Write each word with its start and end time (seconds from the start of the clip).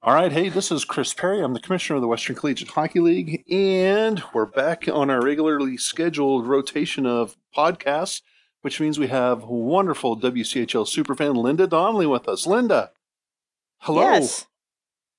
All 0.00 0.14
right, 0.14 0.30
hey, 0.30 0.48
this 0.48 0.70
is 0.70 0.84
Chris 0.84 1.12
Perry. 1.12 1.40
I'm 1.42 1.54
the 1.54 1.60
commissioner 1.60 1.96
of 1.96 2.02
the 2.02 2.08
Western 2.08 2.36
Collegiate 2.36 2.70
Hockey 2.70 3.00
League, 3.00 3.44
and 3.52 4.22
we're 4.32 4.46
back 4.46 4.86
on 4.88 5.10
our 5.10 5.20
regularly 5.20 5.76
scheduled 5.76 6.46
rotation 6.46 7.04
of 7.04 7.36
podcasts, 7.56 8.22
which 8.62 8.80
means 8.80 8.98
we 8.98 9.08
have 9.08 9.42
wonderful 9.42 10.16
WCHL 10.18 10.86
superfan 10.86 11.36
Linda 11.36 11.66
Donnelly 11.66 12.06
with 12.06 12.28
us. 12.28 12.46
Linda, 12.46 12.92
hello. 13.78 14.02
Yes. 14.02 14.46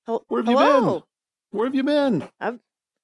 Hel- 0.06 0.24
Where 0.28 0.42
have 0.42 0.50
you 0.50 0.56
been? 0.56 1.02
Where 1.50 1.66
have 1.66 1.74
you 1.74 1.82
been? 1.82 2.28
I've 2.40 2.58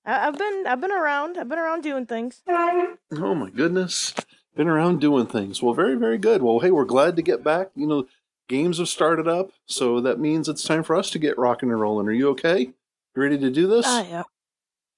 I've 0.06 0.38
been 0.38 0.64
I've 0.66 0.80
been 0.80 0.92
around. 0.92 1.36
I've 1.36 1.48
been 1.48 1.58
around 1.58 1.82
doing 1.82 2.06
things. 2.06 2.42
Oh 2.48 3.34
my 3.34 3.50
goodness. 3.50 4.14
Been 4.56 4.68
around 4.68 5.02
doing 5.02 5.26
things. 5.26 5.62
Well, 5.62 5.74
very, 5.74 5.96
very 5.96 6.16
good. 6.16 6.42
Well, 6.42 6.60
hey, 6.60 6.70
we're 6.70 6.86
glad 6.86 7.16
to 7.16 7.22
get 7.22 7.44
back. 7.44 7.68
You 7.74 7.86
know, 7.86 8.06
games 8.48 8.78
have 8.78 8.88
started 8.88 9.28
up, 9.28 9.50
so 9.66 10.00
that 10.00 10.18
means 10.18 10.48
it's 10.48 10.62
time 10.62 10.82
for 10.82 10.96
us 10.96 11.10
to 11.10 11.18
get 11.18 11.38
rocking 11.38 11.70
and 11.70 11.80
rolling. 11.80 12.06
Are 12.06 12.12
you 12.12 12.28
okay? 12.30 12.60
You 12.60 13.22
ready 13.22 13.38
to 13.38 13.50
do 13.50 13.66
this? 13.66 13.86
I 13.86 14.02
am. 14.02 14.24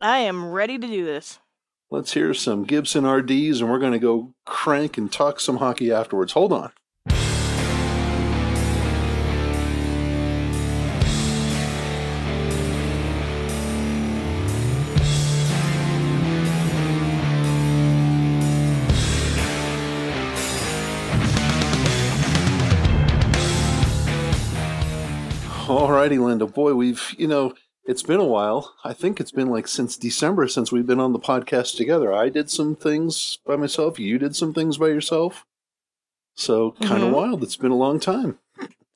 I 0.00 0.18
am 0.18 0.50
ready 0.50 0.78
to 0.78 0.86
do 0.86 1.04
this. 1.04 1.38
Let's 1.90 2.12
hear 2.12 2.34
some 2.34 2.64
Gibson 2.64 3.06
RDs, 3.06 3.60
and 3.60 3.70
we're 3.70 3.78
going 3.78 3.92
to 3.92 3.98
go 3.98 4.34
crank 4.44 4.98
and 4.98 5.10
talk 5.10 5.40
some 5.40 5.56
hockey 5.56 5.90
afterwards. 5.90 6.32
Hold 6.32 6.52
on. 6.52 6.72
Alrighty, 26.08 26.24
Linda. 26.24 26.46
Boy, 26.46 26.74
we've, 26.74 27.14
you 27.18 27.26
know, 27.26 27.54
it's 27.84 28.02
been 28.02 28.20
a 28.20 28.24
while. 28.24 28.74
I 28.84 28.92
think 28.92 29.20
it's 29.20 29.30
been 29.30 29.48
like 29.48 29.68
since 29.68 29.96
December 29.96 30.48
since 30.48 30.72
we've 30.72 30.86
been 30.86 31.00
on 31.00 31.12
the 31.12 31.18
podcast 31.18 31.76
together. 31.76 32.12
I 32.12 32.28
did 32.28 32.50
some 32.50 32.76
things 32.76 33.38
by 33.46 33.56
myself. 33.56 33.98
You 33.98 34.18
did 34.18 34.34
some 34.36 34.52
things 34.54 34.78
by 34.78 34.88
yourself. 34.88 35.44
So 36.34 36.72
kind 36.82 37.02
of 37.02 37.10
Mhm. 37.10 37.14
wild. 37.14 37.42
It's 37.42 37.56
been 37.56 37.70
a 37.72 37.76
long 37.76 37.98
time. 38.00 38.38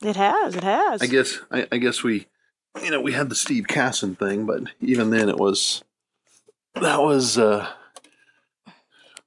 It 0.01 0.15
has. 0.15 0.55
It 0.55 0.63
has. 0.63 1.01
I 1.01 1.07
guess. 1.07 1.39
I, 1.51 1.67
I 1.71 1.77
guess 1.77 2.03
we, 2.03 2.27
you 2.83 2.89
know, 2.91 3.01
we 3.01 3.13
had 3.13 3.29
the 3.29 3.35
Steve 3.35 3.67
Casson 3.67 4.15
thing, 4.15 4.45
but 4.45 4.63
even 4.81 5.09
then, 5.11 5.29
it 5.29 5.37
was 5.37 5.83
that 6.75 7.01
was 7.01 7.37
uh, 7.37 7.67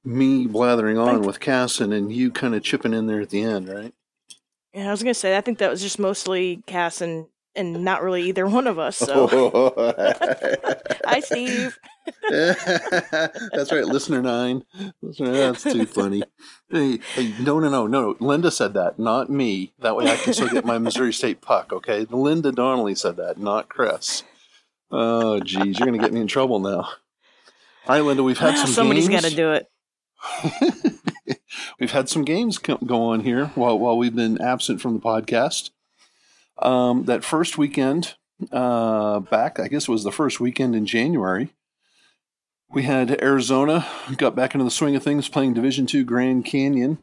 me 0.03 0.45
blathering 0.47 0.97
on 0.97 1.21
with 1.21 1.39
Casson 1.39 1.91
and 1.93 2.11
you 2.11 2.31
kind 2.31 2.55
of 2.55 2.63
chipping 2.63 2.93
in 2.93 3.07
there 3.07 3.21
at 3.21 3.29
the 3.29 3.41
end, 3.41 3.69
right? 3.69 3.93
Yeah, 4.73 4.87
I 4.89 4.91
was 4.91 5.01
gonna 5.03 5.13
say. 5.13 5.37
I 5.37 5.41
think 5.41 5.57
that 5.59 5.69
was 5.71 5.81
just 5.81 5.97
mostly 5.99 6.61
Cass 6.67 7.01
and 7.57 7.83
not 7.83 8.01
really 8.03 8.23
either 8.23 8.47
one 8.47 8.67
of 8.67 8.79
us. 8.79 8.97
So 8.97 9.27
hi, 11.05 11.19
Steve. 11.19 11.77
that's 12.29 13.71
right, 13.71 13.85
listener 13.85 14.21
nine. 14.21 14.63
Listener, 15.01 15.31
that's 15.31 15.63
too 15.63 15.85
funny. 15.85 16.23
Hey, 16.69 16.99
hey, 17.15 17.33
no, 17.39 17.59
no, 17.59 17.69
no, 17.69 17.87
no. 17.87 18.15
Linda 18.19 18.51
said 18.51 18.73
that, 18.75 18.97
not 18.99 19.29
me. 19.29 19.73
That 19.79 19.95
way, 19.95 20.09
I 20.09 20.15
can 20.15 20.33
still 20.33 20.49
get 20.49 20.65
my 20.65 20.77
Missouri 20.77 21.11
State 21.11 21.41
puck. 21.41 21.73
Okay, 21.73 22.05
Linda 22.09 22.51
Donnelly 22.51 22.95
said 22.95 23.17
that, 23.17 23.37
not 23.37 23.67
Chris. 23.67 24.23
Oh, 24.89 25.39
geez, 25.39 25.79
you're 25.79 25.85
gonna 25.85 25.97
get 25.97 26.13
me 26.13 26.21
in 26.21 26.27
trouble 26.27 26.59
now. 26.59 26.87
All 27.87 27.95
right, 27.95 28.01
Linda, 28.01 28.23
we've 28.23 28.37
had 28.37 28.53
Well, 28.53 28.57
some. 28.65 28.73
Somebody's 28.73 29.09
got 29.09 29.23
to 29.23 29.35
do 29.35 29.51
it. 29.53 29.67
we've 31.79 31.91
had 31.91 32.09
some 32.09 32.23
games 32.23 32.57
go 32.57 32.77
on 33.03 33.21
here 33.21 33.47
while 33.55 33.77
while 33.77 33.97
we've 33.97 34.15
been 34.15 34.41
absent 34.41 34.81
from 34.81 34.93
the 34.93 34.99
podcast. 34.99 35.71
Um, 36.59 37.05
that 37.05 37.23
first 37.23 37.57
weekend 37.57 38.15
uh, 38.51 39.19
back, 39.19 39.59
I 39.59 39.67
guess 39.67 39.83
it 39.83 39.91
was 39.91 40.03
the 40.03 40.11
first 40.11 40.39
weekend 40.39 40.75
in 40.75 40.85
January. 40.85 41.53
We 42.69 42.83
had 42.83 43.21
Arizona 43.21 43.87
got 44.17 44.35
back 44.35 44.53
into 44.53 44.65
the 44.65 44.71
swing 44.71 44.95
of 44.95 45.03
things, 45.03 45.29
playing 45.29 45.53
Division 45.53 45.85
Two 45.85 46.03
Grand 46.03 46.43
Canyon, 46.45 46.97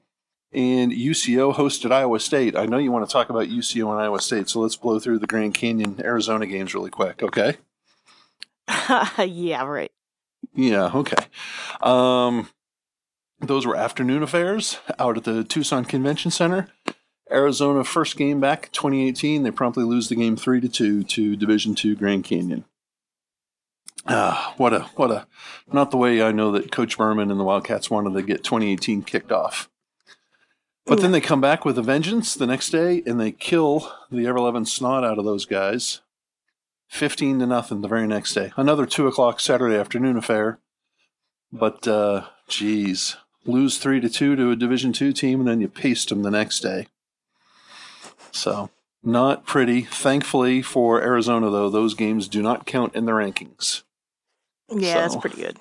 and 0.52 0.92
UCO 0.92 1.54
hosted 1.54 1.90
Iowa 1.90 2.20
State. 2.20 2.56
I 2.56 2.66
know 2.66 2.78
you 2.78 2.92
want 2.92 3.08
to 3.08 3.12
talk 3.12 3.30
about 3.30 3.48
UCO 3.48 3.90
and 3.90 4.00
Iowa 4.00 4.20
State, 4.20 4.48
so 4.48 4.60
let's 4.60 4.76
blow 4.76 4.98
through 4.98 5.18
the 5.18 5.26
Grand 5.26 5.54
Canyon 5.54 6.00
Arizona 6.04 6.46
games 6.46 6.74
really 6.74 6.90
quick, 6.90 7.22
okay? 7.22 7.56
yeah. 9.24 9.64
Right. 9.64 9.90
Yeah, 10.54 10.90
okay. 10.94 11.24
Um, 11.82 12.48
those 13.40 13.66
were 13.66 13.76
afternoon 13.76 14.22
affairs 14.22 14.78
out 14.98 15.16
at 15.16 15.24
the 15.24 15.44
Tucson 15.44 15.84
Convention 15.84 16.30
Center. 16.30 16.68
Arizona 17.34 17.84
first 17.84 18.16
game 18.16 18.40
back 18.40 18.70
2018. 18.72 19.42
They 19.42 19.50
promptly 19.50 19.84
lose 19.84 20.08
the 20.08 20.14
game 20.14 20.36
three 20.36 20.60
to 20.60 20.68
two 20.68 21.02
to 21.04 21.36
Division 21.36 21.74
Two 21.74 21.94
Grand 21.96 22.24
Canyon. 22.24 22.64
Ah, 24.06 24.54
what 24.56 24.72
a 24.72 24.80
what 24.96 25.10
a 25.10 25.26
not 25.72 25.90
the 25.90 25.96
way 25.96 26.22
I 26.22 26.32
know 26.32 26.52
that 26.52 26.70
Coach 26.70 26.96
Berman 26.96 27.30
and 27.30 27.40
the 27.40 27.44
Wildcats 27.44 27.90
wanted 27.90 28.14
to 28.14 28.22
get 28.22 28.44
2018 28.44 29.02
kicked 29.02 29.32
off. 29.32 29.68
But 30.86 31.00
then 31.00 31.12
they 31.12 31.20
come 31.20 31.40
back 31.40 31.64
with 31.64 31.78
a 31.78 31.82
vengeance 31.82 32.34
the 32.34 32.46
next 32.46 32.68
day 32.68 33.02
and 33.06 33.18
they 33.18 33.32
kill 33.32 33.90
the 34.10 34.26
ever 34.26 34.38
loving 34.38 34.66
snot 34.66 35.02
out 35.02 35.18
of 35.18 35.24
those 35.24 35.46
guys. 35.46 36.02
15 36.88 37.38
to 37.38 37.46
nothing 37.46 37.80
the 37.80 37.88
very 37.88 38.06
next 38.06 38.34
day. 38.34 38.52
Another 38.56 38.84
2 38.84 39.06
o'clock 39.06 39.40
Saturday 39.40 39.76
afternoon 39.76 40.18
affair. 40.18 40.58
But, 41.50 41.88
uh, 41.88 42.26
geez, 42.48 43.16
lose 43.46 43.78
3 43.78 44.00
to 44.00 44.10
2 44.10 44.36
to 44.36 44.50
a 44.50 44.56
Division 44.56 44.92
2 44.92 45.12
team 45.12 45.40
and 45.40 45.48
then 45.48 45.60
you 45.62 45.68
paste 45.68 46.10
them 46.10 46.22
the 46.22 46.30
next 46.30 46.60
day. 46.60 46.86
So, 48.34 48.70
not 49.02 49.46
pretty. 49.46 49.82
Thankfully 49.82 50.60
for 50.60 51.00
Arizona, 51.00 51.50
though, 51.50 51.70
those 51.70 51.94
games 51.94 52.28
do 52.28 52.42
not 52.42 52.66
count 52.66 52.94
in 52.94 53.06
the 53.06 53.12
rankings. 53.12 53.82
Yeah, 54.70 54.94
that's 54.94 55.16
pretty 55.16 55.40
good. 55.40 55.58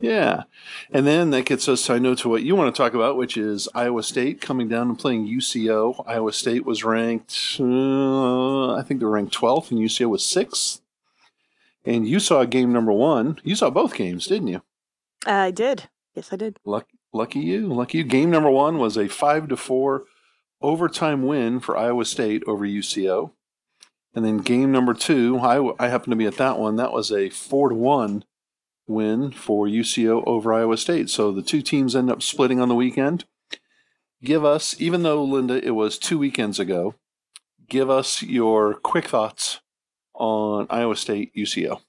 Yeah. 0.00 0.44
And 0.90 1.06
then 1.06 1.30
that 1.30 1.44
gets 1.44 1.68
us, 1.68 1.90
I 1.90 1.98
know, 1.98 2.14
to 2.14 2.28
what 2.28 2.44
you 2.44 2.54
want 2.54 2.74
to 2.74 2.80
talk 2.80 2.94
about, 2.94 3.16
which 3.16 3.36
is 3.36 3.68
Iowa 3.74 4.02
State 4.02 4.40
coming 4.40 4.68
down 4.68 4.88
and 4.88 4.98
playing 4.98 5.26
UCO. 5.26 6.04
Iowa 6.06 6.32
State 6.32 6.64
was 6.64 6.84
ranked, 6.84 7.56
uh, 7.58 8.74
I 8.74 8.82
think 8.82 9.00
they 9.00 9.06
were 9.06 9.12
ranked 9.12 9.34
12th, 9.34 9.70
and 9.70 9.80
UCO 9.80 10.08
was 10.08 10.22
6th. 10.22 10.80
And 11.84 12.08
you 12.08 12.20
saw 12.20 12.44
game 12.44 12.72
number 12.72 12.92
one. 12.92 13.40
You 13.42 13.56
saw 13.56 13.70
both 13.70 13.94
games, 13.94 14.26
didn't 14.26 14.48
you? 14.48 14.62
I 15.26 15.50
did. 15.50 15.88
Yes, 16.14 16.32
I 16.32 16.36
did. 16.36 16.58
Lucky, 16.64 16.98
lucky 17.12 17.40
you. 17.40 17.66
Lucky 17.66 17.98
you. 17.98 18.04
Game 18.04 18.30
number 18.30 18.50
one 18.50 18.78
was 18.78 18.96
a 18.96 19.08
5 19.08 19.48
to 19.48 19.56
4 19.56 20.04
overtime 20.60 21.22
win 21.22 21.60
for 21.60 21.76
Iowa 21.76 22.04
State 22.04 22.42
over 22.46 22.66
UCO. 22.66 23.32
And 24.14 24.24
then 24.24 24.38
game 24.38 24.72
number 24.72 24.94
two, 24.94 25.38
I, 25.38 25.72
I 25.78 25.88
happened 25.88 26.12
to 26.12 26.16
be 26.16 26.26
at 26.26 26.36
that 26.36 26.58
one. 26.58 26.76
That 26.76 26.92
was 26.92 27.12
a 27.12 27.30
4 27.30 27.70
to 27.70 27.74
1 27.74 28.24
win 28.86 29.30
for 29.30 29.66
UCO 29.66 30.22
over 30.26 30.52
Iowa 30.52 30.76
State. 30.76 31.10
So 31.10 31.30
the 31.30 31.42
two 31.42 31.62
teams 31.62 31.94
end 31.94 32.10
up 32.10 32.22
splitting 32.22 32.60
on 32.60 32.68
the 32.68 32.74
weekend. 32.74 33.26
Give 34.22 34.44
us, 34.44 34.74
even 34.80 35.02
though, 35.02 35.22
Linda, 35.22 35.64
it 35.64 35.70
was 35.70 35.98
two 35.98 36.18
weekends 36.18 36.58
ago, 36.58 36.94
give 37.68 37.88
us 37.88 38.22
your 38.22 38.74
quick 38.74 39.06
thoughts 39.06 39.60
on 40.14 40.66
Iowa 40.70 40.96
State 40.96 41.32
UCO. 41.36 41.80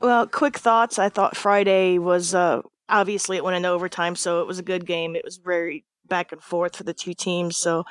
Well, 0.00 0.26
quick 0.26 0.58
thoughts. 0.58 0.98
I 0.98 1.08
thought 1.08 1.36
Friday 1.36 1.98
was 1.98 2.34
uh, 2.34 2.62
obviously 2.88 3.36
it 3.36 3.44
went 3.44 3.56
into 3.56 3.68
overtime, 3.68 4.16
so 4.16 4.40
it 4.40 4.46
was 4.46 4.58
a 4.58 4.64
good 4.64 4.84
game. 4.84 5.16
It 5.16 5.24
was 5.24 5.36
very 5.38 5.84
back 6.08 6.32
and 6.32 6.42
forth 6.42 6.76
for 6.76 6.84
the 6.84 6.94
two 6.94 7.14
teams. 7.14 7.56
So 7.56 7.84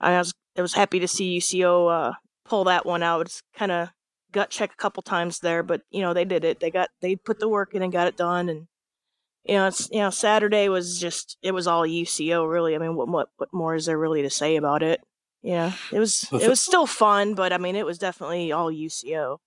I 0.00 0.18
was 0.18 0.32
I 0.56 0.62
was 0.62 0.74
happy 0.74 1.00
to 1.00 1.08
see 1.08 1.38
UCO 1.38 2.10
uh, 2.10 2.12
pull 2.44 2.64
that 2.64 2.86
one 2.86 3.02
out. 3.02 3.26
It's 3.26 3.42
kind 3.54 3.72
of 3.72 3.90
gut 4.32 4.50
check 4.50 4.72
a 4.72 4.76
couple 4.76 5.02
times 5.02 5.40
there, 5.40 5.62
but 5.62 5.82
you 5.90 6.00
know 6.00 6.12
they 6.14 6.24
did 6.24 6.44
it. 6.44 6.60
They 6.60 6.70
got 6.70 6.90
they 7.00 7.16
put 7.16 7.38
the 7.40 7.48
work 7.48 7.74
in 7.74 7.82
and 7.82 7.92
got 7.92 8.08
it 8.08 8.16
done. 8.16 8.48
And 8.48 8.66
you 9.44 9.54
know 9.54 9.66
it's 9.68 9.88
you 9.90 10.00
know 10.00 10.10
Saturday 10.10 10.68
was 10.68 11.00
just 11.00 11.38
it 11.42 11.52
was 11.52 11.66
all 11.66 11.86
UCO 11.86 12.50
really. 12.50 12.74
I 12.74 12.78
mean 12.78 12.94
what 12.96 13.08
what 13.08 13.28
what 13.36 13.52
more 13.52 13.74
is 13.74 13.86
there 13.86 13.98
really 13.98 14.22
to 14.22 14.30
say 14.30 14.56
about 14.56 14.82
it? 14.82 15.00
Yeah, 15.42 15.72
it 15.92 15.98
was 15.98 16.28
it 16.32 16.48
was 16.48 16.60
still 16.60 16.86
fun, 16.86 17.34
but 17.34 17.52
I 17.52 17.58
mean 17.58 17.76
it 17.76 17.86
was 17.86 17.98
definitely 17.98 18.52
all 18.52 18.70
UCO. 18.70 19.38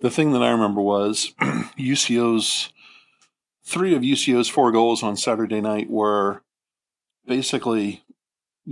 The 0.00 0.10
thing 0.10 0.32
that 0.32 0.42
I 0.42 0.50
remember 0.50 0.80
was 0.80 1.32
UCO's 1.40 2.72
three 3.64 3.94
of 3.94 4.02
UCO's 4.02 4.48
four 4.48 4.72
goals 4.72 5.02
on 5.02 5.16
Saturday 5.16 5.60
night 5.60 5.88
were 5.88 6.42
basically 7.26 8.02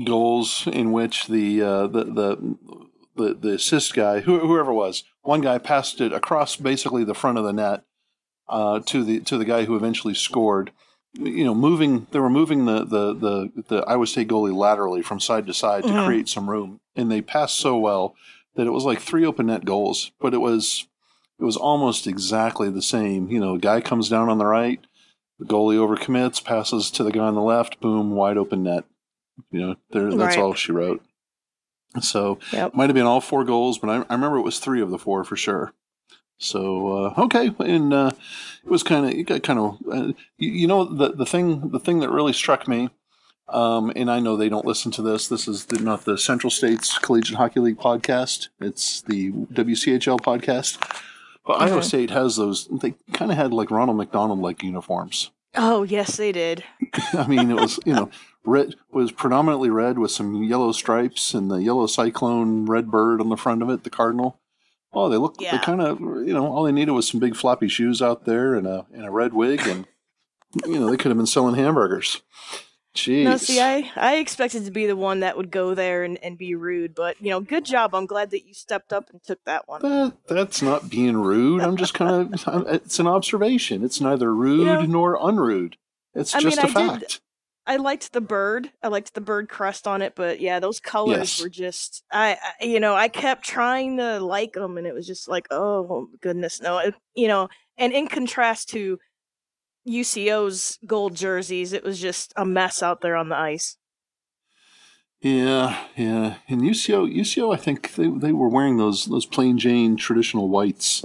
goals 0.05 0.67
in 0.73 0.93
which 0.93 1.27
the 1.27 1.63
uh, 1.63 1.87
the, 1.87 2.05
the 2.05 2.57
the 3.17 3.35
the 3.35 3.53
assist 3.55 3.95
guy, 3.95 4.21
who, 4.21 4.39
whoever 4.41 4.71
it 4.71 4.75
was, 4.75 5.05
one 5.23 5.41
guy 5.41 5.59
passed 5.59 6.01
it 6.01 6.13
across 6.13 6.57
basically 6.57 7.05
the 7.05 7.15
front 7.15 7.39
of 7.39 7.45
the 7.45 7.53
net 7.53 7.83
uh, 8.49 8.81
to 8.87 9.05
the 9.05 9.21
to 9.21 9.37
the 9.39 9.45
guy 9.45 9.65
who 9.65 9.77
eventually 9.77 10.15
scored. 10.15 10.73
You 11.15 11.43
know, 11.45 11.55
moving 11.57 12.07
they 12.13 12.21
were 12.21 12.31
moving 12.31 12.67
the 12.67 12.85
the 12.85 13.13
the, 13.15 13.63
the 13.69 13.77
Iowa 13.89 14.07
State 14.07 14.29
goalie 14.29 14.55
laterally 14.55 15.03
from 15.03 15.19
side 15.19 15.47
to 15.49 15.55
side 15.55 15.83
to 15.85 15.89
Mhm. 15.93 16.05
create 16.07 16.29
some 16.29 16.49
room, 16.49 16.81
and 16.95 17.11
they 17.11 17.21
passed 17.21 17.57
so 17.57 17.77
well 17.77 18.15
that 18.55 18.67
it 18.67 18.71
was 18.71 18.85
like 18.85 19.01
three 19.01 19.27
open 19.27 19.47
net 19.47 19.65
goals. 19.65 20.13
But 20.21 20.35
it 20.35 20.41
was 20.41 20.87
it 21.41 21.45
was 21.45 21.57
almost 21.57 22.07
exactly 22.07 22.71
the 22.71 22.83
same. 22.83 23.29
You 23.29 23.41
know, 23.41 23.55
a 23.55 23.59
guy 23.59 23.81
comes 23.81 24.09
down 24.09 24.29
on 24.29 24.39
the 24.39 24.47
right, 24.47 24.79
the 25.41 25.47
goalie 25.47 25.77
overcommits, 25.77 26.45
passes 26.45 26.91
to 26.93 27.03
the 27.03 27.11
guy 27.11 27.21
on 27.27 27.35
the 27.35 27.41
left, 27.43 27.81
boom, 27.81 28.13
wide 28.13 28.37
open 28.37 28.63
net. 28.63 28.85
You 29.51 29.61
know, 29.61 29.75
there, 29.91 30.11
that's 30.15 30.37
Right. 30.37 30.39
all 30.39 30.55
she 30.55 30.71
wrote. 30.71 31.03
So 32.01 32.39
Yep. 32.53 32.75
might 32.75 32.89
have 32.89 32.95
been 32.95 33.07
all 33.07 33.21
four 33.21 33.45
goals, 33.45 33.79
but 33.79 33.91
I, 33.91 33.95
I 34.09 34.15
remember 34.15 34.37
it 34.39 34.43
was 34.43 34.59
three 34.61 34.81
of 34.81 34.91
the 34.91 34.99
four 34.99 35.25
for 35.25 35.37
sure. 35.37 35.73
So 36.39 36.89
uh, 37.17 37.23
okay, 37.25 37.51
and 37.59 37.93
uh, 37.93 38.13
it 38.65 38.71
was 38.71 38.83
kind 38.83 39.05
of 39.07 39.13
it 39.13 39.25
got 39.25 39.43
kind 39.43 39.59
of 39.59 39.79
uh, 39.93 40.13
you, 40.39 40.51
you 40.51 40.67
know 40.67 40.85
the 40.85 41.13
the 41.13 41.27
thing 41.27 41.71
the 41.71 41.81
thing 41.81 42.01
that 42.01 42.11
really 42.11 42.33
struck 42.33 42.67
me, 42.69 42.89
um, 43.49 43.93
and 43.95 44.11
I 44.11 44.21
know 44.21 44.37
they 44.37 44.49
don't 44.49 44.65
listen 44.65 44.91
to 44.93 45.03
this. 45.03 45.29
This 45.29 45.47
is 45.49 45.67
the, 45.67 45.81
not 45.81 46.05
the 46.07 46.17
Central 46.17 46.51
States 46.51 46.97
Collegiate 46.99 47.37
Hockey 47.37 47.61
League 47.61 47.79
podcast. 47.79 48.49
It's 48.61 49.03
the 49.03 49.33
WCHL 49.33 50.21
podcast. 50.21 50.79
But 51.59 51.63
Iowa 51.63 51.81
Mhm. 51.81 51.85
State 51.85 52.11
has 52.11 52.37
those. 52.37 52.67
They 52.69 52.95
kind 53.13 53.31
of 53.31 53.37
had 53.37 53.53
like 53.53 53.71
Ronald 53.71 53.97
McDonald 53.99 54.41
like 54.41 54.63
uniforms. 54.63 55.31
Oh 55.57 55.83
yes, 55.83 56.17
they 56.17 56.31
did. 56.33 56.63
I 57.13 57.27
mean, 57.27 57.51
it 57.51 57.57
was 57.61 57.81
you 57.85 57.93
know 57.93 58.11
red 58.45 58.75
was 58.93 59.11
predominantly 59.13 59.69
red 59.71 59.99
with 59.99 60.11
some 60.13 60.43
yellow 60.45 60.71
stripes 60.73 61.35
and 61.35 61.51
the 61.51 61.57
yellow 61.63 61.87
cyclone 61.87 62.67
red 62.67 62.91
bird 62.91 63.21
on 63.21 63.29
the 63.31 63.37
front 63.37 63.63
of 63.63 63.71
it, 63.71 63.83
the 63.85 63.91
cardinal. 63.91 64.39
Oh, 64.93 65.09
they 65.09 65.17
look. 65.17 65.37
Yeah. 65.41 65.53
They 65.53 65.59
kind 65.59 65.81
of 65.81 66.01
you 66.01 66.33
know 66.33 66.47
all 66.47 66.63
they 66.65 66.73
needed 66.73 66.93
was 66.93 67.09
some 67.09 67.21
big 67.21 67.35
floppy 67.37 67.69
shoes 67.69 68.01
out 68.01 68.25
there 68.27 68.55
and 68.55 68.67
a 68.67 68.87
and 68.93 69.05
a 69.05 69.11
red 69.11 69.33
wig, 69.35 69.67
and 69.67 69.87
you 70.67 70.79
know 70.79 70.89
they 70.91 70.97
could 70.97 71.11
have 71.11 71.17
been 71.19 71.27
selling 71.27 71.57
hamburgers. 71.57 72.23
Jeez. 72.95 73.23
No, 73.25 73.37
see, 73.37 73.61
I 73.61 73.91
I 73.95 74.17
expected 74.17 74.65
to 74.65 74.71
be 74.73 74.87
the 74.87 74.97
one 74.97 75.21
that 75.21 75.37
would 75.37 75.51
go 75.53 75.75
there 75.75 76.03
and, 76.03 76.19
and 76.25 76.37
be 76.37 76.55
rude, 76.57 76.95
but 76.95 77.21
you 77.21 77.31
know, 77.31 77.41
good 77.41 77.65
job. 77.65 77.95
I'm 77.95 78.07
glad 78.07 78.31
that 78.31 78.47
you 78.47 78.53
stepped 78.53 78.93
up 78.93 79.11
and 79.11 79.23
took 79.23 79.39
that 79.45 79.69
one. 79.69 79.83
that, 79.83 80.15
that's 80.29 80.61
not 80.61 80.91
being 80.91 81.17
rude. 81.17 81.61
I'm 81.63 81.77
just 81.77 81.95
kind 81.95 82.35
of. 82.35 82.67
It's 82.69 82.99
an 82.99 83.07
observation. 83.07 83.85
It's 83.85 84.01
neither 84.01 84.35
rude 84.35 84.67
know- 84.67 84.83
nor 84.83 85.19
unrude. 85.21 85.77
It's 86.15 86.35
I 86.35 86.41
just 86.41 86.57
mean, 86.57 86.67
a 86.67 86.79
I 86.79 86.83
did- 86.95 87.01
fact. 87.01 87.21
I 87.67 87.77
liked 87.77 88.13
the 88.13 88.21
bird. 88.21 88.73
I 88.83 88.89
liked 88.89 89.15
the 89.15 89.21
bird 89.21 89.49
crest 89.49 89.87
on 89.87 90.03
it, 90.03 90.15
but 90.17 90.41
yeah, 90.41 90.59
those 90.59 90.81
colors 90.81 91.19
Yes. 91.19 91.41
were 91.43 91.49
just 91.49 92.03
I, 92.11 92.37
I 92.61 92.65
you 92.65 92.81
know, 92.81 92.97
I 92.97 93.07
kept 93.07 93.45
trying 93.45 93.99
to 93.99 94.19
like 94.19 94.55
them 94.55 94.77
and 94.79 94.87
it 94.89 94.95
was 94.95 95.07
just 95.07 95.29
like, 95.29 95.47
oh 95.53 96.09
goodness, 96.21 96.61
no. 96.61 96.79
It, 96.79 96.95
you 97.15 97.29
know, 97.29 97.49
and 97.79 97.93
in 97.93 98.09
contrast 98.09 98.71
to 98.71 98.99
UCO's 99.89 100.79
gold 100.87 101.15
jerseys, 101.15 101.73
it 101.73 101.85
was 101.85 102.01
just 102.01 102.33
a 102.37 102.45
mess 102.45 102.83
out 102.83 103.01
there 103.01 103.17
on 103.17 103.29
the 103.29 103.37
ice. 103.37 103.77
Yeah, 105.21 105.79
yeah. 105.97 106.37
And 106.49 106.63
UCO, 106.63 107.13
UCO, 107.15 107.53
I 107.55 107.59
think 107.59 107.95
they, 107.95 108.09
they 108.09 108.33
were 108.33 108.49
wearing 108.49 108.79
those 108.79 109.05
those 109.05 109.27
plain 109.27 109.59
Jane 109.59 109.97
traditional 109.97 110.49
whites, 110.49 111.05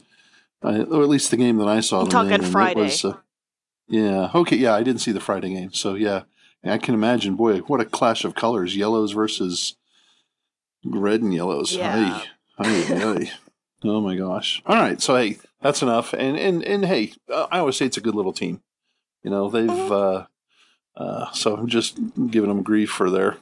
uh, 0.63 0.85
or 0.89 1.03
at 1.03 1.09
least 1.09 1.31
the 1.31 1.37
game 1.37 1.57
that 1.57 1.67
I 1.67 1.81
saw 1.81 2.01
I'm 2.01 2.07
talking 2.07 2.31
in. 2.31 2.41
Friday. 2.41 2.81
was, 2.81 3.03
uh, 3.03 3.17
yeah. 3.89 4.31
Okay. 4.33 4.55
Yeah, 4.55 4.73
I 4.73 4.83
didn't 4.83 5.01
see 5.01 5.11
the 5.11 5.19
Friday 5.19 5.53
game, 5.53 5.73
so 5.73 5.95
yeah, 5.95 6.23
I 6.63 6.77
can 6.77 6.93
imagine. 6.93 7.35
Boy, 7.35 7.59
what 7.59 7.81
a 7.81 7.85
clash 7.85 8.23
of 8.23 8.35
colors: 8.35 8.77
yellows 8.77 9.11
versus 9.11 9.75
red 10.85 11.21
and 11.21 11.33
yellows. 11.33 11.75
Yeah. 11.75 12.21
Ay, 12.57 12.85
ay, 12.89 13.03
ay. 13.03 13.31
Oh 13.83 14.01
my 14.01 14.15
gosh! 14.15 14.63
All 14.65 14.77
right, 14.77 14.99
so 14.99 15.15
hey, 15.15 15.37
that's 15.65 15.81
enough. 15.81 16.13
And 16.13 16.37
and 16.37 16.63
and 16.63 16.85
hey, 16.85 17.13
uh, 17.33 17.47
Iowa 17.51 17.73
State's 17.73 17.97
a 17.97 18.01
good 18.01 18.13
little 18.15 18.33
team. 18.33 18.61
You 19.23 19.31
know 19.31 19.49
they've. 19.49 19.67
Mhm. 19.69 19.91
Uh, 19.91 20.25
uh, 21.01 21.31
so 21.31 21.55
I'm 21.55 21.67
just 21.67 21.97
giving 22.29 22.47
them 22.49 22.61
grief 22.63 22.89
for 22.89 23.09
their 23.09 23.37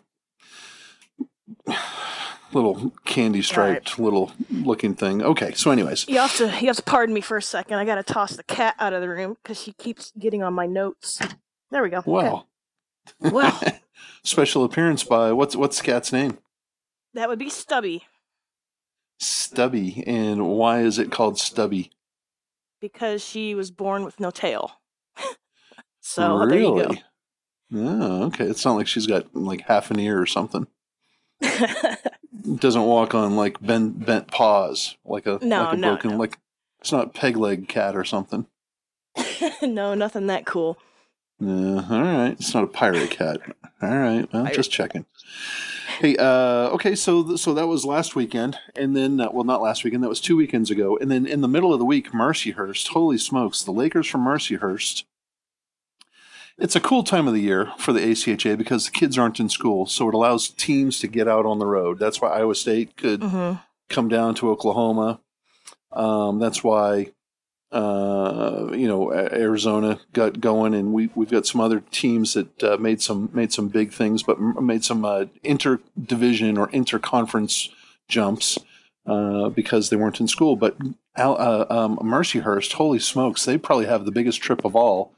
little 2.54 2.92
candy 3.06 3.42
striped 3.42 4.00
little 4.00 4.32
looking 4.50 4.96
thing. 4.96 5.22
Okay, 5.22 5.54
so 5.54 5.70
anyways, 5.72 6.08
You 6.08 6.18
have 6.20 6.36
to 6.38 6.46
you 6.46 6.68
have 6.68 6.78
to 6.78 6.84
pardon 6.84 7.14
me 7.14 7.22
for 7.22 7.38
a 7.38 7.42
second. 7.42 7.78
I 7.78 7.86
gotta 7.86 8.04
toss 8.04 8.36
the 8.36 8.44
cat 8.44 8.76
out 8.80 8.94
of 8.94 9.02
the 9.02 9.10
room 9.10 9.38
because 9.44 9.62
she 9.62 9.74
keeps 9.74 10.12
getting 10.18 10.42
on 10.44 10.54
my 10.54 10.66
notes. 10.66 11.20
There 11.72 11.84
we 11.84 11.90
go. 11.90 11.98
Okay. 11.98 12.12
well, 12.12 12.48
Well, 13.20 13.62
special 14.24 14.64
appearance 14.64 15.04
by 15.04 15.32
what's 15.34 15.56
what's 15.56 15.78
the 15.78 15.84
cat's 15.84 16.12
name? 16.14 16.38
that 17.14 17.30
would 17.30 17.38
be 17.40 17.50
Stubby 17.50 18.04
Stubby. 19.20 20.04
And 20.08 20.48
why 20.48 20.82
is 20.82 20.98
it 21.00 21.12
called 21.12 21.38
Stubby? 21.38 21.92
Because 22.84 23.24
she 23.24 23.56
was 23.56 23.72
born 23.72 24.04
with 24.04 24.20
no 24.20 24.30
tail. 24.30 24.74
so 26.02 26.46
there 26.46 26.60
you 26.60 26.84
go. 26.84 26.92
Oh, 27.74 28.24
okay. 28.26 28.44
It's 28.44 28.66
not 28.66 28.76
like 28.76 28.88
she's 28.88 29.08
got 29.08 29.34
like 29.34 29.62
half 29.62 29.90
an 29.90 30.02
ear 30.02 30.20
or 30.20 30.26
something. 30.26 30.68
Doesn't 32.56 32.84
walk 32.84 33.16
on 33.16 33.38
like 33.38 33.62
bent 33.62 34.06
bent 34.06 34.28
paws 34.28 34.98
like 35.06 35.26
a 35.26 35.40
No, 35.42 35.64
like 35.64 35.74
a 35.74 35.78
no, 35.78 35.88
broken 35.92 36.12
no. 36.12 36.18
like 36.18 36.38
it's 36.82 36.92
not 36.92 37.14
peg 37.14 37.38
leg 37.38 37.70
cat 37.70 37.96
or 37.96 38.04
something. 38.04 38.48
no, 39.62 39.94
nothing 39.94 40.28
that 40.28 40.46
cool. 40.46 40.78
Yeah, 41.40 41.86
all 41.90 42.02
right. 42.02 42.32
It's 42.32 42.54
not 42.54 42.66
a 42.66 42.68
pirate 42.68 43.12
cat. 43.12 43.40
All 43.82 43.98
right. 43.98 44.32
Well, 44.34 44.44
Pirate 44.44 44.56
just 44.56 44.72
checking. 44.72 45.06
Hey, 46.04 46.18
uh, 46.18 46.68
okay. 46.72 46.96
So, 46.96 47.24
th- 47.24 47.40
so 47.40 47.54
that 47.54 47.68
was 47.68 47.86
last 47.86 48.14
weekend, 48.14 48.60
and 48.76 48.94
then, 48.94 49.22
uh, 49.22 49.30
well, 49.32 49.46
not 49.46 49.62
last 49.62 49.86
weekend. 49.86 50.04
That 50.04 50.10
was 50.10 50.20
two 50.20 50.36
weekends 50.36 50.70
ago, 50.70 50.98
and 50.98 51.10
then 51.10 51.26
in 51.26 51.40
the 51.40 51.48
middle 51.48 51.72
of 51.72 51.80
the 51.80 51.86
week, 51.86 52.12
Mercyhurst. 52.12 52.90
Holy 52.90 53.18
smokes! 53.18 53.64
The 53.64 53.72
Lakers 53.72 54.08
from 54.08 54.26
Mercyhurst. 54.26 55.06
It's 56.58 56.76
a 56.76 56.82
cool 56.82 57.06
time 57.06 57.26
of 57.26 57.34
the 57.34 57.40
year 57.40 57.72
for 57.78 57.94
the 57.94 58.02
ACHA 58.02 58.58
because 58.58 58.84
the 58.84 58.92
kids 58.92 59.18
aren't 59.18 59.40
in 59.40 59.48
school, 59.48 59.86
so 59.86 60.10
it 60.10 60.14
allows 60.14 60.50
teams 60.50 61.00
to 61.00 61.08
get 61.08 61.30
out 61.30 61.46
on 61.46 61.60
the 61.60 61.66
road. 61.66 62.00
That's 62.00 62.20
why 62.20 62.32
Iowa 62.32 62.56
State 62.56 62.98
could 62.98 63.24
hmm 63.24 63.54
come 63.88 64.10
down 64.10 64.36
to 64.36 64.50
Oklahoma. 64.50 65.22
Um, 65.94 66.38
that's 66.38 66.66
why 66.66 67.14
uh, 67.74 68.70
you 68.72 68.88
know 68.88 69.12
Arizona 69.12 70.00
got 70.14 70.40
going, 70.40 70.74
and 70.76 70.94
we 70.94 71.10
we've 71.16 71.32
got 71.32 71.48
some 71.48 71.60
other 71.60 71.82
teams 71.92 72.36
that 72.36 72.64
uh, 72.64 72.78
made 72.78 73.02
some 73.02 73.30
made 73.34 73.52
some 73.52 73.68
big 73.68 73.92
things, 73.92 74.22
but 74.22 74.38
m- 74.38 74.66
made 74.66 74.84
some 74.84 75.04
uh, 75.04 75.26
interdivision 75.44 76.58
or 76.58 76.68
interconference 76.68 77.70
jumps 78.08 78.60
uh, 79.08 79.50
because 79.50 79.90
they 79.90 79.96
weren't 79.96 80.20
in 80.20 80.28
school. 80.28 80.56
But 80.56 80.78
Al, 81.18 81.36
uh, 81.40 81.66
um, 81.70 81.98
Mercyhurst, 81.98 82.74
holy 82.74 83.00
smokes, 83.00 83.44
they 83.44 83.58
probably 83.58 83.88
have 83.88 84.06
the 84.06 84.12
biggest 84.12 84.42
trip 84.42 84.64
of 84.64 84.76
all 84.76 85.14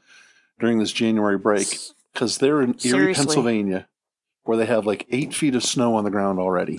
during 0.58 0.78
this 0.78 0.92
January 0.92 1.36
break 1.36 1.76
because 2.12 2.38
they're 2.38 2.62
in 2.62 2.76
Erie, 2.84 3.12
Pennsylvania, 3.12 3.86
where 4.44 4.56
they 4.56 4.66
have 4.66 4.86
like 4.86 5.06
eight 5.10 5.34
feet 5.34 5.54
of 5.54 5.62
snow 5.62 5.94
on 5.94 6.04
the 6.04 6.10
ground 6.10 6.38
already. 6.38 6.78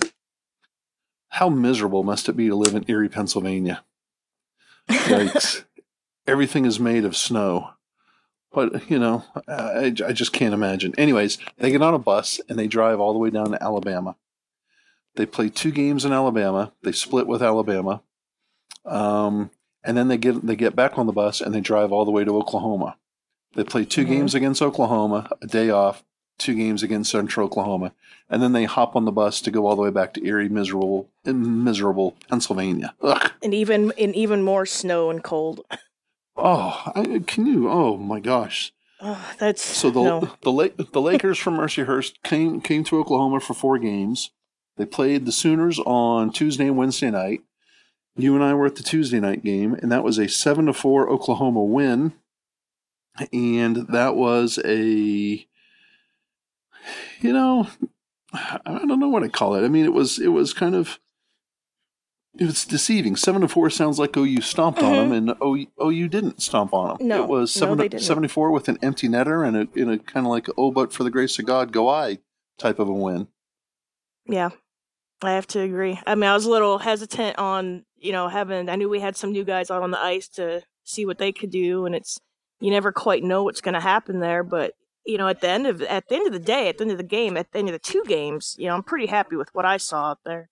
How 1.28 1.48
miserable 1.48 2.02
must 2.02 2.28
it 2.28 2.36
be 2.36 2.48
to 2.48 2.56
live 2.56 2.74
in 2.74 2.84
Erie, 2.88 3.08
Pennsylvania? 3.08 3.84
Yikes. 4.88 5.64
Everything 6.28 6.64
is 6.66 6.78
made 6.78 7.04
of 7.04 7.16
snow. 7.16 7.70
But, 8.52 8.90
you 8.90 8.98
know, 8.98 9.24
I, 9.48 9.92
I 10.06 10.12
just 10.12 10.32
can't 10.32 10.54
imagine. 10.54 10.94
Anyways, 10.98 11.38
they 11.58 11.70
get 11.70 11.82
on 11.82 11.94
a 11.94 11.98
bus 11.98 12.40
and 12.48 12.58
they 12.58 12.66
drive 12.66 13.00
all 13.00 13.12
the 13.12 13.18
way 13.18 13.30
down 13.30 13.50
to 13.52 13.62
Alabama. 13.62 14.16
They 15.16 15.26
play 15.26 15.48
two 15.48 15.70
games 15.72 16.04
in 16.04 16.12
Alabama. 16.12 16.72
They 16.82 16.92
split 16.92 17.26
with 17.26 17.42
Alabama. 17.42 18.02
Um, 18.84 19.50
and 19.84 19.96
then 19.96 20.08
they 20.08 20.16
get 20.16 20.46
they 20.46 20.56
get 20.56 20.76
back 20.76 20.98
on 20.98 21.06
the 21.06 21.12
bus 21.12 21.40
and 21.40 21.54
they 21.54 21.60
drive 21.60 21.92
all 21.92 22.04
the 22.04 22.10
way 22.10 22.24
to 22.24 22.36
Oklahoma. 22.36 22.96
They 23.54 23.64
play 23.64 23.84
2 23.84 24.04
Mhm. 24.04 24.08
games 24.08 24.34
against 24.34 24.60
Oklahoma, 24.62 25.28
a 25.40 25.46
day 25.46 25.70
off, 25.70 26.04
two 26.36 26.54
games 26.54 26.82
against 26.82 27.10
Central 27.10 27.46
Oklahoma, 27.46 27.92
and 28.28 28.42
then 28.42 28.52
they 28.52 28.64
hop 28.64 28.94
on 28.94 29.04
the 29.06 29.12
bus 29.12 29.40
to 29.42 29.50
go 29.50 29.66
all 29.66 29.74
the 29.76 29.82
way 29.82 29.90
back 29.90 30.14
to 30.14 30.24
Erie, 30.26 30.48
miserable, 30.48 31.08
miserable 31.24 32.16
Pennsylvania. 32.28 32.94
Ugh. 33.02 33.32
And 33.42 33.54
even 33.54 33.92
in 33.96 34.14
even 34.14 34.42
more 34.42 34.66
snow 34.66 35.10
and 35.10 35.22
cold. 35.24 35.60
Oh, 36.38 36.92
I, 36.94 37.20
can 37.26 37.46
you? 37.46 37.68
Oh 37.68 37.96
my 37.96 38.20
gosh! 38.20 38.72
Oh, 39.00 39.34
that's 39.38 39.62
So 39.62 39.90
the 39.90 40.02
no. 40.02 40.20
the 40.42 40.86
the 40.92 41.00
Lakers 41.00 41.38
from 41.38 41.56
Mercyhurst 41.56 42.14
came 42.22 42.60
came 42.60 42.84
to 42.84 42.98
Oklahoma 42.98 43.40
for 43.40 43.54
four 43.54 43.78
games. 43.78 44.30
They 44.76 44.86
played 44.86 45.26
the 45.26 45.32
Sooners 45.32 45.80
on 45.80 46.30
Tuesday 46.32 46.68
and 46.68 46.76
Wednesday 46.76 47.10
night. 47.10 47.40
You 48.16 48.34
and 48.34 48.44
I 48.44 48.54
were 48.54 48.66
at 48.66 48.76
the 48.76 48.82
Tuesday 48.82 49.20
night 49.20 49.42
game, 49.44 49.74
and 49.74 49.90
that 49.90 50.04
was 50.04 50.18
a 50.18 50.28
seven 50.28 50.66
to 50.66 50.72
four 50.72 51.08
Oklahoma 51.08 51.62
win. 51.64 52.12
And 53.32 53.88
that 53.88 54.14
was 54.14 54.60
a, 54.64 54.84
you 57.20 57.32
know, 57.32 57.66
I 58.32 58.60
don't 58.86 59.00
know 59.00 59.08
what 59.08 59.24
I 59.24 59.28
call 59.28 59.56
it. 59.56 59.64
I 59.64 59.68
mean, 59.68 59.84
it 59.84 59.92
was 59.92 60.18
it 60.18 60.28
was 60.28 60.52
kind 60.52 60.74
of. 60.76 61.00
It 62.36 62.44
was 62.44 62.64
deceiving. 62.64 63.16
Seven 63.16 63.40
to 63.40 63.48
four 63.48 63.70
sounds 63.70 63.98
like 63.98 64.16
OU 64.16 64.42
stomped 64.42 64.82
on 64.82 64.92
mm-hmm. 64.92 65.10
them, 65.10 65.28
and 65.28 65.42
OU, 65.42 65.66
OU 65.82 66.08
didn't 66.08 66.42
stomp 66.42 66.72
on 66.72 66.98
them. 66.98 67.08
No, 67.08 67.24
it 67.24 67.28
was 67.28 67.50
seven 67.50 67.78
they 67.78 67.84
to, 67.84 67.88
didn't. 67.90 68.04
74 68.04 68.50
with 68.52 68.68
an 68.68 68.78
empty 68.82 69.08
netter 69.08 69.46
and 69.46 69.56
a, 69.56 69.68
in 69.74 69.88
a 69.90 69.98
kind 69.98 70.26
of 70.26 70.30
like 70.30 70.46
oh, 70.56 70.70
but 70.70 70.92
for 70.92 71.04
the 71.04 71.10
grace 71.10 71.38
of 71.38 71.46
God, 71.46 71.72
go 71.72 71.88
I 71.88 72.18
type 72.58 72.78
of 72.78 72.88
a 72.88 72.92
win. 72.92 73.28
Yeah, 74.26 74.50
I 75.22 75.32
have 75.32 75.46
to 75.48 75.60
agree. 75.60 75.98
I 76.06 76.14
mean, 76.14 76.28
I 76.28 76.34
was 76.34 76.44
a 76.44 76.50
little 76.50 76.78
hesitant 76.78 77.38
on, 77.38 77.84
you 77.96 78.12
know, 78.12 78.28
having. 78.28 78.68
I 78.68 78.76
knew 78.76 78.88
we 78.88 79.00
had 79.00 79.16
some 79.16 79.32
new 79.32 79.44
guys 79.44 79.70
out 79.70 79.82
on 79.82 79.90
the 79.90 79.98
ice 79.98 80.28
to 80.30 80.62
see 80.84 81.06
what 81.06 81.18
they 81.18 81.32
could 81.32 81.50
do, 81.50 81.86
and 81.86 81.94
it's 81.94 82.18
you 82.60 82.70
never 82.70 82.92
quite 82.92 83.24
know 83.24 83.42
what's 83.44 83.60
going 83.60 83.74
to 83.74 83.80
happen 83.80 84.20
there. 84.20 84.44
But 84.44 84.74
you 85.04 85.18
know, 85.18 85.28
at 85.28 85.40
the 85.40 85.48
end 85.48 85.66
of 85.66 85.82
at 85.82 86.08
the 86.08 86.16
end 86.16 86.26
of 86.26 86.32
the 86.32 86.38
day, 86.38 86.68
at 86.68 86.78
the 86.78 86.84
end 86.84 86.92
of 86.92 86.98
the 86.98 87.04
game, 87.04 87.36
at 87.36 87.50
the 87.50 87.58
end 87.58 87.68
of 87.68 87.72
the 87.72 87.78
two 87.78 88.04
games, 88.06 88.54
you 88.58 88.66
know, 88.66 88.74
I'm 88.74 88.82
pretty 88.82 89.06
happy 89.06 89.36
with 89.36 89.48
what 89.54 89.64
I 89.64 89.76
saw 89.76 90.10
out 90.10 90.18
there. 90.24 90.50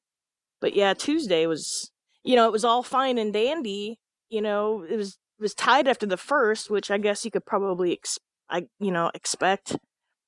But 0.61 0.75
yeah, 0.75 0.95
Tuesday 0.95 1.47
was, 1.47 1.91
you 2.25 2.37
know, 2.37 2.47
it 2.47 2.53
was 2.53 2.65
all 2.65 2.83
fine 2.83 3.19
and 3.19 3.33
dandy. 3.33 3.99
You 4.29 4.43
know, 4.43 4.85
it 4.89 4.97
was 4.97 5.19
it 5.39 5.43
was 5.43 5.55
tied 5.55 5.87
after 5.87 6.07
the 6.07 6.17
first, 6.17 6.71
which 6.71 6.91
I 6.91 6.99
guess 6.99 7.25
you 7.25 7.31
could 7.31 7.47
probably 7.47 7.93
ex- 7.93 8.19
I 8.49 8.67
you 8.81 8.91
know 8.91 9.11
expect 9.15 9.77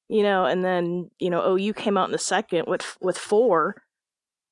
you 0.09 0.23
know, 0.23 0.47
and 0.47 0.65
then 0.65 1.11
you 1.19 1.29
know 1.31 1.43
oh, 1.43 1.57
OU 1.59 1.75
came 1.75 1.97
out 1.99 2.09
in 2.09 2.13
the 2.13 2.19
second 2.19 2.65
with 2.67 2.97
with 3.01 3.19
four, 3.19 3.83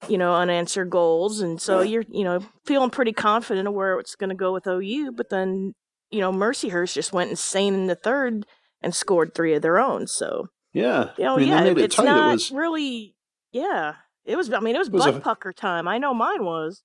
you 0.09 0.18
know, 0.18 0.35
unanswered 0.35 0.90
goals, 0.90 1.40
and 1.40 1.61
so 1.61 1.80
you're 1.80 2.04
you 2.11 2.25
know 2.25 2.40
feeling 2.64 2.90
pretty 2.90 3.12
confident 3.12 3.66
of 3.66 3.75
where 3.75 3.99
it's 3.99 4.16
going 4.16 4.30
to 4.30 4.37
go 4.37 4.52
with 4.52 4.66
OU. 4.66 5.12
But 5.12 5.30
then 5.30 5.75
you 6.11 6.21
know 6.21 6.30
Mercyhurst 6.33 6.92
just 6.95 7.12
went 7.12 7.30
insane 7.30 7.75
in 7.75 7.87
the 7.87 7.95
third 7.95 8.45
and 8.83 8.95
scored 8.95 9.35
three 9.35 9.54
of 9.54 9.62
their 9.62 9.78
own. 9.78 10.06
So 10.06 10.49
Yeah. 10.75 11.11
you 11.16 11.25
know, 11.25 11.37
I 11.37 11.38
mean, 11.38 11.49
yeah, 11.49 11.64
it 11.64 11.78
it's 11.78 11.97
tight. 11.97 12.04
not 12.04 12.28
it 12.28 12.33
was 12.35 12.52
really, 12.52 13.16
yeah. 13.52 13.95
It 14.26 14.37
was. 14.37 14.52
I 14.52 14.61
mean, 14.61 14.75
it 14.75 14.78
was, 14.78 14.90
was 14.90 15.04
butt 15.04 15.14
a- 15.16 15.21
pucker 15.21 15.52
time. 15.52 15.87
I 15.88 15.99
know 15.99 16.12
mine 16.12 16.45
was. 16.45 16.83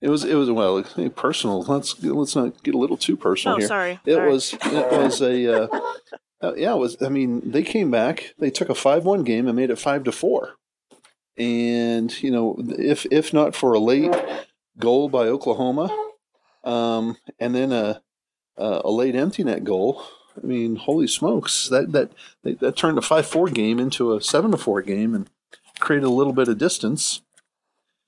it 0.00 0.10
was 0.10 0.24
it 0.24 0.34
was 0.34 0.50
well 0.50 0.82
personal. 1.16 1.62
Let's 1.62 2.02
let's 2.02 2.36
not 2.36 2.62
get 2.62 2.74
a 2.74 2.78
little 2.78 2.96
too 2.98 3.16
personal 3.16 3.56
Oh, 3.56 3.58
here. 3.58 3.68
sorry. 3.68 4.00
It 4.04 4.14
sorry. 4.14 4.30
was 4.30 4.52
it 4.62 4.92
was 4.92 5.20
a 5.22 5.62
uh, 5.64 5.80
uh, 6.42 6.54
yeah. 6.56 6.74
It 6.74 6.78
was. 6.78 7.00
I 7.02 7.08
mean, 7.08 7.50
they 7.50 7.62
came 7.62 7.90
back. 7.90 8.34
They 8.38 8.50
took 8.50 8.68
a 8.68 8.74
five-one 8.74 9.24
game 9.24 9.46
and 9.48 9.56
made 9.56 9.70
it 9.70 9.78
five 9.78 10.04
to 10.04 10.12
four. 10.12 10.54
And 11.36 12.22
you 12.22 12.30
know, 12.30 12.56
if 12.78 13.06
if 13.10 13.32
not 13.32 13.54
for 13.56 13.72
a 13.72 13.78
late 13.80 14.14
goal 14.78 15.08
by 15.08 15.26
Oklahoma, 15.26 15.88
um, 16.64 17.16
and 17.40 17.54
then 17.54 17.72
a 17.72 18.02
a 18.56 18.82
a 18.84 18.90
late 18.90 19.16
empty 19.16 19.42
net 19.42 19.64
goal, 19.64 20.04
I 20.40 20.46
mean, 20.46 20.76
holy 20.76 21.08
smokes, 21.08 21.68
that 21.70 21.90
that 21.92 22.12
that, 22.42 22.60
that 22.60 22.76
turned 22.76 22.98
a 22.98 23.02
five-four 23.02 23.48
game 23.48 23.80
into 23.80 24.12
a 24.14 24.20
seven-to-four 24.22 24.82
game 24.82 25.14
and 25.14 25.28
created 25.84 26.06
a 26.06 26.10
little 26.10 26.32
bit 26.32 26.48
of 26.48 26.58
distance. 26.58 27.22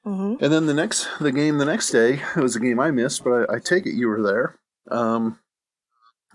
hmm 0.04 0.34
And 0.40 0.52
then 0.52 0.66
the 0.66 0.74
next, 0.74 1.06
the 1.20 1.32
game 1.32 1.58
the 1.58 1.64
next 1.64 1.90
day, 1.90 2.20
it 2.36 2.42
was 2.42 2.56
a 2.56 2.60
game 2.60 2.80
I 2.80 2.90
missed, 2.90 3.22
but 3.22 3.50
I, 3.50 3.56
I 3.56 3.58
take 3.60 3.86
it 3.86 3.94
you 3.94 4.08
were 4.08 4.22
there. 4.22 4.58
Um, 4.90 5.38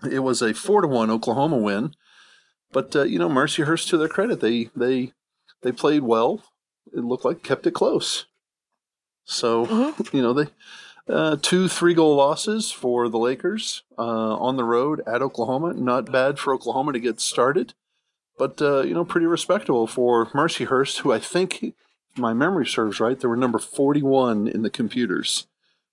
it 0.10 0.20
was 0.20 0.42
a 0.42 0.54
four 0.54 0.82
to 0.82 0.88
one 0.88 1.10
Oklahoma 1.12 1.58
win, 1.58 1.94
but 2.72 2.96
uh, 2.96 3.04
you 3.04 3.20
know 3.20 3.30
Mercyhurst, 3.30 3.90
to 3.90 3.98
their 3.98 4.08
credit, 4.08 4.40
they 4.40 4.70
they 4.76 5.14
they 5.62 5.72
played 5.72 6.04
well. 6.04 6.44
It 6.94 7.04
looked 7.04 7.26
like 7.26 7.44
kept 7.44 7.68
it 7.68 7.72
close. 7.74 8.26
So 9.26 9.66
Mhm. 9.68 10.14
you 10.14 10.22
know 10.22 10.34
they 10.34 10.48
uh, 11.08 11.38
two 11.42 11.68
three 11.68 11.94
goal 11.94 12.16
losses 12.16 12.72
for 12.72 13.10
the 13.10 13.20
Lakers 13.20 13.84
uh, 13.98 14.36
on 14.38 14.58
the 14.58 14.64
road 14.64 15.02
at 15.06 15.22
Oklahoma. 15.22 15.74
Not 15.74 16.12
bad 16.12 16.40
for 16.40 16.54
Oklahoma 16.54 16.94
to 16.94 17.00
get 17.00 17.20
started, 17.22 17.74
but 18.42 18.62
uh, 18.62 18.82
you 18.88 18.94
know 18.96 19.06
pretty 19.06 19.28
respectable 19.28 19.86
for 19.88 20.26
Mercyhurst, 20.40 21.00
who 21.02 21.12
I 21.14 21.20
think 21.20 21.50
my 22.18 22.34
memory 22.34 22.66
serves 22.66 23.00
right, 23.00 23.20
they 23.20 23.28
were 23.28 23.38
number 23.46 23.60
forty 23.60 24.02
one 24.02 24.48
in 24.48 24.62
the 24.64 24.70
computers. 24.80 25.48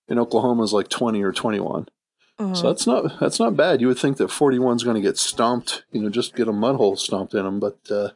And 0.08 0.18
Oklahoma's 0.18 0.72
like 0.72 0.88
twenty 0.88 1.22
or 1.22 1.32
twenty 1.32 1.60
one. 1.60 1.84
Mhm. 2.40 2.56
So 2.56 2.62
that's 2.68 2.86
not 2.86 3.20
that's 3.20 3.38
not 3.38 3.56
bad. 3.56 3.80
You 3.80 3.88
would 3.88 3.98
think 3.98 4.16
that 4.16 4.30
41's 4.30 4.84
going 4.84 4.94
to 5.00 5.08
get 5.08 5.18
stomped, 5.18 5.84
you 5.92 6.00
know, 6.00 6.08
just 6.08 6.34
get 6.36 6.48
a 6.48 6.52
mud 6.52 6.76
hole 6.76 6.96
stomped 6.96 7.34
in 7.34 7.44
them, 7.44 7.58
but 7.60 7.78
uh, 7.90 8.10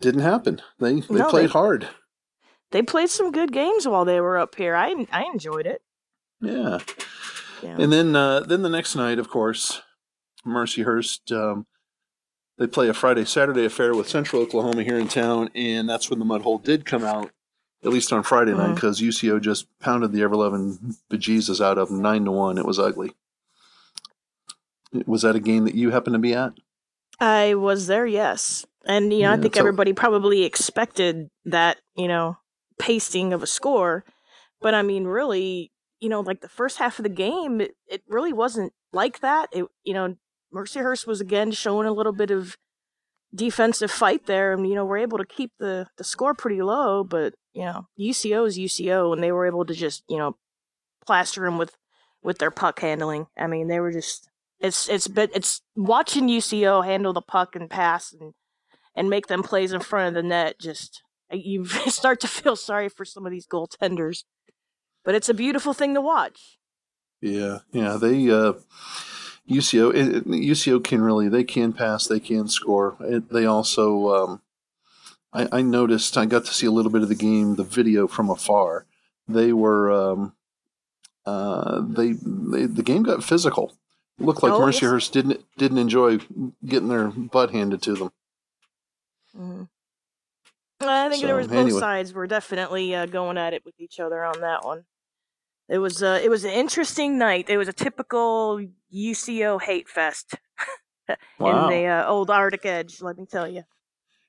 didn't 0.00 0.20
happen. 0.32 0.60
They 0.80 1.00
they 1.00 1.14
No, 1.22 1.30
played 1.30 1.48
they- 1.48 1.52
hard. 1.60 1.88
they 2.72 2.82
played 2.82 3.10
some 3.10 3.30
good 3.32 3.52
games 3.52 3.86
while 3.88 4.04
they 4.04 4.20
were 4.20 4.36
up 4.38 4.54
here. 4.56 4.74
I 4.76 5.06
I 5.12 5.22
enjoyed 5.32 5.66
it. 5.66 5.80
Yeah. 6.40 6.78
Yeah. 7.62 7.76
And 7.78 7.90
then 7.92 8.14
uh, 8.16 8.40
then 8.40 8.62
the 8.62 8.68
next 8.78 8.96
night, 8.96 9.18
of 9.20 9.28
course, 9.30 9.80
Mercyhurst 10.44 11.30
um, 11.32 11.66
they 12.58 12.66
play 12.66 12.88
a 12.88 12.94
Friday 12.94 13.24
Saturday 13.24 13.64
affair 13.64 13.94
with 13.94 14.08
Central 14.08 14.42
Oklahoma 14.42 14.82
here 14.82 14.98
in 14.98 15.08
town, 15.08 15.50
and 15.54 15.88
that's 15.88 16.10
when 16.10 16.18
the 16.18 16.24
mud 16.24 16.42
hole 16.42 16.58
did 16.58 16.84
come 16.84 17.04
out. 17.04 17.30
At 17.84 17.90
least 17.90 18.12
on 18.12 18.22
Friday 18.22 18.52
night, 18.52 18.60
mm-hmm. 18.60 18.74
because 18.74 19.00
UCO 19.00 19.40
just 19.40 19.66
pounded 19.80 20.12
the 20.12 20.22
ever 20.22 20.36
loving 20.36 20.96
bejesus 21.10 21.60
out 21.60 21.78
of 21.78 21.88
them 21.88 22.00
nine 22.00 22.24
to 22.26 22.30
one. 22.30 22.56
It 22.56 22.64
was 22.64 22.78
ugly. 22.78 23.12
Was 25.04 25.22
that 25.22 25.34
a 25.34 25.40
game 25.40 25.64
that 25.64 25.74
you 25.74 25.90
happened 25.90 26.14
to 26.14 26.20
be 26.20 26.32
at? 26.32 26.52
I 27.18 27.54
was 27.54 27.88
there, 27.88 28.06
yes. 28.06 28.66
And, 28.84 29.12
you 29.12 29.22
know, 29.22 29.30
Yeah, 29.30 29.32
I 29.32 29.36
think 29.38 29.56
everybody 29.56 29.92
probably 29.92 30.44
expected 30.44 31.28
that, 31.44 31.78
you 31.96 32.08
know, 32.08 32.36
pasting 32.78 33.32
of 33.32 33.42
a 33.42 33.46
score. 33.46 34.04
But 34.60 34.74
I 34.74 34.82
mean, 34.82 35.04
really, 35.04 35.72
you 36.00 36.08
know, 36.08 36.20
like 36.20 36.40
the 36.40 36.48
first 36.48 36.78
half 36.78 36.98
of 36.98 37.04
the 37.04 37.08
game, 37.08 37.60
it, 37.60 37.74
it 37.86 38.02
really 38.08 38.32
wasn't 38.32 38.72
like 38.92 39.20
that. 39.20 39.48
It, 39.52 39.64
you 39.84 39.94
know, 39.94 40.16
Mercyhurst 40.54 41.06
was 41.06 41.20
again 41.20 41.50
showing 41.52 41.86
a 41.86 41.92
little 41.92 42.12
bit 42.12 42.30
of 42.30 42.56
defensive 43.34 43.90
fight 43.90 44.26
there. 44.26 44.52
And, 44.52 44.68
you 44.68 44.74
know, 44.74 44.84
we're 44.84 44.98
able 44.98 45.18
to 45.18 45.26
keep 45.26 45.52
the, 45.58 45.86
the 45.96 46.04
score 46.04 46.34
pretty 46.34 46.62
low. 46.62 47.04
But, 47.04 47.34
you 47.54 47.64
know, 47.64 47.86
UCO 47.98 48.46
is 48.46 48.58
UCO, 48.58 49.12
and 49.12 49.22
they 49.22 49.32
were 49.32 49.46
able 49.46 49.64
to 49.64 49.74
just, 49.74 50.04
you 50.08 50.18
know, 50.18 50.36
plaster 51.06 51.42
them 51.42 51.58
with, 51.58 51.76
with 52.22 52.38
their 52.38 52.50
puck 52.50 52.80
handling. 52.80 53.26
I 53.36 53.46
mean, 53.46 53.68
they 53.68 53.80
were 53.80 53.92
just 53.92 54.28
it's 54.62 54.88
it's 54.88 55.08
but 55.08 55.30
it's 55.34 55.60
watching 55.76 56.28
UCO 56.28 56.84
handle 56.84 57.12
the 57.12 57.20
puck 57.20 57.56
and 57.56 57.68
pass 57.68 58.14
and 58.18 58.32
and 58.94 59.10
make 59.10 59.26
them 59.26 59.42
plays 59.42 59.72
in 59.72 59.80
front 59.80 60.08
of 60.08 60.14
the 60.14 60.26
net. 60.26 60.58
Just 60.60 61.02
you 61.30 61.66
start 61.88 62.20
to 62.20 62.28
feel 62.28 62.56
sorry 62.56 62.88
for 62.88 63.04
some 63.04 63.26
of 63.26 63.32
these 63.32 63.46
goaltenders, 63.46 64.22
but 65.04 65.14
it's 65.14 65.28
a 65.28 65.34
beautiful 65.34 65.74
thing 65.74 65.94
to 65.94 66.00
watch. 66.00 66.58
Yeah, 67.20 67.58
yeah. 67.72 67.98
They 68.00 68.30
uh, 68.30 68.54
UCO 69.50 69.94
it, 69.94 70.26
UCO 70.26 70.82
can 70.82 71.02
really 71.02 71.28
they 71.28 71.44
can 71.44 71.72
pass, 71.72 72.06
they 72.06 72.20
can 72.20 72.48
score. 72.48 72.96
It, 73.00 73.30
they 73.30 73.44
also 73.44 74.14
um, 74.14 74.42
I, 75.32 75.48
I 75.58 75.62
noticed 75.62 76.16
I 76.16 76.26
got 76.26 76.44
to 76.44 76.54
see 76.54 76.66
a 76.66 76.70
little 76.70 76.92
bit 76.92 77.02
of 77.02 77.08
the 77.08 77.14
game, 77.14 77.56
the 77.56 77.64
video 77.64 78.06
from 78.06 78.30
afar. 78.30 78.86
They 79.26 79.52
were 79.52 79.90
um, 79.90 80.34
uh, 81.24 81.80
they, 81.84 82.12
they 82.12 82.66
the 82.66 82.82
game 82.82 83.02
got 83.02 83.24
physical. 83.24 83.76
It 84.18 84.24
looked 84.26 84.42
like 84.42 84.52
Oh, 84.52 84.66
yes. 84.66 84.80
Mercyhurst 84.80 85.10
didn't 85.12 85.40
didn't 85.56 85.78
enjoy 85.78 86.18
getting 86.64 86.88
their 86.88 87.08
butt 87.08 87.50
handed 87.50 87.82
to 87.82 87.94
them. 87.94 88.12
Mhm. 89.36 89.68
I 90.80 91.08
think 91.08 91.22
there 91.22 91.36
was 91.36 91.46
both 91.46 91.56
anyway. 91.56 91.80
sides 91.80 92.12
were 92.12 92.26
definitely 92.26 92.94
uh, 92.94 93.06
going 93.06 93.38
at 93.38 93.54
it 93.54 93.64
with 93.64 93.74
each 93.78 94.00
other 94.00 94.24
on 94.24 94.40
that 94.40 94.64
one. 94.64 94.84
It 95.68 95.78
was 95.78 96.02
uh, 96.02 96.20
it 96.22 96.28
was 96.28 96.44
an 96.44 96.50
interesting 96.50 97.18
night. 97.18 97.48
It 97.48 97.56
was 97.56 97.68
a 97.68 97.72
typical 97.72 98.60
UCO 98.94 99.60
hate 99.62 99.88
fest 99.88 100.34
Wow. 101.38 101.68
in 101.70 101.76
the 101.76 101.86
uh, 101.86 102.06
old 102.06 102.30
Arctic 102.30 102.66
Edge. 102.66 103.00
Let 103.00 103.18
me 103.18 103.26
tell 103.26 103.48
you. 103.48 103.64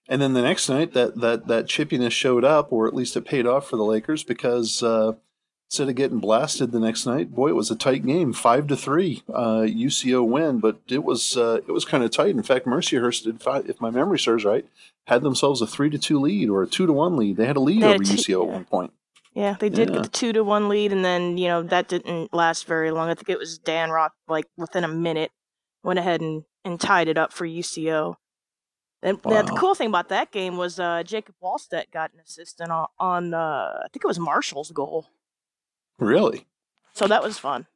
And 0.07 0.21
then 0.21 0.33
the 0.33 0.41
next 0.41 0.69
night, 0.69 0.93
that 0.93 1.19
that 1.21 1.47
that 1.47 1.65
chippiness 1.65 2.11
showed 2.11 2.43
up, 2.43 2.71
or 2.71 2.87
at 2.87 2.95
least 2.95 3.15
it 3.15 3.25
paid 3.25 3.45
off 3.47 3.69
for 3.69 3.77
the 3.77 3.83
Lakers 3.83 4.23
because 4.23 4.83
uh, 4.83 5.13
instead 5.69 5.87
of 5.89 5.95
getting 5.95 6.19
blasted 6.19 6.71
the 6.71 6.79
next 6.79 7.05
night, 7.05 7.33
boy, 7.33 7.49
it 7.49 7.55
was 7.55 7.71
a 7.71 7.75
tight 7.75 8.05
game, 8.05 8.33
five 8.33 8.67
to 8.67 8.75
three, 8.75 9.23
uh, 9.33 9.61
UCO 9.61 10.27
win. 10.27 10.59
But 10.59 10.81
it 10.89 11.03
was 11.03 11.37
uh, 11.37 11.61
it 11.67 11.71
was 11.71 11.85
kind 11.85 12.03
of 12.03 12.11
tight. 12.11 12.31
In 12.31 12.43
fact, 12.43 12.65
Mercyhurst 12.65 13.23
did, 13.23 13.41
fi- 13.41 13.59
if 13.59 13.79
my 13.79 13.89
memory 13.89 14.19
serves 14.19 14.43
right, 14.43 14.65
had 15.07 15.23
themselves 15.23 15.61
a 15.61 15.67
three 15.67 15.89
to 15.89 15.97
two 15.97 16.19
lead 16.19 16.49
or 16.49 16.63
a 16.63 16.67
two 16.67 16.85
to 16.85 16.93
one 16.93 17.15
lead. 17.15 17.37
They 17.37 17.45
had 17.47 17.55
a 17.57 17.61
lead 17.61 17.81
had 17.81 17.95
over 17.95 18.03
UCO 18.03 18.43
at 18.45 18.53
one 18.53 18.65
point. 18.65 18.93
Yeah, 19.33 19.55
they 19.59 19.69
did 19.69 19.89
Yeah. 19.89 19.95
get 19.95 20.03
the 20.03 20.09
two 20.09 20.31
to 20.33 20.43
one 20.43 20.69
lead, 20.69 20.91
and 20.91 21.03
then 21.03 21.37
you 21.37 21.47
know 21.47 21.63
that 21.63 21.87
didn't 21.87 22.33
last 22.33 22.65
very 22.67 22.91
long. 22.91 23.09
I 23.09 23.15
think 23.15 23.29
it 23.29 23.39
was 23.39 23.57
Dan 23.57 23.89
Rock, 23.89 24.13
like 24.27 24.45
within 24.57 24.83
a 24.83 24.87
minute, 24.87 25.31
went 25.83 25.97
ahead 25.99 26.21
and, 26.21 26.43
and 26.63 26.79
tied 26.79 27.07
it 27.07 27.17
up 27.17 27.33
for 27.33 27.45
UCO. 27.47 28.15
And 29.01 29.19
now 29.25 29.41
the 29.41 29.51
cool 29.53 29.75
thing 29.75 29.87
about 29.89 30.07
that 30.09 30.31
game 30.31 30.55
was 30.55 30.79
uh, 30.79 31.03
Jacob 31.03 31.35
Wallstedt 31.43 31.91
got 31.91 32.13
an 32.13 32.19
assist 32.21 32.61
on, 32.61 32.87
on 32.99 33.33
uh, 33.33 33.81
I 33.83 33.87
think 33.91 34.03
it 34.05 34.07
was 34.07 34.17
Marshall's 34.19 34.71
goal, 34.71 35.07
Really. 35.99 36.45
so 36.93 37.07
that 37.07 37.21
was 37.23 37.37
fun. 37.37 37.67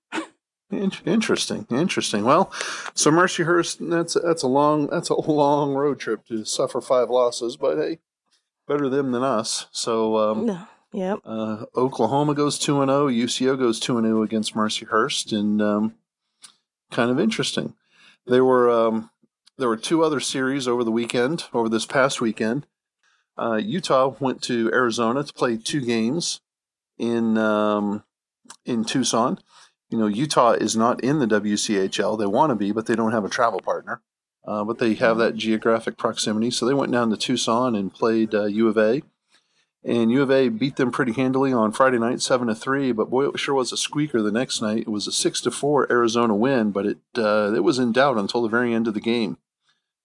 In- 0.69 0.91
Interesting, 1.05 1.65
interesting. 1.69 2.23
Well, 2.23 2.51
so 2.93 3.09
Mercyhurst, 3.09 3.89
that's 3.89 4.13
that's 4.21 4.43
a 4.43 4.47
long 4.47 4.87
that's 4.87 5.09
a 5.09 5.15
long 5.19 5.73
road 5.73 5.97
trip 5.99 6.25
to 6.27 6.43
suffer 6.45 6.81
five 6.81 7.09
losses, 7.09 7.55
but 7.57 7.77
hey, 7.77 7.99
better 8.67 8.89
them 8.89 9.11
than 9.13 9.23
us. 9.23 9.67
So 9.71 10.17
um, 10.17 10.45
No, 10.45 10.67
Yep. 10.97 11.19
Uh, 11.25 11.65
Oklahoma 11.75 12.33
goes 12.33 12.57
two 12.57 12.81
and 12.81 12.89
zero. 12.89 13.07
UCO 13.07 13.55
goes 13.55 13.79
two 13.79 13.99
and 13.99 14.07
zero 14.07 14.23
against 14.23 14.55
Mercyhurst, 14.55 15.31
and 15.31 15.61
um, 15.61 15.93
kind 16.89 17.11
of 17.11 17.19
interesting. 17.19 17.75
There 18.25 18.43
were 18.43 18.67
um, 18.71 19.11
there 19.59 19.67
were 19.67 19.77
two 19.77 20.03
other 20.03 20.19
series 20.19 20.67
over 20.67 20.83
the 20.83 20.89
weekend. 20.89 21.43
Over 21.53 21.69
this 21.69 21.85
past 21.85 22.19
weekend, 22.19 22.65
uh, 23.37 23.59
Utah 23.63 24.15
went 24.19 24.41
to 24.43 24.71
Arizona 24.73 25.23
to 25.23 25.31
play 25.31 25.55
two 25.55 25.81
games 25.81 26.41
in 26.97 27.37
um, 27.37 28.03
in 28.65 28.83
Tucson. 28.83 29.37
You 29.91 29.99
know, 29.99 30.07
Utah 30.07 30.53
is 30.53 30.75
not 30.75 31.03
in 31.03 31.19
the 31.19 31.27
WCHL. 31.27 32.17
They 32.17 32.25
want 32.25 32.49
to 32.49 32.55
be, 32.55 32.71
but 32.71 32.87
they 32.87 32.95
don't 32.95 33.11
have 33.11 33.23
a 33.23 33.29
travel 33.29 33.59
partner. 33.59 34.01
Uh, 34.47 34.63
but 34.63 34.79
they 34.79 34.95
have 34.95 35.19
that 35.19 35.35
geographic 35.35 35.95
proximity, 35.95 36.49
so 36.49 36.65
they 36.65 36.73
went 36.73 36.91
down 36.91 37.11
to 37.11 37.17
Tucson 37.17 37.75
and 37.75 37.93
played 37.93 38.33
uh, 38.33 38.45
U 38.45 38.67
of 38.67 38.79
A 38.79 39.03
and 39.83 40.11
U 40.11 40.21
of 40.21 40.31
A 40.31 40.49
beat 40.49 40.75
them 40.75 40.91
pretty 40.91 41.13
handily 41.13 41.53
on 41.53 41.71
Friday 41.71 41.99
night, 41.99 42.21
seven 42.21 42.47
to 42.47 42.55
three. 42.55 42.91
But 42.91 43.09
boy, 43.09 43.29
it 43.29 43.39
sure 43.39 43.55
was 43.55 43.71
a 43.71 43.77
squeaker 43.77 44.21
the 44.21 44.31
next 44.31 44.61
night. 44.61 44.79
It 44.79 44.89
was 44.89 45.07
a 45.07 45.11
six 45.11 45.41
to 45.41 45.51
four 45.51 45.89
Arizona 45.91 46.35
win, 46.35 46.71
but 46.71 46.85
it 46.85 46.97
uh, 47.17 47.53
it 47.55 47.63
was 47.63 47.79
in 47.79 47.91
doubt 47.91 48.17
until 48.17 48.41
the 48.41 48.49
very 48.49 48.73
end 48.73 48.87
of 48.87 48.93
the 48.93 48.99
game. 48.99 49.37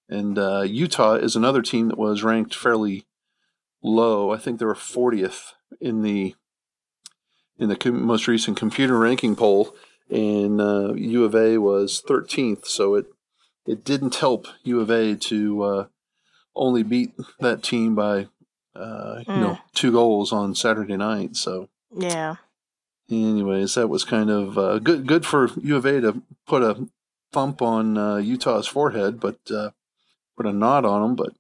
And 0.09 0.38
uh, 0.38 0.62
Utah 0.62 1.14
is 1.14 1.37
another 1.37 1.62
team 1.62 1.88
that 1.88 1.99
was 1.99 2.23
ranked 2.23 2.55
fairly 2.55 3.07
low. 3.83 4.31
I 4.31 4.38
think 4.38 4.59
they 4.59 4.67
were 4.67 4.75
40th 4.75 5.52
in 5.81 6.02
the 6.02 6.35
in 7.59 7.69
the 7.69 7.76
com- 7.76 8.05
most 8.05 8.29
recent 8.29 8.57
computer 8.57 8.99
ranking 8.99 9.37
poll, 9.37 9.75
and 10.11 10.61
uh, 10.61 10.93
U 10.95 11.25
of 11.25 11.35
A 11.35 11.59
was 11.59 12.02
13th. 12.07 12.67
So 12.67 12.95
it 12.95 13.07
it 13.67 13.85
didn't 13.85 14.17
help 14.17 14.47
U 14.64 14.81
of 14.81 14.91
A 14.91 15.14
to 15.17 15.62
uh, 15.62 15.87
only 16.55 16.83
beat 16.83 17.12
that 17.41 17.62
team 17.62 17.95
by 17.95 18.29
uh, 18.75 19.23
you 19.26 19.35
know, 19.41 19.59
two 19.75 19.93
goals 19.93 20.33
on 20.33 20.55
Saturday 20.55 20.97
night. 20.97 21.37
So 21.37 21.69
Yeah. 21.97 22.37
anyways, 23.11 23.75
that 23.75 23.88
was 23.88 24.05
kind 24.05 24.31
of 24.31 24.57
uh, 24.59 24.79
good. 24.79 25.07
Good 25.07 25.26
for 25.26 25.50
U 25.61 25.76
of 25.76 25.85
A 25.85 26.00
to 26.00 26.23
put 26.47 26.62
a 26.62 26.88
thump 27.33 27.62
on 27.62 27.97
uh, 27.99 28.17
Utah's 28.17 28.67
forehead, 28.67 29.21
but 29.21 29.38
uh, 29.50 29.71
put 30.37 30.47
a 30.47 30.52
knot 30.52 30.85
on 30.85 31.02
them. 31.02 31.14
But 31.17 31.33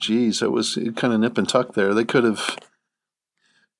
geez, 0.00 0.42
it 0.42 0.52
was 0.52 0.78
kind 0.96 1.12
of 1.14 1.20
nip 1.20 1.38
and 1.38 1.48
tuck 1.48 1.74
there. 1.74 1.94
They 1.94 2.04
could 2.04 2.24
have. 2.24 2.56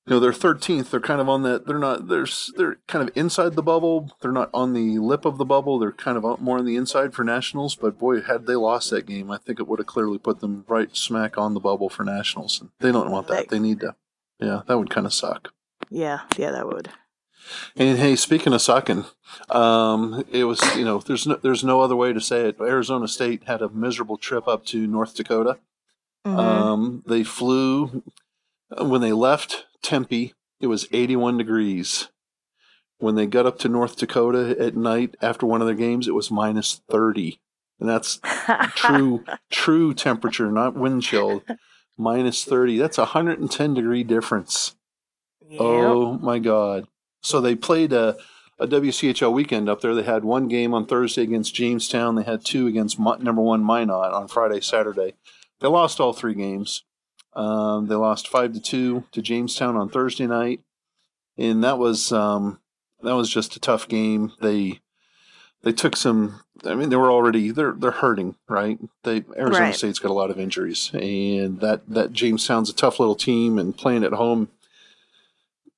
You 0.07 0.15
know, 0.15 0.21
they're 0.21 0.33
13th. 0.33 0.91
They're 0.91 0.99
kind 0.99 1.21
of 1.21 1.29
on 1.29 1.43
that. 1.43 1.67
They're 1.67 1.79
not. 1.79 2.09
They're 2.09 2.27
they're 2.57 2.79
kind 2.89 3.09
of 3.09 3.17
inside 3.17 3.55
the 3.55 3.63
bubble. 3.63 4.11
They're 4.21 4.33
not 4.33 4.51
on 4.53 4.73
the 4.73 4.99
lip 4.99 5.25
of 5.25 5.39
the 5.39 5.45
bubble. 5.45 5.79
They're 5.79 5.93
kind 5.93 6.17
of 6.17 6.41
more 6.41 6.59
on 6.59 6.65
the 6.65 6.75
inside 6.75 7.15
for 7.15 7.23
nationals. 7.23 7.77
But 7.77 7.99
boy, 8.01 8.21
had 8.23 8.47
they 8.47 8.57
lost 8.57 8.91
that 8.91 9.07
game, 9.07 9.31
I 9.31 9.39
think 9.39 9.61
it 9.61 9.69
would 9.69 9.79
have 9.79 9.87
clearly 9.87 10.19
put 10.19 10.41
them 10.41 10.65
right 10.67 10.95
smack 10.97 11.39
on 11.39 11.55
the 11.55 11.61
bubble 11.61 11.89
for 11.89 12.03
nationals. 12.03 12.61
And 12.61 12.71
they 12.81 12.91
don't 12.91 13.13
want 13.13 13.29
that. 13.29 13.49
They 13.49 13.61
need 13.61 13.79
to. 13.81 13.95
Yeah, 14.41 14.63
that 14.67 14.77
would 14.77 14.91
kind 14.91 15.07
of 15.07 15.15
suck. 15.15 15.53
Yeah. 15.89 16.23
Yeah, 16.37 16.51
that 16.51 16.67
would. 16.67 16.91
And 17.77 17.97
hey, 17.99 18.17
speaking 18.17 18.53
of 18.53 18.63
sucking, 18.63 19.05
um, 19.51 20.25
it 20.33 20.45
was 20.45 20.61
you 20.77 20.85
know 20.85 20.99
there's 20.99 21.29
no, 21.29 21.37
there's 21.37 21.63
no 21.63 21.81
other 21.81 21.97
way 21.97 22.13
to 22.13 22.21
say 22.21 22.49
it. 22.49 22.57
Arizona 22.61 23.07
State 23.07 23.45
had 23.45 23.63
a 23.63 23.69
miserable 23.69 24.17
trip 24.17 24.49
up 24.49 24.65
to 24.67 24.87
North 24.89 25.15
Dakota. 25.15 25.59
Mhm. 26.27 26.39
Um, 26.39 27.03
they 27.07 27.23
flew 27.23 28.03
when 28.79 29.01
they 29.01 29.13
left 29.13 29.67
Tempe. 29.83 30.35
It 30.61 30.67
was 30.69 30.87
81 30.93 31.39
degrees. 31.39 32.09
When 32.99 33.17
they 33.17 33.27
got 33.27 33.47
up 33.47 33.59
to 33.61 33.69
North 33.69 33.97
Dakota 33.97 34.57
at 34.61 34.77
night 34.77 35.17
after 35.21 35.45
one 35.45 35.61
of 35.61 35.67
their 35.67 35.77
games, 35.77 36.07
it 36.07 36.15
was 36.15 36.31
minus 36.31 36.83
30, 36.89 37.41
and 37.81 37.89
that's 37.89 38.21
true 38.77 39.25
true 39.51 39.93
temperature, 39.93 40.53
not 40.53 40.75
wind 40.75 41.03
chill. 41.03 41.43
Minus 41.99 42.45
30. 42.45 42.79
That's 42.79 42.99
a 42.99 43.03
110 43.03 43.75
degree 43.75 44.03
difference. 44.03 44.77
Yep. 45.49 45.61
Oh 45.61 46.19
my 46.19 46.39
God! 46.39 46.87
So 47.23 47.41
they 47.41 47.55
played 47.55 47.93
a, 47.93 48.17
a 48.59 48.67
WCHL 48.67 49.33
weekend 49.33 49.69
up 49.69 49.81
there. 49.81 49.95
They 49.95 50.03
had 50.03 50.25
one 50.25 50.49
game 50.49 50.73
on 50.73 50.87
Thursday 50.87 51.23
against 51.23 51.55
Jamestown. 51.55 52.15
They 52.15 52.23
had 52.23 52.45
two 52.45 52.67
against 52.67 52.99
number 52.99 53.43
one 53.43 53.65
Minot 53.65 54.15
on 54.15 54.29
Friday, 54.29 54.61
Saturday. 54.61 55.15
They 55.61 55.69
lost 55.69 56.01
all 56.01 56.13
three 56.13 56.35
games. 56.35 56.85
Um, 57.35 57.87
they 57.87 57.95
lost 57.95 58.29
five 58.29 58.53
to 58.55 58.61
two 58.61 59.05
to 59.13 59.23
Jamestown 59.23 59.77
on 59.77 59.89
Thursday 59.89 60.27
night, 60.27 60.61
and 61.39 61.65
that 61.65 61.79
was 61.79 62.13
um, 62.13 62.61
that 63.03 63.17
was 63.17 63.31
just 63.31 63.57
a 63.57 63.61
tough 63.61 63.89
game. 63.89 64.33
They 64.41 64.81
they 65.63 65.73
took 65.73 65.97
some. 65.97 66.41
I 66.65 66.75
mean, 66.75 66.91
they 66.91 66.97
were 66.97 67.11
already 67.11 67.51
they're 67.51 67.73
they're 67.73 67.91
hurting, 67.91 68.37
right? 68.49 68.79
They 69.05 69.25
Arizona 69.37 69.67
Right. 69.67 69.75
State's 69.75 69.99
got 69.99 70.11
a 70.11 70.15
lot 70.15 70.31
of 70.31 70.39
injuries, 70.39 70.91
and 70.93 71.61
that 71.61 71.89
that 71.89 72.13
Jamestown's 72.13 72.71
a 72.71 72.75
tough 72.75 73.01
little 73.01 73.17
team, 73.17 73.59
and 73.59 73.77
playing 73.77 74.05
at 74.05 74.13
home 74.13 74.49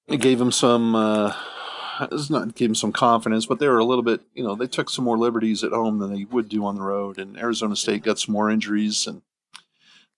it 0.06 0.20
gave 0.20 0.38
them 0.38 0.52
some 0.52 0.94
uh 0.94 1.32
it's 2.11 2.28
not 2.28 2.54
gave 2.56 2.70
them 2.70 2.75
some 2.75 2.92
confidence, 2.92 3.46
but 3.46 3.61
they 3.61 3.68
were 3.68 3.78
a 3.78 3.84
little 3.84 4.02
bit, 4.02 4.20
you 4.34 4.42
know, 4.42 4.56
they 4.56 4.66
took 4.66 4.90
some 4.90 5.04
more 5.04 5.16
liberties 5.16 5.62
at 5.62 5.70
home 5.70 6.00
than 6.00 6.12
they 6.12 6.25
would 6.25 6.49
do 6.49 6.66
on 6.66 6.75
the 6.75 6.82
road. 6.82 7.18
And 7.18 7.38
Arizona 7.38 7.76
State 7.76 8.02
got 8.02 8.18
some 8.18 8.32
more 8.32 8.50
injuries, 8.50 9.06
and 9.06 9.23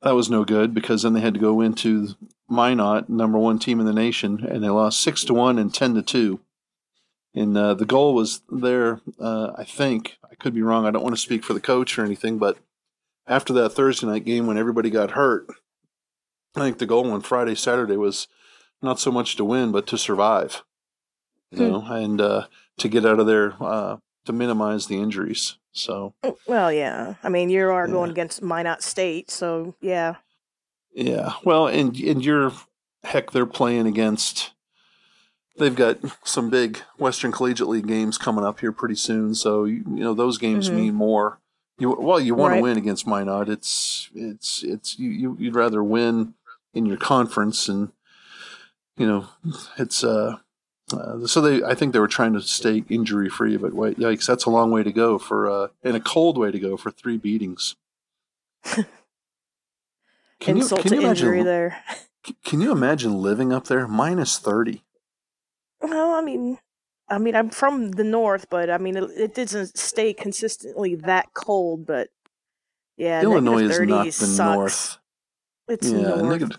that 0.02 0.14
was 0.14 0.30
no 0.30 0.44
good 0.44 0.74
because 0.74 1.02
then 1.02 1.12
they 1.14 1.20
had 1.20 1.34
to 1.34 1.40
go 1.40 1.60
into 1.60 2.14
Minot, 2.48 3.08
number 3.08 3.38
one 3.38 3.58
team 3.58 3.80
in 3.80 3.86
the 3.86 3.92
nation, 3.92 4.44
and 4.48 4.62
they 4.62 4.68
lost 4.68 5.00
six 5.00 5.24
to 5.24 5.34
one 5.34 5.58
and 5.58 5.72
ten 5.74 5.94
to 5.94 6.02
two. 6.02 6.40
And 7.34 7.56
uh, 7.56 7.74
the 7.74 7.84
goal 7.84 8.14
was 8.14 8.42
there. 8.48 9.00
Uh, 9.20 9.52
I 9.58 9.64
think 9.64 10.16
I 10.30 10.34
could 10.36 10.54
be 10.54 10.62
wrong. 10.62 10.86
I 10.86 10.90
don't 10.90 11.02
want 11.02 11.14
to 11.14 11.20
speak 11.20 11.44
for 11.44 11.54
the 11.54 11.60
coach 11.60 11.98
or 11.98 12.04
anything, 12.04 12.38
but 12.38 12.58
after 13.26 13.52
that 13.54 13.70
Thursday 13.70 14.06
night 14.06 14.24
game 14.24 14.46
when 14.46 14.56
everybody 14.56 14.88
got 14.90 15.12
hurt, 15.12 15.46
I 16.54 16.60
think 16.60 16.78
the 16.78 16.86
goal 16.86 17.10
on 17.10 17.20
Friday, 17.20 17.54
Saturday 17.54 17.96
was 17.96 18.28
not 18.80 19.00
so 19.00 19.10
much 19.10 19.36
to 19.36 19.44
win, 19.44 19.72
but 19.72 19.86
to 19.88 19.98
survive. 19.98 20.62
You 21.50 21.58
Hmm. 21.58 21.70
know, 21.70 21.84
and 21.88 22.20
uh, 22.20 22.46
to 22.78 22.88
get 22.88 23.04
out 23.04 23.20
of 23.20 23.26
there 23.26 23.54
uh, 23.60 23.96
to 24.24 24.32
minimize 24.32 24.86
the 24.86 24.98
injuries. 24.98 25.56
So 25.76 26.14
Well, 26.46 26.72
yeah. 26.72 27.14
I 27.22 27.28
mean, 27.28 27.50
you 27.50 27.68
are 27.68 27.86
going 27.86 28.10
against 28.10 28.42
Minot 28.42 28.82
State, 28.82 29.30
so 29.30 29.74
yeah. 29.80 30.16
yeah, 30.94 31.34
well, 31.44 31.66
and 31.66 31.94
and 32.00 32.24
you're 32.24 32.52
heck, 33.04 33.30
they're 33.32 33.46
playing 33.46 33.86
against. 33.86 34.52
They've 35.58 35.74
got 35.74 35.98
some 36.24 36.50
big 36.50 36.80
Western 36.98 37.32
Collegiate 37.32 37.68
League 37.68 37.86
games 37.86 38.18
coming 38.18 38.44
up 38.44 38.60
here 38.60 38.72
pretty 38.72 38.94
soon, 38.96 39.34
so 39.34 39.64
you, 39.64 39.76
you 39.86 40.04
know 40.04 40.12
those 40.14 40.38
games 40.38 40.68
Mhm. 40.70 40.74
mean 40.74 40.94
more. 40.94 41.40
You 41.78 41.90
well, 41.98 42.20
you 42.20 42.34
want 42.34 42.52
Right. 42.52 42.56
to 42.58 42.62
win 42.62 42.78
against 42.78 43.06
Minot. 43.06 43.48
It's 43.48 44.08
it's 44.14 44.62
it's 44.62 44.98
you, 44.98 45.10
you 45.10 45.36
you'd 45.38 45.54
rather 45.54 45.82
win 45.84 46.34
in 46.74 46.84
your 46.86 46.96
conference, 46.98 47.68
and 47.68 47.90
you 48.96 49.06
know 49.06 49.28
it's 49.78 50.02
uh, 50.04 50.38
uh 50.92 51.26
so 51.26 51.40
they 51.40 51.62
I 51.64 51.74
think 51.74 51.92
they 51.92 51.98
were 51.98 52.06
trying 52.08 52.32
to 52.34 52.40
stay 52.42 52.84
injury 52.88 53.28
free, 53.28 53.56
but 53.56 53.74
wait, 53.74 53.98
yikes, 53.98 54.26
that's 54.26 54.44
a 54.44 54.50
long 54.50 54.70
way 54.70 54.82
to 54.82 54.92
go 54.92 55.18
for 55.18 55.50
uh 55.50 55.68
and 55.82 55.96
a 55.96 56.00
cold 56.00 56.38
way 56.38 56.50
to 56.50 56.58
go 56.58 56.76
for 56.76 56.90
three 56.90 57.16
beatings. 57.16 57.74
Can 58.64 58.84
Insult 60.58 60.82
can 60.82 60.92
to 60.92 60.98
imagine- 60.98 61.10
injury 61.28 61.42
there. 61.42 61.82
Can 62.44 62.60
you 62.60 62.72
imagine 62.72 63.22
living 63.22 63.52
up 63.52 63.66
there? 63.68 63.86
Minus 63.86 64.38
30. 64.40 64.82
Well, 65.80 66.12
I 66.14 66.20
mean, 66.22 66.58
I 67.08 67.18
mean, 67.18 67.36
I'm 67.36 67.50
from 67.50 67.92
the 67.92 68.02
north, 68.02 68.50
but 68.50 68.68
I 68.68 68.78
mean, 68.78 68.96
it, 68.96 69.10
it 69.16 69.34
doesn't 69.36 69.78
stay 69.78 70.12
consistently 70.12 70.96
that 70.96 71.34
cold. 71.34 71.86
But 71.86 72.08
yeah, 72.96 73.22
Illinois 73.22 73.62
is 73.64 73.76
30 73.76 73.90
not 73.92 74.04
the 74.06 74.12
sucks. 74.12 74.38
north. 74.56 74.98
It's 75.68 75.88
yeah, 75.88 76.00
north. 76.16 76.22
negative. 76.24 76.58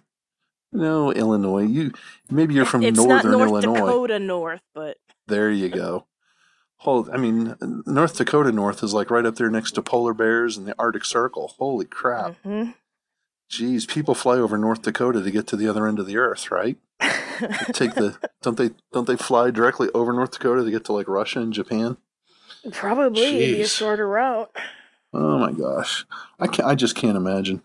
No, 0.72 1.12
Illinois. 1.12 1.64
You 1.64 1.94
maybe 2.30 2.54
you're 2.54 2.66
from 2.66 2.84
it's 2.84 2.98
northern 2.98 3.32
not 3.32 3.38
North 3.38 3.64
Illinois. 3.64 3.86
Dakota 3.86 4.20
north, 4.20 4.62
but 4.74 4.98
There 5.28 5.50
you 5.50 5.70
go. 5.70 6.06
Hold, 6.82 7.10
I 7.10 7.18
mean, 7.18 7.56
North 7.88 8.18
Dakota 8.18 8.52
North 8.52 8.84
is 8.84 8.94
like 8.94 9.10
right 9.10 9.26
up 9.26 9.36
there 9.36 9.50
next 9.50 9.72
to 9.72 9.82
polar 9.82 10.14
bears 10.14 10.58
and 10.58 10.68
the 10.68 10.76
Arctic 10.78 11.06
Circle. 11.06 11.56
Holy 11.58 11.86
crap! 11.86 12.36
mhm. 12.46 12.76
Geez, 13.50 13.86
people 13.86 14.14
fly 14.14 14.36
over 14.38 14.58
North 14.58 14.82
Dakota 14.82 15.24
to 15.24 15.32
get 15.32 15.48
to 15.48 15.56
the 15.56 15.70
other 15.70 15.88
end 15.88 16.00
of 16.00 16.06
the 16.06 16.18
earth, 16.18 16.52
right? 16.52 16.78
Take 17.72 17.96
the 17.96 18.18
don't 18.42 18.58
they 18.58 18.72
don't 18.92 19.08
they 19.08 19.16
fly 19.16 19.52
directly 19.52 19.90
over 19.94 20.12
North 20.12 20.32
Dakota 20.32 20.64
to 20.64 20.72
get 20.72 20.84
to 20.86 20.94
like 20.94 21.08
Russia 21.08 21.40
and 21.40 21.54
Japan? 21.54 21.98
probably 22.72 23.24
it'd 23.24 23.56
be 23.58 23.62
a 23.62 23.68
shorter 23.68 24.08
route. 24.08 24.52
Oh 25.14 25.38
my 25.40 25.54
gosh, 25.54 26.06
I 26.40 26.48
can 26.48 26.66
I 26.66 26.76
just 26.76 26.96
can't 26.96 27.16
imagine. 27.18 27.62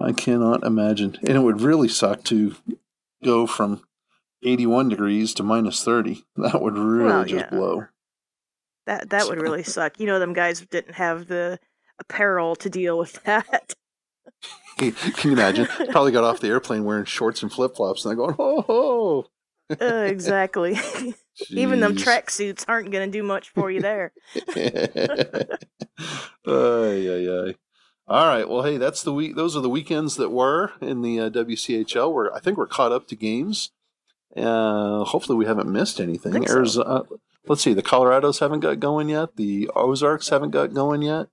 I 0.00 0.12
cannot 0.12 0.62
imagine, 0.64 1.16
and 1.22 1.30
it 1.36 1.40
would 1.40 1.60
really 1.60 1.88
suck 1.88 2.22
to 2.24 2.54
go 3.24 3.46
from 3.46 3.82
eighty-one 4.44 4.88
degrees 4.88 5.34
to 5.34 5.42
minus 5.42 5.82
thirty. 5.84 6.24
That 6.36 6.62
would 6.62 6.78
really 6.78 7.06
Well, 7.06 7.24
just 7.24 7.44
yeah. 7.46 7.50
blow. 7.50 7.86
That 8.86 9.10
that 9.10 9.28
would 9.28 9.40
really 9.40 9.64
suck. 9.64 9.98
You 10.00 10.06
know, 10.06 10.18
them 10.18 10.32
guys 10.32 10.60
didn't 10.60 10.94
have 10.94 11.26
the 11.26 11.58
apparel 11.98 12.54
to 12.56 12.70
deal 12.70 12.96
with 12.96 13.20
that. 13.24 13.74
Can 14.78 14.94
you 15.24 15.32
imagine? 15.32 15.66
Probably 15.90 16.12
got 16.12 16.22
off 16.24 16.38
the 16.40 16.48
airplane 16.48 16.84
wearing 16.84 17.04
shorts 17.04 17.42
and 17.42 17.52
flip 17.52 17.74
flops, 17.76 18.04
and 18.04 18.10
they're 18.10 18.16
going, 18.26 18.36
"Oh, 18.38 18.64
oh." 18.68 19.26
uh, 19.80 20.04
exactly. 20.06 20.78
Even 21.50 21.80
them 21.80 21.96
track 21.96 22.30
suits 22.30 22.64
aren't 22.68 22.90
going 22.92 23.10
to 23.10 23.18
do 23.18 23.22
much 23.22 23.50
for 23.50 23.70
you 23.70 23.80
there. 23.80 24.12
ay, 24.56 25.48
ay, 26.46 27.28
ay. 27.28 27.54
All 28.08 28.26
right. 28.26 28.48
Well, 28.48 28.62
hey, 28.62 28.78
that's 28.78 29.02
the 29.02 29.12
week. 29.12 29.36
Those 29.36 29.54
are 29.54 29.60
the 29.60 29.68
weekends 29.68 30.16
that 30.16 30.30
were 30.30 30.72
in 30.80 31.02
the 31.02 31.20
uh, 31.20 31.30
WCHL. 31.30 32.10
Where 32.12 32.34
I 32.34 32.40
think 32.40 32.56
we're 32.56 32.66
caught 32.66 32.92
up 32.92 33.06
to 33.08 33.16
games. 33.16 33.70
Uh, 34.34 35.04
hopefully, 35.04 35.36
we 35.36 35.44
haven't 35.44 35.70
missed 35.70 36.00
anything. 36.00 36.32
Think 36.32 36.48
so. 36.48 36.56
Arizona, 36.56 37.02
let's 37.46 37.62
see. 37.62 37.74
The 37.74 37.82
Colorados 37.82 38.40
haven't 38.40 38.60
got 38.60 38.80
going 38.80 39.10
yet. 39.10 39.36
The 39.36 39.70
Ozarks 39.76 40.30
haven't 40.30 40.52
got 40.52 40.72
going 40.72 41.02
yet. 41.02 41.28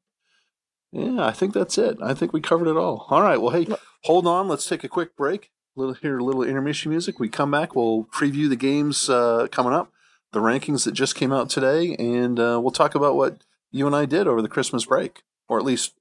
Yeah, 0.92 1.26
I 1.26 1.32
think 1.32 1.54
that's 1.54 1.78
it. 1.78 1.98
I 2.02 2.14
think 2.14 2.34
we 2.34 2.42
covered 2.42 2.68
it 2.68 2.78
all. 2.78 3.08
All 3.10 3.22
right. 3.22 3.40
Well, 3.40 3.52
hey, 3.52 3.68
hold 4.04 4.28
on. 4.28 4.50
Let's 4.50 4.68
take 4.68 4.84
a 4.84 4.90
quick 4.90 5.16
break. 5.16 5.52
Little 5.78 5.94
hear 5.94 6.20
a 6.20 6.24
little 6.24 6.44
intermission 6.44 6.92
music. 6.92 7.20
We 7.20 7.30
come 7.30 7.52
back. 7.52 7.74
We'll 7.76 8.06
preview 8.06 8.50
the 8.50 8.56
games 8.58 9.10
uh, 9.10 9.48
coming 9.50 9.74
up, 9.74 9.92
the 10.34 10.40
rankings 10.40 10.84
that 10.84 10.94
just 10.94 11.16
came 11.16 11.32
out 11.32 11.50
today, 11.50 11.96
and 11.96 12.40
uh, 12.40 12.60
we'll 12.62 12.72
talk 12.72 12.96
about 12.96 13.16
what 13.16 13.44
you 13.72 13.86
and 13.86 13.96
I 13.96 14.06
did 14.06 14.28
over 14.28 14.42
the 14.42 14.48
Christmas 14.48 14.86
break, 14.86 15.24
or 15.50 15.58
at 15.58 15.66
least 15.66 15.94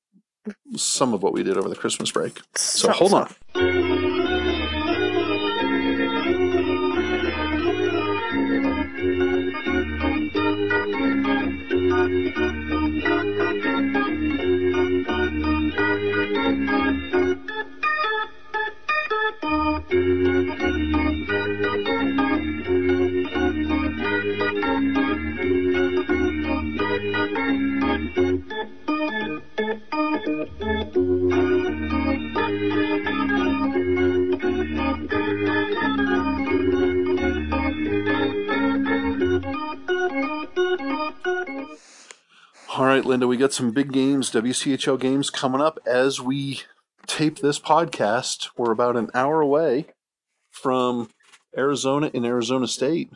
some 0.77 1.15
of 1.15 1.23
what 1.23 1.33
we 1.33 1.43
did 1.43 1.57
over 1.57 1.69
the 1.69 1.77
Christmas 1.77 2.11
break. 2.11 2.41
So 2.55 2.91
hold 2.91 3.15
on. 3.15 3.35
All 42.85 42.91
right, 42.91 43.03
Linda, 43.03 43.27
we 43.27 43.39
got 43.39 43.55
some 43.55 43.71
big 43.71 43.93
games, 43.93 44.31
WCHL 44.31 45.01
games 45.01 45.31
coming 45.31 45.63
up 45.63 45.79
as 45.87 46.21
we 46.21 46.61
tape 47.07 47.39
this 47.39 47.59
podcast. 47.59 48.51
We're 48.59 48.73
about 48.73 48.99
an 48.99 49.09
hour 49.15 49.41
away 49.41 49.87
from 50.51 51.09
Arizona 51.57 52.11
and 52.13 52.27
Arizona 52.27 52.69
State 52.69 53.11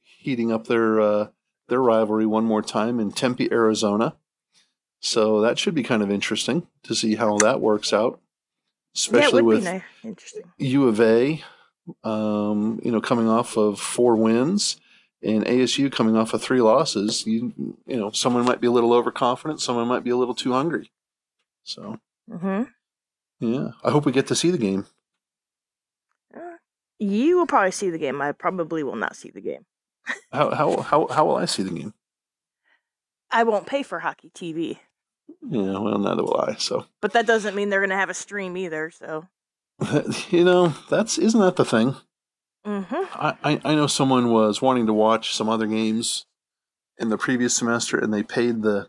heating 0.00 0.50
up 0.50 0.68
their 0.68 1.02
uh, 1.02 1.26
their 1.68 1.82
rivalry 1.82 2.24
one 2.24 2.46
more 2.46 2.62
time 2.62 2.98
in 2.98 3.12
Tempe, 3.12 3.52
Arizona. 3.52 4.16
So 5.00 5.42
that 5.42 5.58
should 5.58 5.74
be 5.74 5.82
kind 5.82 6.00
of 6.00 6.10
interesting 6.10 6.66
to 6.84 6.94
see 6.94 7.16
how 7.16 7.36
that 7.40 7.60
works 7.60 7.92
out, 7.92 8.22
especially 8.96 9.42
yeah, 9.42 9.46
with 9.46 9.64
nice. 9.64 10.34
U 10.56 10.88
of 10.88 10.98
A, 10.98 11.44
um, 12.04 12.80
you 12.82 12.90
know, 12.90 13.02
coming 13.02 13.28
off 13.28 13.58
of 13.58 13.78
four 13.78 14.16
wins 14.16 14.80
and 15.22 15.44
ASU 15.44 15.92
coming 15.92 16.16
off 16.16 16.32
of 16.32 16.42
three 16.42 16.60
losses, 16.60 17.26
you 17.26 17.52
you 17.86 17.96
know, 17.96 18.10
someone 18.10 18.44
might 18.44 18.60
be 18.60 18.66
a 18.66 18.70
little 18.70 18.92
overconfident, 18.92 19.60
someone 19.60 19.88
might 19.88 20.04
be 20.04 20.10
a 20.10 20.16
little 20.16 20.34
too 20.34 20.52
hungry. 20.52 20.90
So, 21.62 21.98
mm-hmm. 22.30 22.62
yeah, 23.40 23.68
I 23.84 23.90
hope 23.90 24.06
we 24.06 24.12
get 24.12 24.26
to 24.28 24.34
see 24.34 24.50
the 24.50 24.58
game. 24.58 24.86
Uh, 26.34 26.56
you 26.98 27.36
will 27.36 27.46
probably 27.46 27.72
see 27.72 27.90
the 27.90 27.98
game. 27.98 28.20
I 28.20 28.32
probably 28.32 28.82
will 28.82 28.96
not 28.96 29.16
see 29.16 29.30
the 29.30 29.40
game. 29.40 29.66
how 30.32 30.54
how 30.54 30.80
how 30.80 31.06
how 31.08 31.26
will 31.26 31.36
I 31.36 31.44
see 31.44 31.62
the 31.62 31.78
game? 31.78 31.94
I 33.30 33.44
won't 33.44 33.66
pay 33.66 33.82
for 33.82 34.00
hockey 34.00 34.30
TV. 34.34 34.78
Yeah, 35.48 35.78
well, 35.78 35.98
neither 35.98 36.22
will 36.22 36.40
I. 36.40 36.54
So, 36.54 36.86
but 37.00 37.12
that 37.12 37.26
doesn't 37.26 37.54
mean 37.54 37.68
they're 37.70 37.80
going 37.80 37.90
to 37.90 37.96
have 37.96 38.10
a 38.10 38.14
stream 38.14 38.56
either. 38.56 38.90
So, 38.90 39.28
you 40.30 40.44
know, 40.44 40.74
that's 40.88 41.18
isn't 41.18 41.40
that 41.40 41.56
the 41.56 41.64
thing? 41.64 41.96
Mm-hmm. 42.66 43.04
I, 43.44 43.60
I 43.64 43.74
know 43.74 43.86
someone 43.86 44.30
was 44.30 44.60
wanting 44.60 44.86
to 44.86 44.92
watch 44.92 45.34
some 45.34 45.48
other 45.48 45.66
games 45.66 46.26
in 46.98 47.08
the 47.08 47.16
previous 47.18 47.54
semester 47.54 47.98
and 47.98 48.12
they 48.12 48.22
paid 48.22 48.62
the 48.62 48.88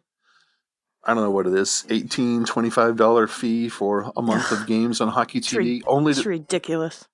I 1.04 1.14
don't 1.16 1.24
know 1.24 1.32
what 1.32 1.48
it 1.48 1.54
is, 1.54 1.86
18 1.90 2.46
$25 2.46 3.30
fee 3.30 3.70
for 3.70 4.12
a 4.16 4.22
month 4.22 4.52
of 4.52 4.68
games 4.68 5.00
on 5.02 5.08
hockey 5.08 5.40
TV 5.42 5.78
it's 5.78 5.86
only 5.88 6.12
it's 6.12 6.22
to, 6.24 6.30
ridiculous. 6.30 7.08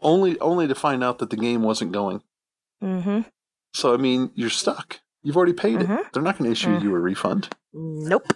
only 0.00 0.38
only 0.40 0.68
to 0.68 0.74
find 0.74 1.02
out 1.02 1.18
that 1.18 1.30
the 1.30 1.36
game 1.36 1.62
wasn't 1.62 1.92
going. 1.92 2.22
Mm-hmm. 2.82 3.22
So 3.72 3.94
I 3.94 3.96
mean, 3.96 4.30
you're 4.34 4.50
stuck. 4.50 5.00
You've 5.22 5.36
already 5.38 5.54
paid 5.54 5.78
Mhm. 5.80 6.00
it. 6.00 6.12
They're 6.12 6.22
not 6.22 6.36
going 6.38 6.48
to 6.48 6.52
issue 6.52 6.68
Mm. 6.68 6.82
you 6.82 6.94
a 6.94 6.98
refund. 6.98 7.48
Nope. 7.72 8.34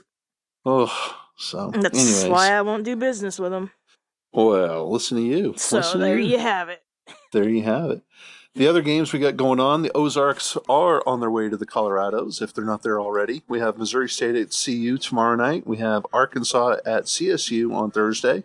Oh, 0.65 0.91
so 1.37 1.71
That's 1.73 1.99
anyways. 1.99 2.29
why 2.29 2.53
I 2.53 2.63
won't 2.63 2.85
do 2.85 2.97
business 2.97 3.39
with 3.39 3.53
them. 3.53 3.71
well, 4.33 4.91
listen 4.91 5.19
to 5.19 5.23
you. 5.23 5.55
So 5.59 5.77
Listen 5.77 6.01
there 6.01 6.19
you. 6.19 6.31
you 6.33 6.39
have 6.39 6.71
it. 6.71 6.83
There 7.33 7.49
you 7.49 7.63
have 7.63 7.91
it. 7.91 8.03
The 8.55 8.67
other 8.67 8.83
games 8.83 9.13
we 9.13 9.19
got 9.19 9.37
going 9.37 9.61
on, 9.61 9.83
the 9.83 9.93
Ozarks 9.95 10.57
are 10.69 11.03
on 11.07 11.21
their 11.21 11.31
way 11.31 11.49
to 11.49 11.57
the 11.57 11.67
Colorados 11.67 12.41
if 12.43 12.53
they're 12.53 12.65
not 12.65 12.83
there 12.83 13.01
already. 13.01 13.43
We 13.47 13.61
have 13.61 13.79
Missouri 13.79 14.09
State 14.09 14.35
at 14.35 14.57
CU 14.65 14.99
tomorrow 14.99 15.37
night. 15.37 15.67
We 15.67 15.77
have 15.77 16.07
Arkansas 16.13 16.79
at 16.85 17.05
CSU 17.05 17.73
on 17.75 17.91
Thursday. 17.91 18.45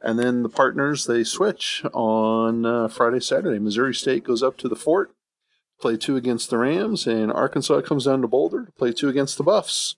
And 0.00 0.18
then 0.18 0.42
the 0.42 0.48
partners, 0.48 1.04
they 1.04 1.24
switch 1.24 1.82
on 1.92 2.64
uh, 2.64 2.88
Friday, 2.88 3.20
Saturday. 3.20 3.58
Missouri 3.58 3.94
State 3.94 4.24
goes 4.24 4.42
up 4.42 4.56
to 4.58 4.68
the 4.68 4.76
fort, 4.76 5.12
play 5.78 5.96
two 5.98 6.16
against 6.16 6.48
the 6.48 6.56
Rams, 6.56 7.06
and 7.06 7.30
Arkansas 7.30 7.82
comes 7.82 8.06
down 8.06 8.22
to 8.22 8.28
Boulder 8.28 8.64
to 8.64 8.72
play 8.72 8.92
two 8.92 9.10
against 9.10 9.36
the 9.36 9.44
Buffs. 9.44 9.96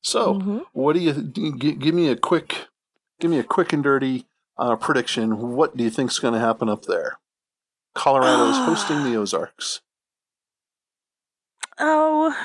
So, 0.00 0.34
Mhm. 0.34 0.64
what 0.72 0.94
do 0.94 1.00
you 1.00 1.12
give 1.12 1.94
me 1.94 2.08
a 2.08 2.16
quick, 2.16 2.68
give 3.20 3.30
me 3.30 3.38
a 3.38 3.44
quick 3.44 3.72
and 3.72 3.82
dirty 3.82 4.26
uh, 4.58 4.76
prediction? 4.76 5.52
What 5.52 5.76
do 5.76 5.84
you 5.84 5.90
think's 5.90 6.18
going 6.18 6.34
to 6.34 6.40
happen 6.40 6.68
up 6.68 6.84
there? 6.86 7.18
Colorado 7.94 8.50
is 8.50 8.56
hosting 8.58 9.04
the 9.04 9.16
Ozarks. 9.20 9.80
Oh, 11.78 12.36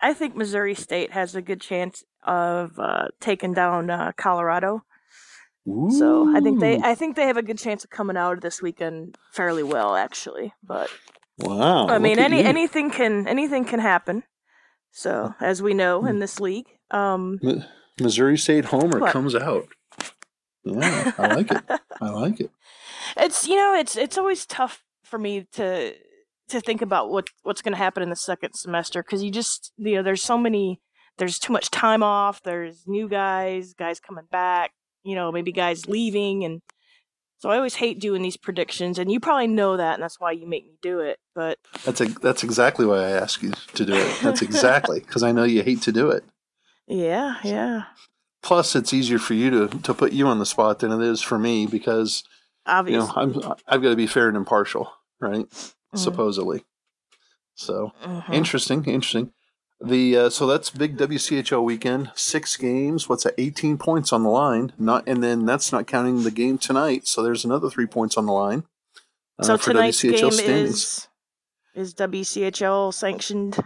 I 0.00 0.14
think 0.14 0.36
Missouri 0.36 0.74
State 0.74 1.12
has 1.12 1.34
a 1.34 1.42
good 1.42 1.60
chance 1.60 2.04
of 2.24 2.78
uh, 2.78 3.08
taking 3.20 3.52
down 3.52 3.90
uh, 3.90 4.12
Colorado. 4.16 4.82
So 5.90 6.32
I 6.32 6.40
think 6.40 6.60
they 6.60 6.78
I 6.78 6.94
think 6.94 7.16
they 7.16 7.26
have 7.26 7.36
a 7.36 7.42
good 7.42 7.58
chance 7.58 7.82
of 7.82 7.90
coming 7.90 8.16
out 8.16 8.40
this 8.40 8.62
weekend 8.62 9.18
fairly 9.32 9.64
well, 9.64 9.96
actually. 9.96 10.54
But 10.62 10.88
wow. 11.38 11.88
I 11.88 11.98
mean, 11.98 12.20
any 12.20 12.38
you. 12.38 12.44
anything 12.46 12.88
can 12.88 13.26
anything 13.26 13.64
can 13.64 13.80
happen. 13.80 14.22
So 14.92 15.34
as 15.40 15.60
we 15.60 15.74
know 15.74 16.06
in 16.06 16.20
this 16.20 16.38
league, 16.38 16.68
um, 16.92 17.40
Mi- 17.42 17.64
Missouri 18.00 18.38
State 18.38 18.66
homer 18.66 19.00
What? 19.00 19.12
comes 19.12 19.34
out. 19.34 19.66
Yeah, 20.66 21.12
I 21.16 21.34
like 21.34 21.50
it. 21.52 21.62
I 22.00 22.08
like 22.10 22.40
it. 22.40 22.50
it's 23.16 23.46
you 23.46 23.56
know 23.56 23.74
it's 23.74 23.96
it's 23.96 24.18
always 24.18 24.44
tough 24.46 24.82
for 25.04 25.18
me 25.18 25.46
to 25.52 25.94
to 26.48 26.60
think 26.60 26.82
about 26.82 27.10
what 27.10 27.28
what's 27.42 27.62
going 27.62 27.72
to 27.72 27.78
happen 27.78 28.02
in 28.02 28.10
the 28.10 28.16
second 28.16 28.54
semester 28.54 29.02
because 29.02 29.22
you 29.22 29.30
just 29.30 29.72
you 29.76 29.94
know 29.94 30.02
there's 30.02 30.22
so 30.22 30.36
many 30.36 30.80
there's 31.18 31.38
too 31.38 31.52
much 31.52 31.70
time 31.70 32.02
off 32.02 32.42
there's 32.42 32.84
new 32.86 33.08
guys 33.08 33.74
guys 33.74 34.00
coming 34.00 34.26
back 34.30 34.72
you 35.04 35.14
know 35.14 35.30
maybe 35.32 35.52
guys 35.52 35.88
leaving 35.88 36.44
and 36.44 36.60
so 37.38 37.50
I 37.50 37.56
always 37.56 37.74
hate 37.76 38.00
doing 38.00 38.22
these 38.22 38.36
predictions 38.36 38.98
and 38.98 39.10
you 39.12 39.20
probably 39.20 39.46
know 39.46 39.76
that 39.76 39.94
and 39.94 40.02
that's 40.02 40.18
why 40.18 40.32
you 40.32 40.46
make 40.48 40.64
me 40.64 40.76
do 40.82 41.00
it 41.00 41.18
but 41.34 41.58
That's 41.84 42.00
a, 42.00 42.06
that's 42.06 42.42
exactly 42.42 42.86
why 42.86 42.98
I 42.98 43.10
ask 43.10 43.42
you 43.42 43.52
to 43.74 43.84
do 43.84 43.94
it. 43.94 44.20
That's 44.22 44.42
exactly 44.42 45.00
because 45.00 45.22
I 45.22 45.32
know 45.32 45.44
you 45.44 45.62
hate 45.62 45.82
to 45.82 45.92
do 45.92 46.10
it. 46.10 46.24
yeah 46.88 47.36
yeah 47.42 47.84
Plus, 48.42 48.76
it's 48.76 48.92
easier 48.92 49.18
for 49.18 49.34
you 49.34 49.50
to 49.50 49.78
to 49.80 49.94
put 49.94 50.12
you 50.12 50.26
on 50.26 50.38
the 50.38 50.46
spot 50.46 50.78
than 50.80 50.92
it 50.92 51.02
is 51.04 51.20
for 51.22 51.38
me 51.38 51.66
because 51.66 52.22
you 52.66 52.72
obviously 52.72 53.06
know 53.06 53.12
I'm 53.16 53.54
I've 53.66 53.82
got 53.82 53.90
to 53.90 53.96
be 53.96 54.06
fair 54.06 54.28
and 54.28 54.36
impartial, 54.36 54.92
right? 55.20 55.48
Mhm. 55.48 55.72
Supposedly. 55.98 56.64
So 57.54 57.92
Mhm. 58.04 58.32
Interesting, 58.34 58.84
interesting. 58.84 59.32
The 59.80 60.16
uh, 60.16 60.30
so 60.30 60.46
that's 60.46 60.70
big 60.70 60.96
WCHL 60.96 61.62
weekend. 61.64 62.10
Six 62.14 62.56
games. 62.56 63.08
What's 63.08 63.24
that? 63.24 63.34
Eighteen 63.36 63.76
points 63.78 64.12
on 64.12 64.22
the 64.22 64.30
line. 64.30 64.72
Not 64.78 65.06
and 65.08 65.22
then 65.22 65.44
that's 65.44 65.72
not 65.72 65.86
counting 65.86 66.22
the 66.22 66.30
game 66.30 66.56
tonight. 66.58 67.06
So 67.06 67.22
there's 67.22 67.44
another 67.44 67.68
three 67.68 67.86
points 67.86 68.16
on 68.16 68.26
the 68.26 68.32
line. 68.32 68.64
uh, 69.38 69.44
so 69.44 69.58
for 69.58 69.72
tonight's 69.72 70.02
game 70.02 70.30
standings. 70.30 70.72
is 70.72 71.08
is 71.74 71.94
WCHL 71.94 72.94
sanctioned 72.94 73.58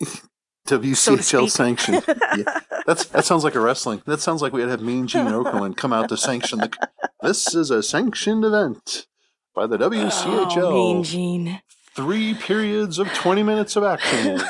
WCHL 0.66 1.22
so 1.22 1.46
sanctioned. 1.46 2.04
Yeah. 2.36 2.60
That's 2.86 3.06
that 3.06 3.24
sounds 3.24 3.44
like 3.44 3.54
a 3.54 3.60
wrestling. 3.60 4.02
That 4.06 4.20
sounds 4.20 4.42
like 4.42 4.52
we'd 4.52 4.68
have 4.68 4.82
Mean 4.82 5.06
Gene 5.06 5.26
Okerlund 5.26 5.76
come 5.76 5.92
out 5.92 6.08
to 6.10 6.16
sanction 6.16 6.58
the. 6.58 6.88
This 7.22 7.54
is 7.54 7.70
a 7.70 7.82
sanctioned 7.82 8.44
event 8.44 9.06
by 9.54 9.66
the 9.66 9.78
WCHL. 9.78 10.56
Oh, 10.56 10.72
mean 10.72 11.04
Gene. 11.04 11.60
three 11.96 12.34
periods 12.34 12.98
of 12.98 13.08
20 13.14 13.42
minutes 13.42 13.76
of 13.76 13.84
action 13.84 14.42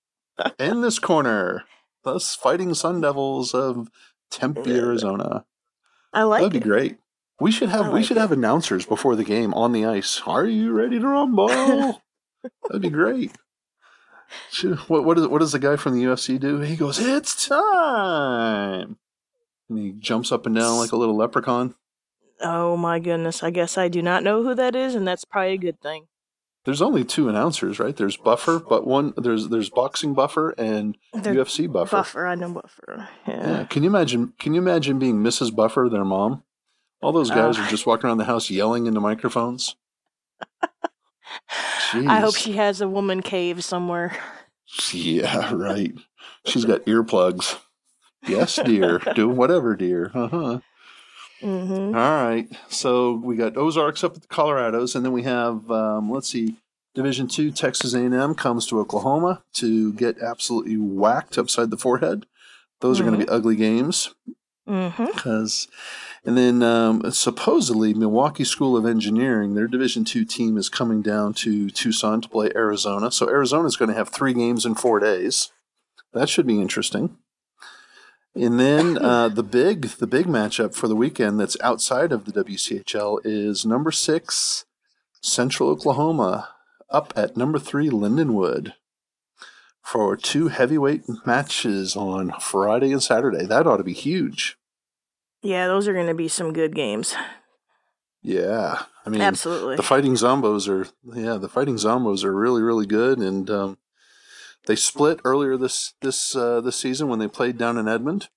in 0.58 0.80
this 0.80 0.98
corner. 0.98 1.64
Thus, 2.02 2.34
fighting 2.34 2.74
Sun 2.74 3.00
Devils 3.00 3.54
of 3.54 3.88
Tempe, 4.30 4.72
Arizona. 4.72 5.44
I 6.12 6.22
like 6.24 6.40
That'd 6.42 6.52
be 6.52 6.58
it. 6.58 6.62
great. 6.64 6.98
We 7.38 7.52
should 7.52 7.68
have 7.68 7.86
I 7.86 7.88
we 7.88 7.94
like 7.96 8.04
should 8.06 8.16
have 8.16 8.32
announcers 8.32 8.86
before 8.86 9.14
the 9.14 9.24
game 9.24 9.52
on 9.54 9.72
the 9.72 9.84
ice. 9.84 10.22
Are 10.26 10.46
you 10.46 10.72
ready 10.72 10.98
to 10.98 11.06
rumble? 11.06 11.48
That'd 12.68 12.82
be 12.82 12.90
great. 12.90 13.32
What 14.88 15.04
what, 15.04 15.18
is, 15.18 15.26
what 15.28 15.38
does 15.40 15.52
the 15.52 15.58
guy 15.58 15.76
from 15.76 15.94
the 15.94 16.04
UFC 16.04 16.38
do? 16.40 16.60
He 16.60 16.76
goes, 16.76 16.98
"It's 16.98 17.46
time," 17.48 18.96
and 19.68 19.78
he 19.78 19.92
jumps 19.92 20.32
up 20.32 20.46
and 20.46 20.54
down 20.54 20.78
like 20.78 20.92
a 20.92 20.96
little 20.96 21.16
leprechaun. 21.16 21.74
Oh 22.40 22.76
my 22.76 22.98
goodness! 22.98 23.42
I 23.42 23.50
guess 23.50 23.78
I 23.78 23.88
do 23.88 24.02
not 24.02 24.22
know 24.22 24.42
who 24.42 24.54
that 24.54 24.74
is, 24.74 24.94
and 24.94 25.06
that's 25.06 25.24
probably 25.24 25.52
a 25.54 25.58
good 25.58 25.80
thing. 25.80 26.06
There's 26.64 26.82
only 26.82 27.04
two 27.04 27.28
announcers, 27.28 27.78
right? 27.78 27.96
There's 27.96 28.16
Buffer, 28.16 28.58
but 28.58 28.86
one 28.86 29.14
there's 29.16 29.48
there's 29.48 29.70
boxing 29.70 30.14
Buffer 30.14 30.50
and 30.58 30.98
They're 31.12 31.34
UFC 31.34 31.70
Buffer. 31.70 31.98
Buffer, 31.98 32.26
I 32.26 32.34
know 32.34 32.50
Buffer. 32.50 33.08
Yeah. 33.28 33.48
Yeah. 33.58 33.64
Can 33.64 33.84
you 33.84 33.88
imagine? 33.88 34.32
Can 34.40 34.52
you 34.54 34.60
imagine 34.60 34.98
being 34.98 35.22
Mrs. 35.22 35.54
Buffer, 35.54 35.88
their 35.90 36.04
mom? 36.04 36.42
All 37.00 37.12
those 37.12 37.30
guys 37.30 37.56
Uh. 37.58 37.62
are 37.62 37.68
just 37.70 37.86
walking 37.86 38.08
around 38.08 38.18
the 38.18 38.24
house 38.24 38.50
yelling 38.50 38.86
into 38.86 39.00
microphones. 39.00 39.76
I 41.92 42.20
hope 42.20 42.36
she 42.36 42.52
has 42.52 42.80
a 42.80 42.88
woman 42.88 43.22
cave 43.22 43.62
somewhere. 43.64 44.16
Yeah, 44.92 45.52
right. 45.54 45.92
She's 46.44 46.64
got 46.64 46.84
earplugs. 46.86 47.58
Yes, 48.26 48.56
dear. 48.64 48.98
Do 49.14 49.28
whatever, 49.40 49.76
dear. 49.76 50.10
Uh 50.12 50.28
huh. 50.28 50.58
hmm 51.40 51.94
All 51.94 52.24
right. 52.24 52.48
So 52.68 53.12
we 53.14 53.36
got 53.36 53.56
Ozarks 53.56 54.02
up 54.02 54.16
at 54.16 54.22
the 54.22 54.28
Colorados, 54.28 54.94
and 54.96 55.04
then 55.04 55.12
we 55.12 55.22
have 55.22 55.70
um, 55.70 56.10
let's 56.10 56.28
see, 56.28 56.56
Division 56.94 57.28
Two 57.28 57.50
Texas 57.52 57.94
A&M 57.94 58.34
comes 58.34 58.66
to 58.66 58.80
Oklahoma 58.80 59.42
to 59.54 59.92
get 59.92 60.18
absolutely 60.20 60.76
whacked 60.76 61.38
upside 61.38 61.70
the 61.70 61.76
forehead. 61.76 62.26
Those 62.80 63.00
are 63.00 63.04
going 63.04 63.18
to 63.18 63.24
be 63.26 63.30
ugly 63.30 63.56
games 63.56 64.14
because, 65.14 65.68
and 66.26 66.36
then 66.36 66.60
um, 66.64 67.08
supposedly 67.12 67.94
Milwaukee 67.94 68.42
School 68.44 68.76
of 68.76 68.84
Engineering, 68.84 69.54
their 69.54 69.68
Division 69.68 70.04
Two 70.04 70.24
team 70.24 70.58
is 70.58 70.68
coming 70.68 71.00
down 71.00 71.34
to 71.34 71.70
Tucson 71.70 72.20
to 72.20 72.28
play 72.28 72.50
Arizona. 72.56 73.12
So 73.12 73.28
Arizona 73.28 73.66
is 73.68 73.76
going 73.76 73.90
to 73.90 73.96
have 73.96 74.08
three 74.08 74.34
games 74.34 74.66
in 74.66 74.74
four 74.74 74.98
days. 74.98 75.52
That 76.12 76.28
should 76.28 76.46
be 76.46 76.60
interesting. 76.60 77.16
And 78.34 78.58
then 78.58 78.98
uh, 78.98 79.28
the 79.28 79.44
big 79.44 79.82
the 79.82 80.06
big 80.08 80.26
matchup 80.26 80.74
for 80.74 80.88
the 80.88 80.96
weekend 80.96 81.38
that's 81.38 81.56
outside 81.62 82.10
of 82.10 82.24
the 82.24 82.44
WCHL 82.44 83.20
is 83.24 83.64
number 83.64 83.92
six 83.92 84.64
Central 85.22 85.68
Oklahoma 85.70 86.48
up 86.90 87.12
at 87.14 87.36
number 87.36 87.60
three 87.60 87.88
Lindenwood 87.88 88.72
for 89.80 90.16
two 90.16 90.48
heavyweight 90.48 91.04
matches 91.24 91.94
on 91.94 92.32
Friday 92.40 92.90
and 92.90 93.02
Saturday. 93.02 93.46
That 93.46 93.66
ought 93.68 93.76
to 93.76 93.84
be 93.84 93.92
huge. 93.92 94.58
Yeah, 95.46 95.68
those 95.68 95.86
are 95.86 95.92
going 95.92 96.08
to 96.08 96.14
be 96.14 96.26
some 96.26 96.52
good 96.52 96.74
games. 96.74 97.14
Yeah, 98.20 98.82
I 99.04 99.10
mean, 99.10 99.20
Absolutely. 99.20 99.76
the 99.76 99.84
Fighting 99.84 100.14
Zombos 100.14 100.68
are 100.68 100.88
yeah, 101.14 101.36
the 101.36 101.48
Fighting 101.48 101.76
Zombos 101.76 102.24
are 102.24 102.34
really 102.34 102.60
really 102.60 102.86
good, 102.86 103.18
and 103.18 103.48
um, 103.48 103.78
they 104.66 104.74
split 104.74 105.20
earlier 105.24 105.56
this 105.56 105.94
this 106.02 106.34
uh, 106.34 106.60
this 106.60 106.74
season 106.74 107.06
when 107.06 107.20
they 107.20 107.28
played 107.28 107.56
down 107.56 107.78
in 107.78 107.86
Edmond, 107.86 108.28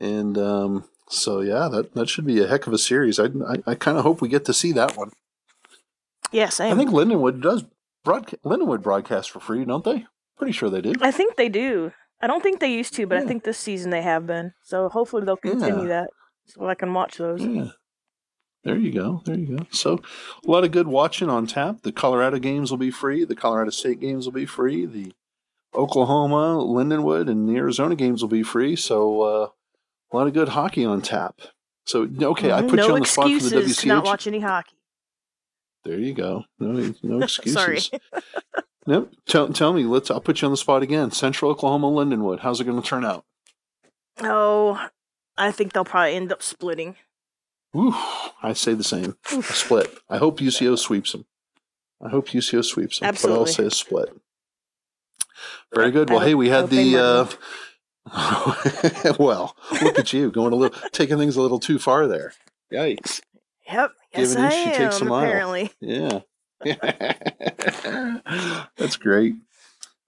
and 0.00 0.38
um, 0.38 0.84
so 1.08 1.40
yeah, 1.40 1.68
that 1.68 1.94
that 1.94 2.08
should 2.08 2.24
be 2.24 2.40
a 2.40 2.46
heck 2.46 2.68
of 2.68 2.72
a 2.72 2.78
series. 2.78 3.18
I 3.18 3.24
I, 3.24 3.62
I 3.66 3.74
kind 3.74 3.98
of 3.98 4.04
hope 4.04 4.20
we 4.20 4.28
get 4.28 4.44
to 4.44 4.54
see 4.54 4.70
that 4.72 4.96
one. 4.96 5.10
yeah, 6.30 6.48
same. 6.48 6.72
I 6.72 6.76
think 6.76 6.90
Lindenwood 6.90 7.42
does 7.42 7.64
broadcast 8.04 8.44
Lindenwood 8.44 8.82
broadcast 8.82 9.32
for 9.32 9.40
free, 9.40 9.64
don't 9.64 9.84
they? 9.84 10.06
Pretty 10.38 10.52
sure 10.52 10.70
they 10.70 10.82
do. 10.82 10.92
I 11.00 11.10
think 11.10 11.34
they 11.34 11.48
do. 11.48 11.92
I 12.20 12.28
don't 12.28 12.44
think 12.44 12.60
they 12.60 12.72
used 12.72 12.94
to, 12.94 13.08
but 13.08 13.18
I 13.18 13.26
think 13.26 13.42
this 13.42 13.58
season 13.58 13.90
they 13.90 14.02
have 14.02 14.24
been. 14.24 14.54
So 14.62 14.88
hopefully 14.88 15.24
they'll 15.24 15.36
continue 15.36 15.88
that 15.88 16.10
so 16.46 16.66
I 16.68 16.74
can 16.74 16.92
watch 16.94 17.16
those. 17.18 17.42
Yeah. 17.42 17.68
There 18.64 18.76
you 18.76 18.90
go. 18.92 19.22
There 19.24 19.38
you 19.38 19.58
go. 19.58 19.66
So, 19.70 20.00
a 20.46 20.50
lot 20.50 20.64
of 20.64 20.72
good 20.72 20.88
watching 20.88 21.28
on 21.30 21.46
tap. 21.46 21.82
The 21.82 21.92
Colorado 21.92 22.38
games 22.38 22.70
will 22.70 22.78
be 22.78 22.90
free. 22.90 23.24
The 23.24 23.36
Colorado 23.36 23.70
State 23.70 24.00
games 24.00 24.24
will 24.26 24.32
be 24.32 24.46
free. 24.46 24.86
The 24.86 25.12
Oklahoma, 25.74 26.64
Lindenwood, 26.64 27.30
and 27.30 27.48
the 27.48 27.56
Arizona 27.56 27.94
games 27.94 28.22
will 28.22 28.28
be 28.28 28.42
free. 28.42 28.74
So, 28.74 29.20
uh, 29.22 29.48
a 30.12 30.16
lot 30.16 30.26
of 30.26 30.32
good 30.34 30.48
hockey 30.48 30.84
on 30.84 31.00
tap. 31.02 31.40
So, 31.84 32.08
okay, 32.22 32.50
I 32.50 32.62
Mhm. 32.62 32.68
put 32.70 32.76
no 32.78 32.88
you 32.88 32.94
on 32.94 33.00
the 33.00 33.06
spot 33.06 33.24
for 33.26 33.30
the 33.30 33.58
excuses 33.58 33.86
not 33.86 34.04
watch 34.04 34.26
any 34.26 34.40
hockey. 34.40 34.76
There 35.84 35.98
you 36.00 36.14
go. 36.14 36.44
No, 36.58 36.92
no 37.04 37.20
excuses. 37.22 37.52
Sorry. 37.52 38.00
Nope. 38.88 39.12
Tell, 39.28 39.48
tell 39.52 39.72
me. 39.72 39.84
Let's. 39.84 40.10
I'll 40.10 40.20
put 40.20 40.42
you 40.42 40.46
on 40.46 40.52
the 40.52 40.56
spot 40.56 40.82
again. 40.82 41.12
Central 41.12 41.52
Oklahoma, 41.52 41.88
Lindenwood. 41.88 42.40
How's 42.40 42.60
it 42.60 42.64
going 42.64 42.80
to 42.82 42.86
turn 42.88 43.04
out? 43.04 43.24
Oh, 44.22 44.84
I 45.38 45.52
think 45.52 45.72
they'll 45.72 45.84
probably 45.84 46.14
end 46.14 46.32
up 46.32 46.42
splitting. 46.42 46.96
Ooh, 47.76 47.94
I 48.42 48.54
say 48.54 48.74
the 48.74 48.84
same. 48.84 49.16
Split. 49.42 49.90
I 50.08 50.16
hope 50.16 50.40
UCO 50.40 50.78
sweeps 50.78 51.12
them. 51.12 51.26
I 52.02 52.08
hope 52.08 52.28
UCO 52.28 52.64
sweeps 52.64 53.00
them. 53.00 53.08
Absolutely. 53.08 53.38
But 53.38 53.40
I'll 53.40 53.46
say 53.52 53.64
a 53.64 53.70
split. 53.70 54.16
Very 55.74 55.90
good. 55.90 56.08
Well, 56.10 56.20
hey, 56.20 56.34
we 56.34 56.48
had 56.48 56.70
the. 56.70 56.96
Uh, 56.96 57.26
well, 59.18 59.56
look 59.82 59.98
at 59.98 60.12
you 60.12 60.30
going 60.30 60.52
a 60.52 60.56
little, 60.56 60.78
taking 60.92 61.18
things 61.18 61.36
a 61.36 61.42
little 61.42 61.58
too 61.58 61.78
far 61.78 62.06
there. 62.06 62.32
Yikes! 62.72 63.20
Yep. 63.70 63.92
Yes, 64.14 64.34
Give 64.34 64.38
an 64.38 64.44
I 64.44 64.54
inch, 64.54 64.76
she 64.76 64.82
takes 64.82 65.00
a 65.00 65.04
am. 65.04 65.08
mile. 65.08 65.24
Apparently. 65.24 65.72
Yeah, 65.80 66.20
that's 68.76 68.96
great. 68.96 69.34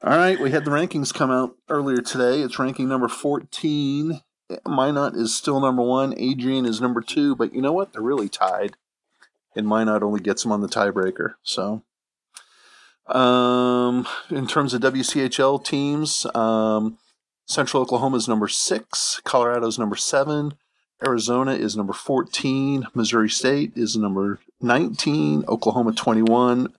All 0.02 0.16
right, 0.16 0.38
we 0.38 0.52
had 0.52 0.64
the 0.64 0.70
rankings 0.70 1.12
come 1.12 1.32
out 1.32 1.56
earlier 1.68 1.98
today. 1.98 2.40
It's 2.40 2.58
ranking 2.58 2.88
number 2.88 3.08
fourteen. 3.08 4.20
Minot 4.66 5.14
is 5.14 5.34
still 5.34 5.60
number 5.60 5.82
one. 5.82 6.14
Adrian 6.16 6.64
is 6.64 6.80
number 6.80 7.00
two. 7.00 7.34
But 7.34 7.54
you 7.54 7.62
know 7.62 7.72
what? 7.72 7.92
They're 7.92 8.02
really 8.02 8.28
tied, 8.28 8.76
and 9.54 9.66
Minot 9.66 10.02
only 10.02 10.20
gets 10.20 10.42
them 10.42 10.52
on 10.52 10.60
the 10.60 10.68
tiebreaker. 10.68 11.34
So, 11.42 11.82
um, 13.06 14.06
in 14.30 14.46
terms 14.46 14.74
of 14.74 14.82
WCHL 14.82 15.64
teams, 15.64 16.26
um, 16.34 16.98
Central 17.46 17.82
Oklahoma 17.82 18.16
is 18.16 18.28
number 18.28 18.48
six. 18.48 19.20
Colorado's 19.24 19.78
number 19.78 19.96
seven. 19.96 20.54
Arizona 21.04 21.52
is 21.52 21.76
number 21.76 21.92
14. 21.92 22.86
Missouri 22.94 23.30
State 23.30 23.72
is 23.76 23.96
number 23.96 24.40
19. 24.60 25.44
Oklahoma 25.48 25.92
21. 25.92 26.72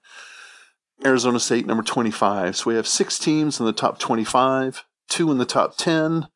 Arizona 1.06 1.40
State 1.40 1.66
number 1.66 1.84
25. 1.84 2.58
So 2.58 2.70
we 2.70 2.76
have 2.76 2.88
six 2.88 3.18
teams 3.18 3.60
in 3.60 3.66
the 3.66 3.74
top 3.74 4.00
25, 4.00 4.84
two 5.08 5.32
in 5.32 5.38
the 5.38 5.46
top 5.46 5.78
10, 5.78 6.28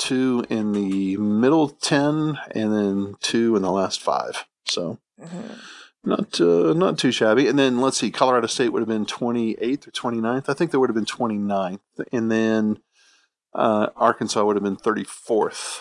two 0.00 0.44
in 0.50 0.72
the 0.72 1.16
middle 1.18 1.68
10, 1.68 2.38
and 2.54 2.72
then 2.72 3.14
two 3.20 3.54
in 3.54 3.62
the 3.62 3.70
last 3.70 4.00
five. 4.00 4.46
So 4.64 4.98
Mhm. 5.20 5.58
not 6.02 6.40
uh, 6.40 6.72
not 6.74 6.98
too 6.98 7.12
shabby. 7.12 7.46
And 7.46 7.58
then 7.58 7.80
let's 7.80 7.98
see, 7.98 8.10
Colorado 8.10 8.46
State 8.46 8.70
would 8.70 8.80
have 8.80 8.88
been 8.88 9.06
28th 9.06 9.86
or 9.86 9.90
29th. 9.90 10.48
I 10.48 10.54
think 10.54 10.70
they 10.70 10.78
would 10.78 10.88
have 10.88 10.94
been 10.94 11.04
29th. 11.04 11.80
And 12.12 12.30
then 12.32 12.78
uh, 13.54 13.88
Arkansas 13.96 14.44
would 14.44 14.56
have 14.56 14.62
been 14.62 14.76
34th 14.76 15.80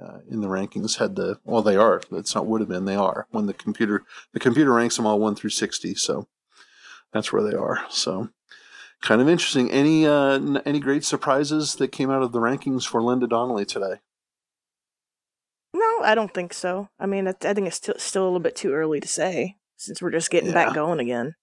uh, 0.00 0.18
in 0.30 0.40
the 0.40 0.48
rankings. 0.48 0.98
Had 0.98 1.16
the 1.16 1.38
well, 1.44 1.62
they 1.62 1.76
are. 1.76 2.00
It's 2.12 2.34
not 2.34 2.46
would 2.46 2.60
have 2.60 2.68
been. 2.68 2.84
They 2.86 2.96
are 2.96 3.26
when 3.30 3.46
the 3.46 3.54
computer 3.54 4.04
the 4.32 4.40
computer 4.40 4.72
ranks 4.72 4.96
them 4.96 5.06
all 5.06 5.18
one 5.20 5.34
through 5.34 5.50
60. 5.50 5.94
So 5.96 6.28
that's 7.12 7.32
where 7.32 7.42
they 7.42 7.54
are. 7.56 7.84
So 7.90 8.30
kind 9.02 9.20
of 9.20 9.28
interesting. 9.28 9.70
Any 9.70 10.06
uh, 10.06 10.34
n- 10.34 10.62
any 10.64 10.80
great 10.80 11.04
surprises 11.04 11.74
that 11.76 11.88
came 11.88 12.10
out 12.10 12.22
of 12.22 12.32
the 12.32 12.38
rankings 12.40 12.86
for 12.86 13.02
Linda 13.02 13.26
Donnelly 13.26 13.64
today? 13.66 13.96
No, 15.74 16.00
I 16.02 16.14
don't 16.14 16.32
think 16.32 16.52
so. 16.52 16.88
I 16.98 17.06
mean, 17.06 17.26
I 17.28 17.34
I 17.42 17.54
think 17.54 17.66
it's 17.66 17.76
still, 17.76 17.94
still 17.98 18.22
a 18.24 18.26
little 18.26 18.40
bit 18.40 18.56
too 18.56 18.72
early 18.72 19.00
to 19.00 19.08
say 19.08 19.56
since 19.76 20.00
we're 20.02 20.10
just 20.10 20.30
getting 20.30 20.50
Yeah. 20.50 20.54
back 20.66 20.74
going 20.74 21.00
again. 21.00 21.34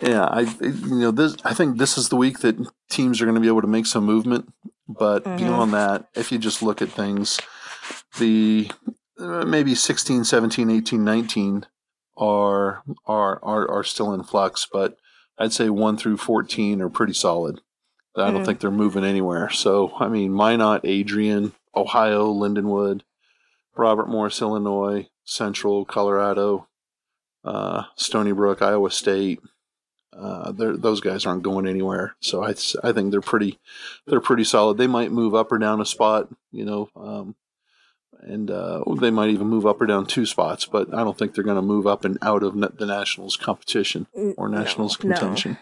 Yeah, 0.00 0.24
I 0.24 0.40
you 0.60 0.96
know 1.00 1.10
this. 1.10 1.36
I 1.44 1.54
think 1.54 1.78
this 1.78 1.96
is 1.96 2.08
the 2.08 2.16
week 2.16 2.40
that 2.40 2.56
teams 2.90 3.20
are 3.20 3.24
going 3.24 3.36
to 3.36 3.40
be 3.40 3.46
able 3.48 3.62
to 3.62 3.66
make 3.68 3.86
some 3.86 4.04
movement. 4.04 4.52
But 4.88 5.24
Mhm. 5.24 5.38
beyond 5.38 5.72
that, 5.72 6.08
if 6.14 6.30
you 6.30 6.38
just 6.38 6.62
look 6.62 6.82
at 6.82 6.90
things, 6.90 7.40
the 8.18 8.70
uh, 9.18 9.44
maybe 9.46 9.74
16, 9.74 10.24
17, 10.24 10.68
18, 10.70 11.04
19 11.04 11.66
are 12.18 12.82
are 13.06 13.42
are 13.42 13.70
are 13.70 13.84
still 13.84 14.12
in 14.12 14.22
flux. 14.24 14.66
But 14.70 14.98
I'd 15.38 15.52
say 15.52 15.68
one 15.68 15.96
through 15.96 16.16
14 16.18 16.80
are 16.80 16.88
pretty 16.88 17.12
solid. 17.14 17.60
I 18.16 18.30
don't 18.30 18.42
Mhm. 18.42 18.46
think 18.46 18.60
they're 18.60 18.70
moving 18.70 19.04
anywhere. 19.04 19.50
So 19.50 19.92
I 19.98 20.08
mean, 20.08 20.32
Minot, 20.34 20.82
Adrian, 20.84 21.52
Ohio, 21.74 22.32
Lindenwood, 22.32 23.00
Robert 23.76 24.08
Morris, 24.08 24.40
Illinois, 24.40 25.08
Central, 25.24 25.84
Colorado, 25.84 26.68
uh, 27.44 27.84
Stony 27.96 28.32
Brook, 28.32 28.62
Iowa 28.62 28.90
State. 28.90 29.40
Uh, 30.16 30.52
those 30.54 31.00
guys 31.00 31.26
aren't 31.26 31.42
going 31.42 31.66
anywhere, 31.66 32.14
so 32.20 32.44
I, 32.44 32.50
I 32.84 32.92
think 32.92 33.10
they're 33.10 33.20
pretty 33.20 33.58
they're 34.06 34.20
pretty 34.20 34.44
solid. 34.44 34.78
They 34.78 34.86
might 34.86 35.10
move 35.10 35.34
up 35.34 35.50
or 35.50 35.58
down 35.58 35.80
a 35.80 35.84
spot, 35.84 36.28
you 36.52 36.64
know, 36.64 36.88
um, 36.94 37.34
and 38.24 38.50
uh, 38.50 38.82
they 39.00 39.10
might 39.10 39.30
even 39.30 39.46
move 39.46 39.66
up 39.66 39.80
or 39.80 39.86
down 39.86 40.06
two 40.06 40.26
spots. 40.26 40.66
But 40.66 40.92
I 40.94 41.04
don't 41.04 41.16
think 41.16 41.34
they're 41.34 41.44
going 41.44 41.56
to 41.56 41.62
move 41.62 41.86
up 41.86 42.04
and 42.04 42.18
out 42.22 42.42
of 42.42 42.54
the 42.54 42.86
nationals 42.86 43.36
competition 43.36 44.06
or 44.36 44.48
no, 44.48 44.58
nationals 44.58 44.98
no. 45.02 45.14
contention. 45.14 45.58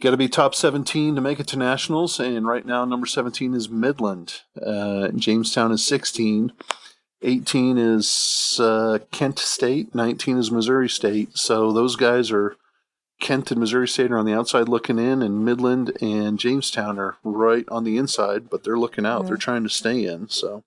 Got 0.00 0.12
to 0.12 0.16
be 0.16 0.28
top 0.28 0.54
17 0.54 1.14
to 1.14 1.20
make 1.20 1.40
it 1.40 1.46
to 1.48 1.58
nationals, 1.58 2.18
and 2.18 2.46
right 2.46 2.64
now 2.64 2.86
number 2.86 3.06
17 3.06 3.52
is 3.52 3.68
Midland. 3.68 4.40
Uh, 4.60 5.08
Jamestown 5.08 5.72
is 5.72 5.84
16. 5.84 6.52
18 7.22 7.76
is 7.76 8.58
uh, 8.58 9.00
Kent 9.10 9.38
State. 9.38 9.94
19 9.94 10.38
is 10.38 10.50
Missouri 10.50 10.88
State. 10.88 11.36
So 11.36 11.70
those 11.70 11.96
guys 11.96 12.30
are 12.30 12.56
Kent 13.20 13.50
and 13.50 13.60
Missouri 13.60 13.86
State 13.86 14.10
are 14.10 14.18
on 14.18 14.24
the 14.24 14.32
outside 14.32 14.70
looking 14.70 14.98
in, 14.98 15.20
and 15.20 15.44
Midland 15.44 15.92
and 16.00 16.38
Jamestown 16.38 16.98
are 16.98 17.18
right 17.22 17.66
on 17.68 17.84
the 17.84 17.98
inside, 17.98 18.48
but 18.48 18.64
they're 18.64 18.78
looking 18.78 19.04
out. 19.04 19.24
Mhm. 19.24 19.26
They're 19.28 19.36
trying 19.36 19.64
to 19.64 19.68
stay 19.68 20.06
in. 20.06 20.30
So 20.30 20.64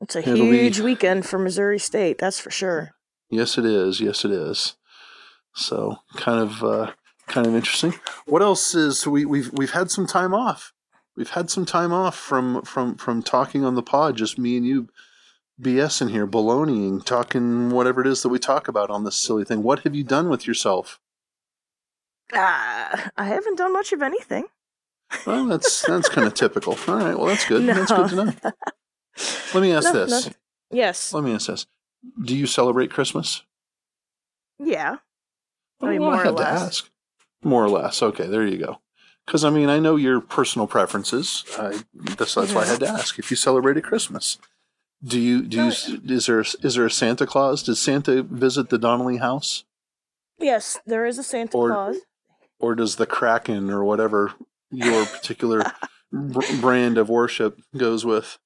It's 0.00 0.14
a 0.16 0.20
It'll 0.20 0.34
be- 0.50 0.58
huge 0.58 0.80
weekend 0.80 1.26
for 1.26 1.38
Missouri 1.38 1.78
State, 1.78 2.18
that's 2.18 2.38
for 2.40 2.50
sure. 2.50 2.92
yes, 3.30 3.58
it 3.58 3.64
is. 3.64 4.00
Yes, 4.00 4.24
it 4.24 4.30
is. 4.30 4.76
So 5.54 5.96
kind 6.16 6.40
of 6.40 6.62
uh, 6.62 6.92
kind 7.26 7.46
of 7.46 7.54
interesting. 7.54 7.94
What 8.26 8.42
else 8.42 8.74
is 8.74 9.06
we, 9.06 9.24
we've 9.24 9.50
we've 9.52 9.72
had 9.72 9.90
some 9.90 10.06
time 10.06 10.32
off. 10.34 10.72
We've 11.16 11.30
had 11.30 11.50
some 11.50 11.66
time 11.66 11.92
off 11.92 12.16
from 12.16 12.62
from 12.62 12.94
from 12.96 13.22
talking 13.22 13.64
on 13.64 13.74
the 13.74 13.82
pod, 13.82 14.16
just 14.16 14.38
me 14.38 14.56
and 14.56 14.64
you. 14.66 14.88
BS 15.60 16.00
in 16.00 16.06
here, 16.10 16.24
baloneying, 16.28 17.04
talking 17.04 17.70
whatever 17.70 18.00
it 18.00 18.06
is 18.06 18.22
that 18.22 18.28
we 18.28 18.38
talk 18.38 18.68
about 18.68 18.90
on 18.90 19.02
this 19.02 19.16
silly 19.16 19.44
thing. 19.44 19.64
What 19.64 19.80
have 19.80 19.92
you 19.96 20.04
done 20.04 20.28
with 20.28 20.46
yourself? 20.46 21.00
Ah, 22.32 23.10
I 23.16 23.24
haven't 23.24 23.56
done 23.58 23.72
much 23.72 23.92
of 23.92 24.00
anything. 24.02 24.44
Well, 25.26 25.46
that's 25.46 25.82
that's 25.86 26.08
kind 26.08 26.26
of 26.28 26.34
typical. 26.34 26.78
All 26.86 26.96
right, 26.98 27.16
well 27.18 27.26
that's 27.26 27.46
good. 27.46 27.62
No. 27.66 27.74
That's 27.74 27.90
good 27.90 28.08
to 28.10 28.14
know. 28.26 28.32
Let 29.54 29.60
me 29.62 29.72
ask 29.72 29.92
No, 29.92 30.04
this. 30.04 30.26
no. 30.26 30.32
Yes. 30.70 31.12
Let 31.12 31.24
me 31.24 31.34
ask 31.34 31.46
this. 31.46 31.66
Do 32.24 32.36
you 32.36 32.46
celebrate 32.46 32.90
Christmas? 32.90 33.42
Yeah. 34.58 34.96
I 35.80 35.86
oh, 35.86 35.90
mean, 35.90 36.00
Well, 36.00 36.10
more 36.10 36.20
or 36.20 36.24
had 36.24 36.36
to 36.36 36.42
less. 36.42 36.62
ask. 36.62 36.90
More 37.42 37.64
or 37.64 37.68
less. 37.70 38.02
Okay, 38.02 38.26
there 38.26 38.46
you 38.46 38.58
go. 38.58 38.80
Because 39.24 39.44
I 39.44 39.50
mean, 39.50 39.68
I 39.68 39.78
know 39.78 39.96
your 39.96 40.20
personal 40.20 40.66
preferences. 40.66 41.44
I, 41.58 41.80
that's, 41.94 42.34
that's 42.34 42.52
why 42.52 42.62
I 42.62 42.66
had 42.66 42.80
mm-hmm. 42.80 42.94
to 42.94 43.00
ask 43.00 43.18
if 43.18 43.30
you 43.30 43.36
celebrated 43.36 43.84
Christmas. 43.84 44.38
Do 45.04 45.20
you 45.20 45.42
do 45.42 45.64
you 45.64 45.68
is 46.08 46.26
there 46.26 46.40
is 46.40 46.74
there 46.74 46.86
a 46.86 46.90
Santa 46.90 47.24
Claus? 47.24 47.62
Does 47.62 47.78
Santa 47.78 48.24
visit 48.24 48.68
the 48.68 48.78
Donnelly 48.78 49.18
house, 49.18 49.64
Yes, 50.38 50.78
there 50.86 51.04
is 51.06 51.18
a 51.18 51.22
Santa 51.22 51.56
Or- 51.56 51.70
Claus. 51.70 51.96
or 52.60 52.74
does 52.74 52.96
the 52.96 53.06
Kraken 53.06 53.70
or 53.70 53.84
whatever 53.84 54.32
your 54.70 55.04
particular 55.06 55.62
br- 56.12 56.60
brand 56.60 56.98
of 56.98 57.08
worship 57.08 57.60
goes 57.76 58.04
with? 58.04 58.38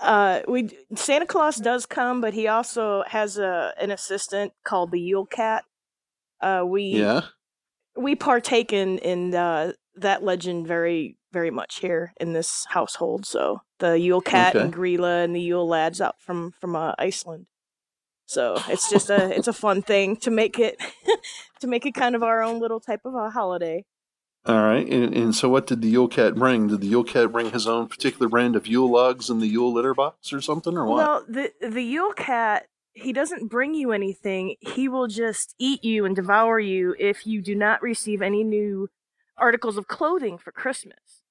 Uh, 0.00 0.40
we 0.46 0.70
Santa 0.94 1.26
Claus 1.26 1.56
does 1.56 1.86
come, 1.86 2.20
but 2.20 2.34
he 2.34 2.46
also 2.48 3.02
has 3.06 3.36
a 3.38 3.72
an 3.80 3.90
assistant 3.90 4.52
called 4.64 4.90
the 4.92 5.00
Yule 5.00 5.26
Cat. 5.26 5.64
Uh, 6.40 6.64
we 6.66 6.82
Yeah. 6.94 7.22
we 7.96 8.14
partake 8.14 8.72
in 8.72 8.98
in 8.98 9.34
uh, 9.34 9.72
that 9.96 10.22
legend 10.22 10.66
very 10.68 11.16
very 11.32 11.50
much 11.50 11.80
here 11.80 12.12
in 12.20 12.32
this 12.32 12.64
household. 12.70 13.26
So 13.26 13.62
the 13.80 13.98
Yule 13.98 14.20
Cat 14.20 14.54
Okay. 14.54 14.64
and 14.64 14.74
Grýla 14.74 15.24
and 15.24 15.34
the 15.34 15.40
Yule 15.40 15.66
lads 15.68 16.00
out 16.00 16.20
from 16.20 16.52
from 16.60 16.76
uh, 16.76 16.94
Iceland. 16.98 17.46
So 18.26 18.62
it's 18.68 18.88
just 18.90 19.10
a 19.10 19.34
it's 19.34 19.48
a 19.48 19.52
fun 19.52 19.82
thing 19.82 20.16
to 20.18 20.30
make 20.30 20.58
it 20.58 20.80
to 21.60 21.66
make 21.66 21.86
it 21.86 21.94
kind 21.94 22.14
of 22.14 22.22
our 22.22 22.42
own 22.42 22.60
little 22.60 22.80
type 22.80 23.00
of 23.04 23.14
a 23.14 23.30
holiday. 23.30 23.84
All 24.46 24.62
right. 24.62 24.86
And, 24.88 25.14
and 25.14 25.34
so, 25.34 25.48
what 25.48 25.66
did 25.66 25.82
the 25.82 25.88
Yule 25.88 26.08
Cat 26.08 26.34
bring? 26.34 26.68
Did 26.68 26.80
the 26.80 26.86
Yule 26.86 27.04
Cat 27.04 27.32
bring 27.32 27.50
his 27.50 27.66
own 27.66 27.88
particular 27.88 28.28
brand 28.28 28.56
of 28.56 28.66
Yule 28.66 28.90
logs 28.90 29.28
in 29.28 29.40
the 29.40 29.48
Yule 29.48 29.72
litter 29.72 29.94
box 29.94 30.32
or 30.32 30.40
something, 30.40 30.76
or 30.76 30.86
what? 30.86 30.96
Well, 30.96 31.24
the 31.28 31.52
the 31.60 31.82
Yule 31.82 32.12
Cat 32.12 32.66
he 33.00 33.12
doesn't 33.12 33.48
bring 33.48 33.74
you 33.74 33.92
anything. 33.92 34.56
He 34.60 34.88
will 34.88 35.06
just 35.06 35.54
eat 35.58 35.84
you 35.84 36.04
and 36.04 36.16
devour 36.16 36.58
you 36.58 36.94
if 36.98 37.26
you 37.26 37.40
do 37.40 37.54
not 37.54 37.82
receive 37.82 38.22
any 38.22 38.42
new 38.42 38.90
articles 39.36 39.76
of 39.76 39.86
clothing 39.86 40.36
for 40.36 40.50
Christmas. 40.50 41.22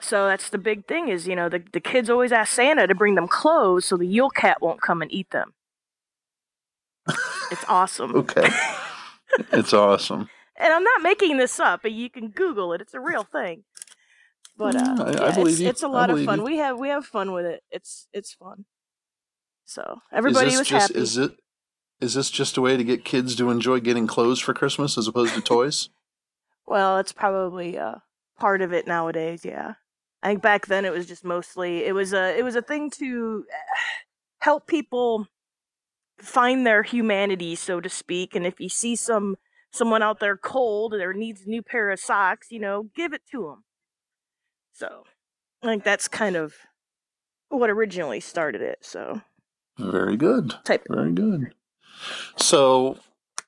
So 0.00 0.26
that's 0.26 0.48
the 0.48 0.58
big 0.58 0.86
thing 0.86 1.08
is, 1.08 1.28
you 1.28 1.36
know, 1.36 1.48
the, 1.48 1.62
the 1.72 1.80
kids 1.80 2.10
always 2.10 2.32
ask 2.32 2.52
Santa 2.52 2.88
to 2.88 2.94
bring 2.94 3.14
them 3.14 3.28
clothes 3.28 3.84
so 3.84 3.96
the 3.96 4.06
Yule 4.06 4.30
Cat 4.30 4.60
won't 4.60 4.80
come 4.80 5.00
and 5.00 5.12
eat 5.12 5.30
them. 5.30 5.54
It's 7.52 7.64
awesome. 7.68 8.16
okay. 8.16 8.48
it's 9.52 9.72
awesome. 9.72 10.28
And 10.56 10.72
I'm 10.72 10.84
not 10.84 11.02
making 11.02 11.38
this 11.38 11.58
up, 11.58 11.82
but 11.82 11.92
you 11.92 12.10
can 12.10 12.28
Google 12.28 12.72
it. 12.72 12.80
It's 12.80 12.94
a 12.94 13.00
real 13.00 13.24
thing. 13.24 13.64
But 14.56 14.76
uh, 14.76 14.94
Yeah, 14.96 15.02
I- 15.02 15.08
I 15.08 15.12
yeah, 15.28 15.34
believe 15.34 15.60
it's, 15.60 15.60
it's 15.60 15.82
a 15.82 15.88
lot 15.88 16.10
of 16.10 16.24
fun. 16.24 16.38
you. 16.40 16.44
We 16.44 16.58
have 16.58 16.78
we 16.78 16.88
have 16.90 17.06
fun 17.06 17.32
with 17.32 17.46
it. 17.46 17.62
It's 17.70 18.06
it's 18.12 18.34
fun. 18.34 18.66
So 19.64 20.02
everybody 20.12 20.48
is 20.48 20.52
this 20.52 20.58
was 20.60 20.68
just, 20.68 20.88
happy. 20.92 21.00
Is 21.00 21.16
it? 21.16 21.32
Is 22.00 22.14
this 22.14 22.30
just 22.30 22.56
a 22.56 22.60
way 22.60 22.76
to 22.76 22.84
get 22.84 23.04
kids 23.04 23.36
to 23.36 23.48
enjoy 23.50 23.80
getting 23.80 24.06
clothes 24.06 24.40
for 24.40 24.52
Christmas 24.52 24.98
as 24.98 25.06
opposed 25.06 25.34
to 25.34 25.40
toys? 25.40 25.88
Well, 26.66 26.98
it's 26.98 27.12
probably 27.12 27.78
uh, 27.78 27.96
part 28.38 28.60
of 28.60 28.72
it 28.72 28.86
nowadays. 28.86 29.44
Yeah, 29.44 29.74
I 30.22 30.28
think 30.28 30.42
back 30.42 30.66
then 30.66 30.84
it 30.84 30.92
was 30.92 31.06
just 31.06 31.24
mostly 31.24 31.84
it 31.86 31.94
was 31.94 32.12
a 32.12 32.36
it 32.36 32.42
was 32.44 32.56
a 32.56 32.62
thing 32.62 32.90
to 32.90 33.46
help 34.40 34.66
people 34.66 35.28
find 36.18 36.66
their 36.66 36.82
humanity, 36.82 37.54
so 37.54 37.80
to 37.80 37.88
speak. 37.88 38.34
And 38.34 38.46
if 38.46 38.60
you 38.60 38.68
see 38.68 38.96
some 38.96 39.36
someone 39.72 40.02
out 40.02 40.20
there 40.20 40.36
cold 40.36 40.94
or 40.94 41.12
needs 41.12 41.42
a 41.46 41.48
new 41.48 41.62
pair 41.62 41.90
of 41.90 41.98
socks, 41.98 42.48
you 42.50 42.60
know, 42.60 42.90
give 42.94 43.12
it 43.12 43.22
to 43.32 43.42
them. 43.42 43.64
So, 44.72 45.04
I 45.62 45.66
think 45.66 45.84
that's 45.84 46.08
kind 46.08 46.36
of 46.36 46.54
what 47.48 47.70
originally 47.70 48.20
started 48.20 48.60
it. 48.62 48.78
So, 48.82 49.22
Very 49.78 50.16
good. 50.16 50.54
type 50.64 50.86
Very 50.88 51.12
good. 51.12 51.54
So, 52.36 52.98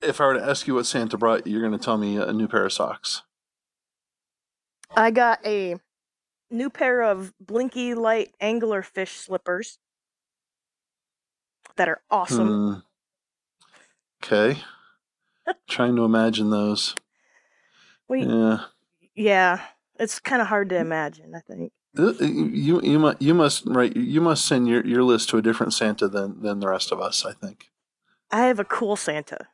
if 0.03 0.21
I 0.21 0.27
were 0.27 0.35
to 0.35 0.45
ask 0.45 0.67
you 0.67 0.75
what 0.75 0.87
Santa 0.87 1.17
brought 1.17 1.47
you, 1.47 1.53
you're 1.53 1.67
going 1.67 1.79
to 1.79 1.85
tell 1.85 1.97
me 1.97 2.17
a 2.17 2.33
new 2.33 2.49
pair 2.49 2.65
of 2.65 2.73
socks. 2.73 3.23
I 4.97 5.11
got 5.11 5.45
a 5.45 5.77
new 6.51 6.71
pair 6.71 7.03
of 7.03 7.33
Blinky 7.41 7.95
Light 7.95 8.33
angler 8.41 8.83
fish 8.83 9.13
slippers 9.13 9.79
that 11.77 11.89
are 11.89 12.03
awesome. 12.11 12.49
Hmm. 12.49 12.75
Okay. 14.23 14.61
Trying 15.69 15.97
to 15.97 16.05
imagine 16.05 16.51
those. 16.51 16.95
We, 18.09 18.23
Yeah. 18.25 18.65
yeah, 19.15 19.61
it's 19.99 20.21
kind 20.21 20.43
of 20.43 20.49
hard 20.49 20.69
to 20.71 20.77
imagine. 20.77 21.35
I 21.35 21.41
think. 21.41 21.73
Uh, 21.97 22.13
You 22.21 22.81
you 22.83 22.99
must 22.99 23.23
you 23.23 23.35
must 23.35 23.67
right 23.67 23.95
you 23.97 24.21
must 24.21 24.47
send 24.47 24.69
your, 24.69 24.85
your 24.85 25.03
list 25.05 25.29
to 25.31 25.37
a 25.39 25.43
different 25.43 25.73
Santa 25.73 26.09
than 26.09 26.43
than 26.43 26.61
the 26.61 26.69
rest 26.69 26.93
of 26.93 27.01
us. 27.01 27.25
I 27.25 27.33
think. 27.33 27.71
I 28.31 28.47
have 28.47 28.59
a 28.59 28.65
cool 28.65 28.97
Santa. 28.97 29.47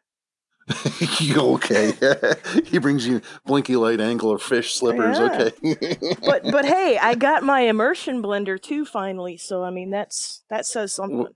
okay. 1.37 1.92
he 2.64 2.79
brings 2.79 3.07
you 3.07 3.20
blinky 3.44 3.76
light 3.76 4.00
angler 4.00 4.38
fish 4.38 4.74
slippers. 4.74 5.18
Yeah. 5.18 5.26
Okay. 5.33 5.96
But 6.24 6.44
but 6.44 6.64
hey, 6.74 6.98
I 6.98 7.14
got 7.14 7.42
my 7.42 7.61
immersion 7.62 8.22
blender 8.22 8.61
too 8.61 8.85
finally. 8.85 9.37
So 9.37 9.62
I 9.64 9.70
mean 9.70 9.90
that's 9.90 10.42
that 10.48 10.66
says 10.66 10.92
something. 10.92 11.26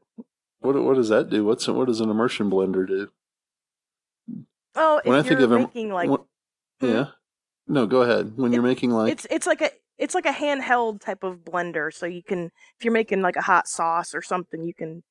what 0.60 0.82
what 0.82 0.94
does 0.94 1.08
that 1.10 1.28
do? 1.30 1.44
What's 1.44 1.66
what 1.68 1.86
does 1.86 2.00
an 2.00 2.10
immersion 2.10 2.50
blender 2.50 2.86
do? 2.86 3.10
Oh, 4.76 5.00
When 5.04 5.18
I 5.18 5.22
think 5.22 5.40
of 5.40 5.50
making 5.50 5.90
like 5.92 6.08
What- 6.10 6.24
Hmm? 6.80 6.86
yeah. 6.86 7.06
No, 7.66 7.86
go 7.86 8.02
ahead. 8.02 8.36
When 8.36 8.52
you're 8.52 8.62
making 8.62 8.90
like 8.90 9.12
it's 9.12 9.26
it's 9.30 9.46
like 9.46 9.60
a 9.62 9.70
it's 9.96 10.14
like 10.14 10.26
a 10.26 10.32
handheld 10.32 11.00
type 11.00 11.22
of 11.22 11.38
blender 11.44 11.92
so 11.92 12.04
you 12.06 12.22
can 12.22 12.46
if 12.78 12.84
you're 12.84 12.92
making 12.92 13.22
like 13.22 13.36
a 13.36 13.40
hot 13.42 13.68
sauce 13.68 14.14
or 14.14 14.20
something 14.22 14.64
you 14.64 14.74
can 14.74 15.02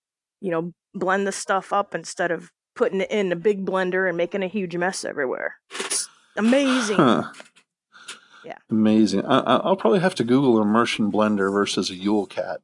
you 0.42 0.52
know 0.52 0.74
blend 0.94 1.26
the 1.26 1.32
stuff 1.32 1.72
up 1.74 1.96
instead 1.96 2.30
of 2.32 2.52
putting 2.76 3.02
it 3.02 3.10
in 3.10 3.32
a 3.32 3.36
big 3.36 3.66
blender 3.66 4.08
and 4.08 4.18
making 4.18 4.44
a 4.44 4.48
huge 4.48 4.76
mess 4.76 5.06
everywhere 5.06 5.56
it's 5.72 6.10
amazing 6.36 6.98
Huh. 6.98 7.32
Yeah. 8.44 8.58
Amazing. 8.70 9.26
I, 9.26 9.40
I- 9.40 9.56
I'll 9.60 9.78
probably 9.78 10.00
have 10.02 10.16
to 10.16 10.24
Google 10.26 10.62
immersion 10.62 11.12
blender 11.12 11.50
versus 11.52 11.90
a 11.90 11.96
Yule 11.96 12.26
cat. 12.26 12.60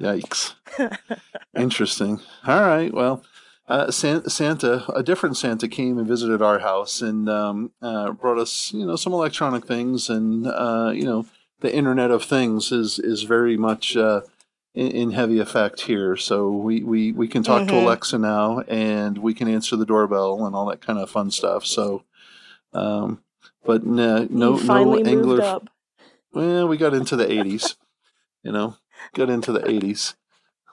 Yikes. 0.00 0.54
Interesting. 1.56 2.20
All 2.46 2.60
right. 2.62 2.92
Well, 2.92 3.22
uh, 3.70 3.90
San- 3.90 4.28
Santa, 4.28 4.84
a 4.92 5.02
different 5.02 5.36
Santa 5.36 5.68
came 5.68 5.98
and 5.98 6.06
visited 6.06 6.42
our 6.42 6.58
house 6.58 7.00
and 7.00 7.28
um, 7.28 7.70
uh, 7.80 8.10
brought 8.12 8.38
us, 8.38 8.72
you 8.72 8.84
know, 8.84 8.96
some 8.96 9.12
electronic 9.12 9.64
things, 9.66 10.10
and 10.10 10.46
uh, 10.46 10.90
you 10.94 11.04
know, 11.04 11.26
the 11.60 11.74
Internet 11.74 12.10
of 12.10 12.24
Things 12.24 12.72
is 12.72 12.98
is 12.98 13.22
very 13.22 13.56
much 13.56 13.96
uh, 13.96 14.22
in, 14.74 14.88
in 14.88 15.10
heavy 15.12 15.38
effect 15.38 15.82
here. 15.82 16.16
So 16.16 16.50
we 16.50 16.82
we 16.82 17.12
we 17.12 17.28
can 17.28 17.42
talk 17.42 17.66
to 17.68 17.74
Mhm. 17.74 17.82
Alexa 17.84 18.18
now, 18.18 18.60
and 18.68 19.18
we 19.18 19.34
can 19.34 19.48
answer 19.48 19.76
the 19.76 19.86
doorbell 19.86 20.44
and 20.44 20.54
all 20.56 20.66
that 20.66 20.80
kind 20.80 20.98
of 20.98 21.10
fun 21.10 21.30
stuff. 21.30 21.64
So. 21.64 22.02
Um, 22.72 23.22
but 23.64 23.84
no, 23.84 24.26
no, 24.30 24.56
no 24.56 24.96
angler. 25.04 25.42
up 25.42 25.68
Well, 26.32 26.68
we 26.68 26.76
got 26.76 26.94
into 26.94 27.16
the 27.16 27.26
80s, 27.26 27.74
you 28.44 28.52
know, 28.52 28.76
got 29.12 29.28
into 29.28 29.52
the 29.52 29.60
80s. 29.60 30.14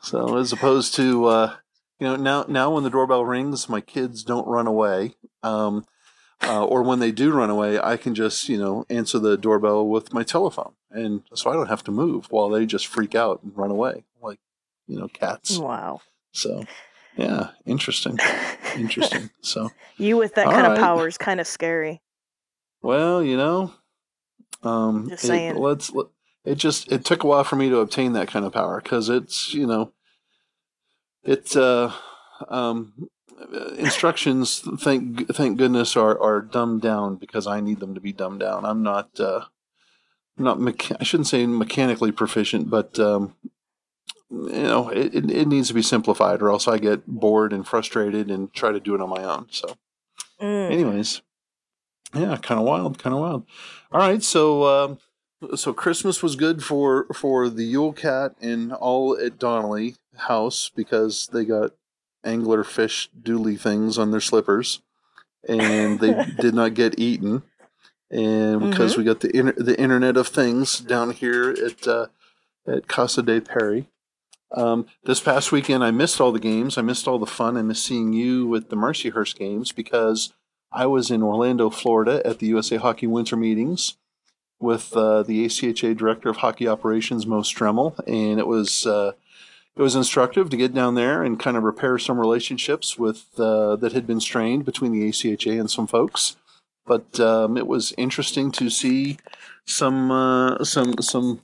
So 0.02 0.38
as 0.38 0.54
opposed 0.54 0.94
to, 0.96 1.26
uh, 1.26 1.56
you 2.00 2.08
know, 2.08 2.16
now 2.16 2.46
now 2.48 2.72
when 2.72 2.84
the 2.84 2.90
doorbell 2.90 3.26
rings, 3.26 3.68
my 3.70 3.82
kids 3.82 4.24
don't 4.24 4.48
run 4.48 4.68
away. 4.68 5.16
Um, 5.44 5.86
uh, 6.44 6.64
or 6.64 6.84
when 6.84 7.00
they 7.00 7.12
do 7.12 7.34
run 7.34 7.50
away, 7.50 7.80
I 7.80 7.98
can 7.98 8.14
just, 8.14 8.48
you 8.48 8.60
know, 8.60 8.86
answer 8.92 9.18
the 9.18 9.38
doorbell 9.38 9.88
with 9.88 10.14
my 10.14 10.22
telephone. 10.22 10.74
And 10.92 11.24
so 11.34 11.50
I 11.50 11.54
don't 11.54 11.68
have 11.70 11.84
to 11.86 11.92
move 11.92 12.28
while 12.32 12.50
they 12.50 12.68
just 12.68 12.86
freak 12.86 13.16
out 13.16 13.42
and 13.42 13.58
run 13.58 13.72
away 13.72 14.04
like, 14.22 14.40
you 14.88 15.00
know, 15.00 15.08
cats. 15.08 15.58
wow 15.58 16.02
So, 16.34 16.64
yeah, 17.16 17.50
interesting. 17.66 18.20
Interesting. 18.78 19.32
So, 19.42 19.72
you 19.98 20.16
with 20.18 20.36
that 20.36 20.46
kind 20.46 20.68
right. 20.68 20.74
of 20.74 20.78
power 20.78 21.08
is 21.08 21.18
kind 21.18 21.40
of 21.40 21.48
scary 21.48 22.02
Well, 22.84 23.24
you 23.24 23.36
know, 23.38 23.74
um, 24.62 25.10
Just 25.10 25.24
it- 25.24 25.28
saying. 25.28 25.56
let's. 25.56 25.92
let- 25.92 26.08
It 26.46 26.56
just 26.56 26.92
it 26.92 27.04
took 27.04 27.24
a 27.24 27.28
while 27.28 27.44
for 27.44 27.56
me 27.58 27.70
to 27.70 27.80
obtain 27.80 28.14
that 28.14 28.28
kind 28.30 28.46
of 28.46 28.54
power 28.54 28.80
because 28.82 29.10
it's 29.10 29.54
you 29.54 29.66
know, 29.68 29.92
it's 31.28 31.56
uh, 31.56 31.92
um, 32.48 33.10
instructions. 33.78 34.62
Thank 34.80 35.28
thank 35.30 35.58
goodness 35.58 35.96
are 35.96 36.20
are 36.20 36.42
dumbed 36.42 36.82
down 36.82 37.18
because 37.18 37.46
I 37.46 37.60
need 37.60 37.80
them 37.80 37.94
to 37.94 38.02
be 38.02 38.14
dumbed 38.14 38.40
down. 38.40 38.66
I'm 38.66 38.82
not 38.82 39.20
uh, 39.20 39.46
not 40.38 40.58
mecha- 40.58 40.98
I 41.00 41.04
shouldn't 41.04 41.28
say 41.28 41.46
mechanically 41.46 42.12
proficient, 42.12 42.70
but 42.70 42.98
um, 43.00 43.36
you 44.32 44.64
know, 44.64 44.90
it, 44.90 45.14
it 45.14 45.30
it 45.32 45.48
needs 45.48 45.68
to 45.68 45.74
be 45.74 45.82
simplified, 45.84 46.42
or 46.42 46.50
else 46.50 46.68
I 46.68 46.78
get 46.80 47.06
bored 47.06 47.54
and 47.54 47.68
frustrated 47.68 48.32
and 48.32 48.52
try 48.54 48.72
to 48.72 48.80
do 48.80 48.96
it 48.96 49.02
on 49.02 49.10
my 49.10 49.24
own. 49.24 49.48
So 49.52 49.76
Mm. 50.40 50.72
anyways 50.72 51.24
yeah 52.14 52.38
kind 52.38 52.60
of 52.60 52.66
wild 52.68 53.00
kind 53.00 53.16
of 53.16 53.20
wild 53.20 53.44
all 53.92 54.00
right 54.00 54.22
so 54.22 54.66
um 54.68 55.00
so 55.56 55.74
christmas 55.74 56.22
was 56.22 56.36
good 56.36 56.64
for 56.64 57.08
for 57.12 57.50
the 57.50 57.64
yule 57.64 57.92
cat 57.92 58.34
and 58.40 58.72
all 58.72 59.18
at 59.20 59.40
donnelly 59.40 59.96
house 60.18 60.72
because 60.76 61.28
they 61.34 61.46
got 61.46 61.72
angler 62.24 62.64
fish 62.64 63.10
dooley 63.22 63.56
things 63.56 63.98
on 63.98 64.12
their 64.12 64.22
slippers 64.22 64.82
and 65.48 66.00
they 66.00 66.26
did 66.40 66.54
not 66.54 66.74
get 66.74 67.00
eaten 67.00 67.44
and 68.10 68.70
because 68.70 68.98
we 68.98 69.04
got 69.04 69.20
the 69.20 69.36
inter- 69.36 69.54
the 69.58 69.80
internet 69.80 70.18
of 70.18 70.28
things 70.28 70.80
down 70.80 71.12
here 71.12 71.50
at 71.50 71.88
uh, 71.88 72.08
at 72.66 72.88
casa 72.88 73.22
de 73.22 73.40
perry 73.40 73.88
um, 74.52 74.86
this 75.04 75.20
past 75.20 75.52
weekend, 75.52 75.84
I 75.84 75.92
missed 75.92 76.22
all 76.22 76.32
the 76.32 76.40
games. 76.40 76.78
I 76.78 76.82
missed 76.82 77.08
all 77.08 77.20
the 77.20 77.26
fun. 77.26 77.58
I 77.58 77.62
missed 77.62 77.86
seeing 77.86 78.14
you 78.14 78.48
with 78.48 78.70
the 78.70 78.78
Mercyhurst 78.78 79.38
games 79.38 79.72
because 79.72 80.34
I 80.72 80.86
was 80.86 81.12
in 81.12 81.24
Orlando, 81.24 81.70
Florida 81.70 82.22
at 82.26 82.40
the 82.40 82.48
USA 82.48 82.78
Hockey 82.78 83.08
Winter 83.08 83.36
Meetings 83.36 83.98
with 84.60 84.96
uh, 84.96 85.24
the 85.24 85.46
ACHA 85.46 85.96
Director 85.98 86.30
of 86.30 86.38
Hockey 86.38 86.68
Operations, 86.68 87.28
Mo 87.28 87.42
Stremmel, 87.42 88.00
and 88.08 88.40
it 88.40 88.48
was 88.48 88.86
uh, 88.88 89.14
it 89.78 89.82
was 89.82 89.96
instructive 89.96 90.50
to 90.50 90.58
get 90.58 90.74
down 90.74 90.96
there 90.96 91.24
and 91.24 91.40
kind 91.40 91.56
of 91.56 91.64
repair 91.64 91.98
some 92.00 92.20
relationships 92.20 92.98
with 92.98 93.28
uh, 93.40 93.76
that 93.78 93.94
had 93.94 94.08
been 94.08 94.20
strained 94.20 94.66
between 94.66 94.92
the 94.92 95.08
ACHA 95.08 95.60
and 95.60 95.70
some 95.70 95.88
folks. 95.88 96.36
But 96.86 97.20
um, 97.20 97.58
it 97.58 97.68
was 97.68 97.94
interesting 97.98 98.52
to 98.54 98.70
see 98.70 99.18
some 99.66 100.12
uh, 100.12 100.64
some 100.64 100.96
some 101.02 101.42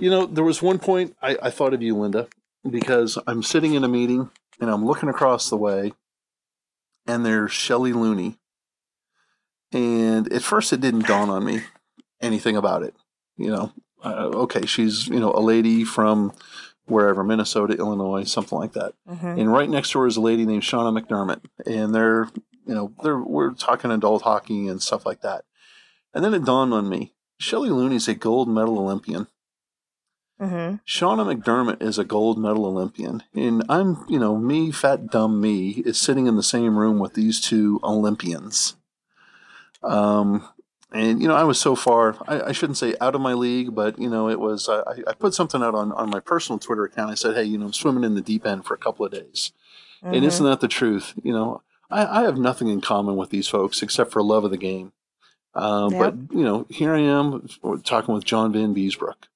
you 0.00 0.10
know, 0.10 0.26
there 0.26 0.44
was 0.44 0.62
one 0.62 0.78
point 0.78 1.14
I, 1.22 1.36
I 1.42 1.50
thought 1.50 1.74
of 1.74 1.82
you, 1.82 1.96
Linda, 1.96 2.28
because 2.68 3.18
I'm 3.26 3.42
sitting 3.42 3.74
in 3.74 3.84
a 3.84 3.88
meeting 3.88 4.30
and 4.60 4.70
I'm 4.70 4.84
looking 4.84 5.08
across 5.08 5.50
the 5.50 5.56
way, 5.56 5.92
and 7.06 7.24
there's 7.24 7.52
Shelley 7.52 7.92
Looney, 7.92 8.38
And 9.72 10.32
at 10.32 10.42
first, 10.42 10.72
it 10.72 10.80
didn't 10.80 11.06
dawn 11.06 11.30
on 11.30 11.44
me 11.44 11.62
anything 12.20 12.56
about 12.56 12.82
it. 12.82 12.94
You 13.36 13.50
know, 13.50 13.72
uh, 14.02 14.30
okay, 14.34 14.66
she's 14.66 15.06
you 15.08 15.20
know 15.20 15.32
a 15.32 15.40
lady 15.40 15.84
from 15.84 16.32
wherever 16.90 17.24
Minnesota, 17.24 17.74
Illinois, 17.74 18.24
something 18.24 18.58
like 18.58 18.72
that. 18.72 18.94
Mm-hmm. 19.08 19.40
And 19.40 19.52
right 19.52 19.68
next 19.68 19.92
door 19.92 20.06
is 20.06 20.16
a 20.16 20.20
lady 20.20 20.44
named 20.44 20.62
Shauna 20.62 20.98
McDermott, 20.98 21.42
and 21.66 21.94
they're 21.94 22.28
you 22.66 22.74
know 22.74 22.92
they're 23.02 23.18
we're 23.18 23.52
talking 23.52 23.90
adult 23.90 24.22
hockey 24.22 24.68
and 24.68 24.82
stuff 24.82 25.06
like 25.06 25.22
that. 25.22 25.44
And 26.12 26.24
then 26.24 26.34
it 26.34 26.44
dawned 26.44 26.74
on 26.74 26.88
me: 26.88 27.14
Shelley 27.38 27.70
Looney's 27.70 28.08
a 28.08 28.14
gold 28.14 28.48
medal 28.48 28.78
Olympian. 28.78 29.28
Mm-hmm. 30.40 30.76
Shauna 30.86 31.34
McDermott 31.34 31.82
is 31.82 31.98
a 31.98 32.04
gold 32.04 32.38
medal 32.38 32.64
Olympian, 32.64 33.22
and 33.34 33.62
I'm 33.68 34.04
you 34.08 34.18
know 34.18 34.36
me, 34.36 34.72
fat 34.72 35.10
dumb 35.10 35.40
me, 35.40 35.82
is 35.84 35.98
sitting 35.98 36.26
in 36.26 36.36
the 36.36 36.42
same 36.42 36.78
room 36.78 36.98
with 36.98 37.14
these 37.14 37.40
two 37.40 37.78
Olympians. 37.82 38.76
Um, 39.82 40.48
and 40.92 41.22
you 41.22 41.28
know, 41.28 41.36
I 41.36 41.44
was 41.44 41.58
so 41.60 41.76
far, 41.76 42.16
I, 42.26 42.48
I 42.48 42.52
shouldn't 42.52 42.78
say 42.78 42.94
out 43.00 43.14
of 43.14 43.20
my 43.20 43.32
league, 43.34 43.74
but 43.74 43.98
you 43.98 44.08
know, 44.08 44.28
it 44.28 44.40
was, 44.40 44.68
I, 44.68 44.82
I 45.06 45.12
put 45.12 45.34
something 45.34 45.62
out 45.62 45.74
on, 45.74 45.92
on 45.92 46.10
my 46.10 46.20
personal 46.20 46.58
Twitter 46.58 46.84
account. 46.84 47.10
I 47.10 47.14
said, 47.14 47.36
hey, 47.36 47.44
you 47.44 47.58
know, 47.58 47.66
I'm 47.66 47.72
swimming 47.72 48.04
in 48.04 48.14
the 48.14 48.20
deep 48.20 48.46
end 48.46 48.64
for 48.64 48.74
a 48.74 48.78
couple 48.78 49.06
of 49.06 49.12
days. 49.12 49.52
Mm-hmm. 50.02 50.14
And 50.14 50.24
isn't 50.24 50.44
that 50.44 50.60
the 50.60 50.68
truth? 50.68 51.14
You 51.22 51.32
know, 51.32 51.62
I, 51.90 52.20
I 52.20 52.22
have 52.24 52.38
nothing 52.38 52.68
in 52.68 52.80
common 52.80 53.16
with 53.16 53.30
these 53.30 53.48
folks 53.48 53.82
except 53.82 54.10
for 54.10 54.22
love 54.22 54.44
of 54.44 54.50
the 54.50 54.56
game. 54.56 54.92
Um, 55.54 55.92
Yep. 55.92 56.00
But, 56.00 56.36
you 56.36 56.44
know, 56.44 56.66
here 56.70 56.94
I 56.94 57.00
am 57.00 57.48
talking 57.84 58.14
with 58.14 58.24
John 58.24 58.52
Vanbiesbrouck, 58.52 59.26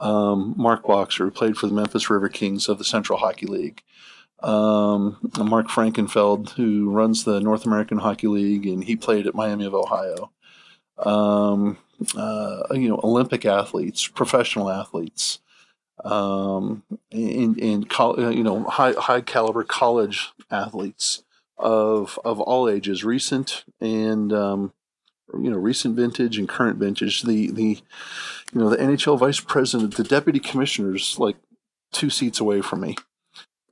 um, 0.00 0.54
Mark 0.56 0.86
Boxer, 0.86 1.24
who 1.24 1.30
played 1.30 1.56
for 1.56 1.66
the 1.66 1.74
Memphis 1.74 2.08
River 2.08 2.28
Kings 2.28 2.68
of 2.68 2.78
the 2.78 2.84
Central 2.84 3.18
Hockey 3.18 3.46
League, 3.46 3.82
um, 4.42 5.18
Mark 5.38 5.68
Frankenfeld, 5.68 6.50
who 6.50 6.90
runs 6.90 7.24
the 7.24 7.40
North 7.40 7.66
American 7.66 7.98
Hockey 7.98 8.26
League, 8.26 8.66
and 8.66 8.84
he 8.84 8.96
played 8.96 9.26
at 9.26 9.34
Miami 9.34 9.64
of 9.66 9.74
Ohio. 9.74 10.30
Um, 10.98 11.78
uh, 12.16 12.62
you 12.72 12.88
know, 12.88 13.00
Olympic 13.02 13.44
athletes, 13.44 14.06
professional 14.06 14.70
athletes, 14.70 15.40
um, 16.04 16.82
col- 17.88 18.20
uh, 18.20 18.30
you 18.30 18.42
know, 18.42 18.64
high 18.64 18.92
high 18.92 19.20
caliber 19.20 19.64
college 19.64 20.32
athletes 20.50 21.22
of 21.56 22.18
of 22.24 22.40
all 22.40 22.68
ages, 22.68 23.04
recent 23.04 23.64
and 23.80 24.32
um, 24.32 24.72
you 25.32 25.50
know, 25.50 25.56
recent 25.56 25.96
vintage 25.96 26.38
and 26.38 26.48
current 26.48 26.78
vintage. 26.78 27.22
The 27.22 27.50
the 27.50 27.82
you 28.52 28.60
know 28.60 28.68
the 28.68 28.76
NHL 28.76 29.18
vice 29.18 29.40
president, 29.40 29.96
the 29.96 30.04
deputy 30.04 30.40
commissioners, 30.40 31.18
like 31.18 31.36
two 31.92 32.10
seats 32.10 32.40
away 32.40 32.60
from 32.60 32.80
me. 32.80 32.96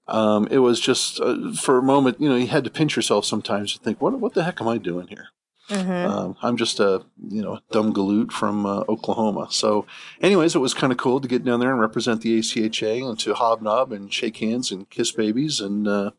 Um, 0.09 0.49
it 0.51 0.59
was 0.59 0.81
just 0.81 1.21
uh, 1.21 1.53
for 1.53 1.79
a 1.79 1.83
moment, 1.83 2.21
you 2.21 2.29
know, 2.29 2.37
you 2.37 2.49
had 2.49 2.65
to 2.65 2.71
pinch 2.71 2.97
yourself 2.97 3.25
sometimes 3.25 3.73
to 3.73 3.79
think, 3.79 4.01
what 4.01 4.19
what 4.19 4.35
the 4.35 4.45
heck 4.45 4.61
am 4.61 4.69
I 4.69 4.79
doing 4.79 5.09
here? 5.09 5.29
Mm-hmm. 5.73 6.11
Um, 6.11 6.37
I'm 6.43 6.59
just 6.59 6.81
a 6.81 7.03
you 7.29 7.41
know 7.41 7.61
dumb 7.71 7.95
galoot 7.95 8.31
from 8.31 8.67
uh, 8.67 8.85
Oklahoma. 8.91 9.49
So, 9.51 9.87
anyways, 10.21 10.55
it 10.55 10.59
was 10.59 10.75
kind 10.75 10.93
of 10.93 10.99
cool 10.99 11.19
to 11.19 11.27
get 11.27 11.45
down 11.45 11.61
there 11.61 11.71
and 11.71 11.81
represent 11.81 12.21
the 12.21 12.39
ACHA 12.39 13.09
and 13.09 13.19
to 13.21 13.33
hobnob 13.33 13.91
and 13.91 14.13
shake 14.13 14.37
hands 14.37 14.71
and 14.71 14.91
kiss 14.91 15.13
babies 15.13 15.61
and 15.61 15.89
uh, 15.89 16.11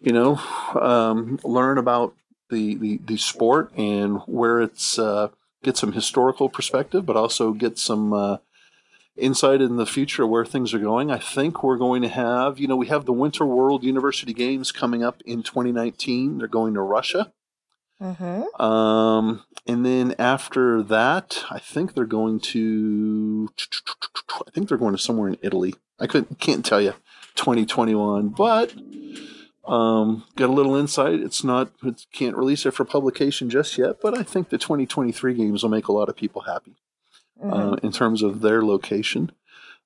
you 0.00 0.12
know 0.12 0.36
um, 0.80 1.38
learn 1.44 1.78
about 1.78 2.14
the, 2.50 2.74
the 2.74 3.00
the 3.04 3.16
sport 3.16 3.72
and 3.76 4.18
where 4.26 4.60
it's 4.60 4.98
uh, 4.98 5.28
get 5.62 5.76
some 5.76 5.92
historical 5.92 6.48
perspective, 6.48 7.06
but 7.06 7.16
also 7.16 7.52
get 7.52 7.78
some. 7.78 8.12
Uh, 8.12 8.36
Insight 9.14 9.60
in 9.60 9.76
the 9.76 9.84
future 9.84 10.26
where 10.26 10.46
things 10.46 10.72
are 10.72 10.78
going. 10.78 11.10
I 11.10 11.18
think 11.18 11.62
we're 11.62 11.76
going 11.76 12.00
to 12.00 12.08
have, 12.08 12.58
you 12.58 12.66
know, 12.66 12.76
we 12.76 12.86
have 12.86 13.04
the 13.04 13.12
Winter 13.12 13.44
World 13.44 13.84
University 13.84 14.32
Games 14.32 14.72
coming 14.72 15.04
up 15.04 15.20
in 15.26 15.42
2019. 15.42 16.38
They're 16.38 16.48
going 16.48 16.72
to 16.72 16.80
Russia. 16.80 17.30
Mm-hmm. 18.02 18.62
Um, 18.62 19.44
and 19.66 19.86
then 19.86 20.14
after 20.18 20.82
that, 20.82 21.44
I 21.50 21.58
think 21.58 21.94
they're 21.94 22.04
going 22.04 22.40
to. 22.40 23.48
I 24.46 24.50
think 24.50 24.68
they're 24.68 24.78
going 24.78 24.96
to 24.96 25.02
somewhere 25.02 25.28
in 25.28 25.38
Italy. 25.42 25.74
I 26.00 26.06
couldn't 26.06 26.40
can't 26.40 26.64
tell 26.64 26.80
you 26.80 26.94
2021, 27.36 28.30
but 28.30 28.74
um, 29.66 30.24
got 30.34 30.50
a 30.50 30.52
little 30.52 30.74
insight. 30.74 31.20
It's 31.20 31.44
not 31.44 31.70
it 31.84 32.06
can't 32.12 32.36
release 32.36 32.66
it 32.66 32.72
for 32.72 32.84
publication 32.84 33.48
just 33.50 33.78
yet, 33.78 33.96
but 34.02 34.18
I 34.18 34.24
think 34.24 34.48
the 34.48 34.58
2023 34.58 35.34
games 35.34 35.62
will 35.62 35.70
make 35.70 35.86
a 35.88 35.92
lot 35.92 36.08
of 36.08 36.16
people 36.16 36.42
happy 36.42 36.74
Mm-hmm. 37.42 37.52
uh, 37.52 37.72
in 37.82 37.90
terms 37.90 38.22
of 38.22 38.40
their 38.40 38.62
location. 38.62 39.32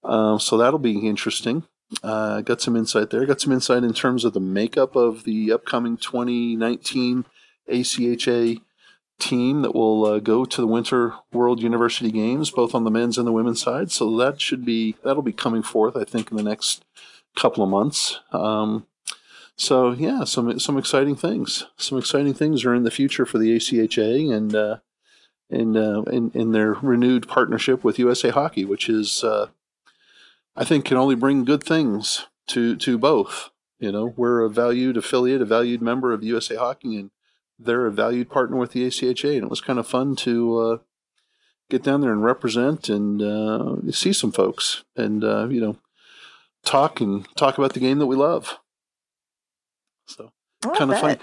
Um, 0.05 0.39
so 0.39 0.59
that'll 0.59 0.79
be 0.79 1.09
interesting. 1.09 1.62
Uh, 2.03 2.43
got 2.43 2.61
some 2.61 2.77
insight 2.77 3.09
there. 3.09 3.25
Got 3.25 3.41
some 3.41 3.53
insight 3.53 3.83
in 3.83 3.95
terms 3.95 4.27
of 4.27 4.35
the 4.35 4.41
makeup 4.41 4.95
of 4.95 5.25
the 5.25 5.53
upcoming 5.53 5.97
2019 5.97 7.25
ACHA 7.69 8.61
team 9.19 9.62
that 9.62 9.75
will 9.75 10.05
uh, 10.05 10.19
go 10.19 10.45
to 10.45 10.61
the 10.61 10.67
Winter 10.67 11.14
World 11.33 11.62
University 11.62 12.11
Games, 12.11 12.51
both 12.51 12.75
on 12.75 12.85
the 12.85 12.91
men's 12.91 13.17
and 13.19 13.27
the 13.27 13.33
women's 13.33 13.62
side. 13.62 13.91
So 13.91 14.14
that 14.17 14.41
should 14.41 14.64
be 14.64 14.97
that'll 15.03 15.23
be 15.23 15.33
coming 15.33 15.62
forth, 15.62 15.97
I 15.97 16.05
think, 16.05 16.31
in 16.31 16.37
the 16.37 16.43
next 16.43 16.85
couple 17.35 17.62
of 17.62 17.71
months. 17.71 18.21
Um, 18.33 18.87
so 19.57 19.93
yeah, 19.93 20.25
some 20.25 20.59
some 20.59 20.77
exciting 20.77 21.17
things. 21.17 21.67
Some 21.77 21.99
exciting 21.99 22.35
things 22.35 22.64
are 22.64 22.75
in 22.75 22.85
the 22.85 22.91
future 22.91 23.27
for 23.27 23.39
the 23.39 23.57
ACHA 23.57 24.33
and. 24.35 24.55
Uh, 24.55 24.77
in, 25.49 25.77
uh, 25.77 26.03
in 26.03 26.31
in 26.35 26.53
their 26.53 26.73
renewed 26.73 27.29
partnership 27.29 27.85
with 27.85 27.99
USA 27.99 28.31
Hockey, 28.31 28.64
which 28.64 28.89
is 28.89 29.23
uh, 29.23 29.47
I 30.57 30.64
think 30.64 30.85
can 30.85 30.97
only 30.97 31.14
bring 31.14 31.45
good 31.45 31.62
things 31.62 32.27
to 32.49 32.77
to 32.77 32.99
both. 32.99 33.51
You 33.79 33.93
know, 33.93 34.14
we're 34.17 34.41
a 34.41 34.49
valued 34.49 34.97
affiliate, 34.97 35.43
a 35.43 35.45
valued 35.45 35.83
member 35.83 36.12
of 36.12 36.25
USA 36.25 36.57
Hockey, 36.57 36.97
and 36.97 37.11
they're 37.59 37.87
a 37.87 37.93
valued 37.93 38.31
partner 38.31 38.57
with 38.57 38.73
the 38.73 38.87
ACHA, 38.87 39.35
and 39.35 39.45
it 39.45 39.51
was 39.51 39.61
kind 39.61 39.79
of 39.79 39.87
fun 39.87 40.17
to 40.17 40.59
uh, 40.59 40.79
get 41.71 41.83
down 41.83 42.01
there 42.01 42.13
and 42.13 42.23
represent 42.23 42.89
and 42.89 43.23
uh, 43.23 43.77
see 43.93 44.13
some 44.13 44.33
folks, 44.33 44.85
and 44.97 45.25
uh, 45.25 45.47
you 45.49 45.61
know, 45.61 45.77
talk 46.65 47.01
and 47.01 47.27
talk 47.37 47.59
about 47.59 47.73
the 47.75 47.81
game 47.81 47.99
that 47.99 48.07
we 48.07 48.17
love. 48.17 48.59
So 50.07 50.33
kind 50.77 50.93
of 50.93 51.01
funny. 51.01 51.17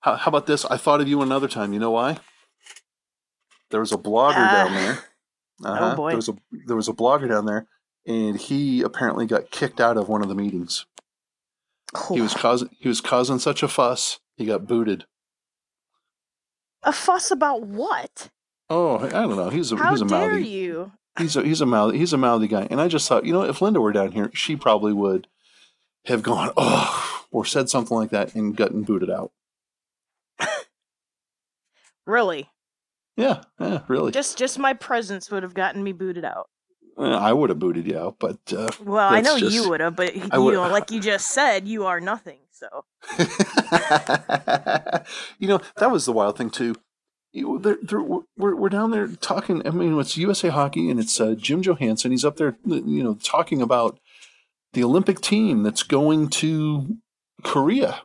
How, 0.00 0.14
how 0.16 0.28
about 0.28 0.46
this? 0.46 0.64
I 0.64 0.76
thought 0.76 1.00
of 1.00 1.08
you 1.08 1.20
another 1.22 1.48
time. 1.48 1.72
You 1.72 1.80
know 1.80 1.90
why? 1.90 2.18
There 3.70 3.80
was 3.80 3.92
a 3.92 3.98
blogger 3.98 4.34
down 4.34 4.68
Ah. 4.68 4.74
there. 4.74 4.98
Uh-huh. 5.64 5.96
boy. 5.96 6.10
There 6.10 6.16
was 6.16 6.28
a 6.28 6.36
there 6.66 6.76
was 6.76 6.86
a 6.86 6.92
blogger 6.92 7.28
down 7.28 7.44
there, 7.44 7.66
and 8.06 8.38
he 8.38 8.80
apparently 8.82 9.26
got 9.26 9.50
kicked 9.50 9.80
out 9.80 9.96
of 9.96 10.08
one 10.08 10.22
of 10.22 10.28
the 10.28 10.34
meetings. 10.36 10.86
He 12.12 12.20
was 12.20 12.32
causing 12.32 12.68
he 12.78 12.86
was 12.86 13.00
causing 13.00 13.40
such 13.40 13.64
a 13.64 13.68
fuss. 13.68 14.20
He 14.36 14.44
got 14.46 14.68
booted. 14.68 15.06
A 16.82 16.92
fuss 16.92 17.30
about 17.30 17.62
what? 17.62 18.30
Oh, 18.70 18.98
I 18.98 19.08
don't 19.08 19.36
know. 19.36 19.50
He's 19.50 19.72
a 19.72 19.76
How 19.76 19.90
he's 19.92 20.02
a 20.02 20.06
dare 20.06 20.30
mouthy 20.32 20.48
you? 20.48 20.92
he's 21.18 21.36
a 21.36 21.42
he's 21.42 21.60
a 21.60 21.66
mouthy 21.66 21.98
he's 21.98 22.12
a 22.12 22.18
mouthy 22.18 22.48
guy. 22.48 22.66
And 22.70 22.80
I 22.80 22.88
just 22.88 23.08
thought, 23.08 23.24
you 23.24 23.32
know, 23.32 23.42
if 23.42 23.60
Linda 23.62 23.80
were 23.80 23.92
down 23.92 24.12
here, 24.12 24.30
she 24.34 24.56
probably 24.56 24.92
would 24.92 25.26
have 26.06 26.22
gone 26.22 26.50
oh 26.56 27.24
or 27.30 27.44
said 27.44 27.68
something 27.70 27.96
like 27.96 28.10
that 28.10 28.34
and 28.34 28.56
gotten 28.56 28.82
booted 28.82 29.10
out. 29.10 29.32
Really? 32.06 32.48
Yeah, 33.16 33.42
yeah, 33.60 33.80
really. 33.88 34.12
Just 34.12 34.38
just 34.38 34.58
my 34.58 34.72
presence 34.72 35.30
would 35.30 35.42
have 35.42 35.54
gotten 35.54 35.82
me 35.82 35.92
booted 35.92 36.24
out. 36.24 36.48
Uh, 36.96 37.10
I 37.16 37.32
would 37.32 37.50
have 37.50 37.58
booted 37.58 37.86
you 37.86 37.98
out, 37.98 38.16
but 38.18 38.38
uh, 38.56 38.68
Well, 38.82 39.08
I 39.12 39.20
know 39.20 39.38
just- 39.38 39.54
you 39.54 39.68
would 39.68 39.80
have, 39.80 39.94
but 39.94 40.16
you 40.16 40.26
know, 40.28 40.68
like 40.68 40.90
you 40.90 41.00
just 41.00 41.30
said, 41.30 41.68
you 41.68 41.84
are 41.86 42.00
nothing. 42.00 42.38
So 42.58 42.84
you 45.38 45.46
know 45.46 45.60
that 45.76 45.90
was 45.92 46.06
the 46.06 46.12
wild 46.12 46.36
thing 46.36 46.50
too. 46.50 46.74
You, 47.32 47.58
they're, 47.58 47.78
they're, 47.82 48.02
we're 48.02 48.56
we're 48.56 48.68
down 48.68 48.90
there 48.90 49.06
talking. 49.06 49.64
I 49.66 49.70
mean, 49.70 49.98
it's 49.98 50.16
USA 50.16 50.48
Hockey, 50.48 50.90
and 50.90 50.98
it's 50.98 51.20
uh, 51.20 51.34
Jim 51.36 51.62
Johannson. 51.62 52.10
He's 52.10 52.24
up 52.24 52.36
there, 52.36 52.56
you 52.64 53.02
know, 53.02 53.14
talking 53.22 53.60
about 53.62 54.00
the 54.72 54.82
Olympic 54.82 55.20
team 55.20 55.62
that's 55.62 55.82
going 55.82 56.28
to 56.30 56.96
Korea 57.44 58.02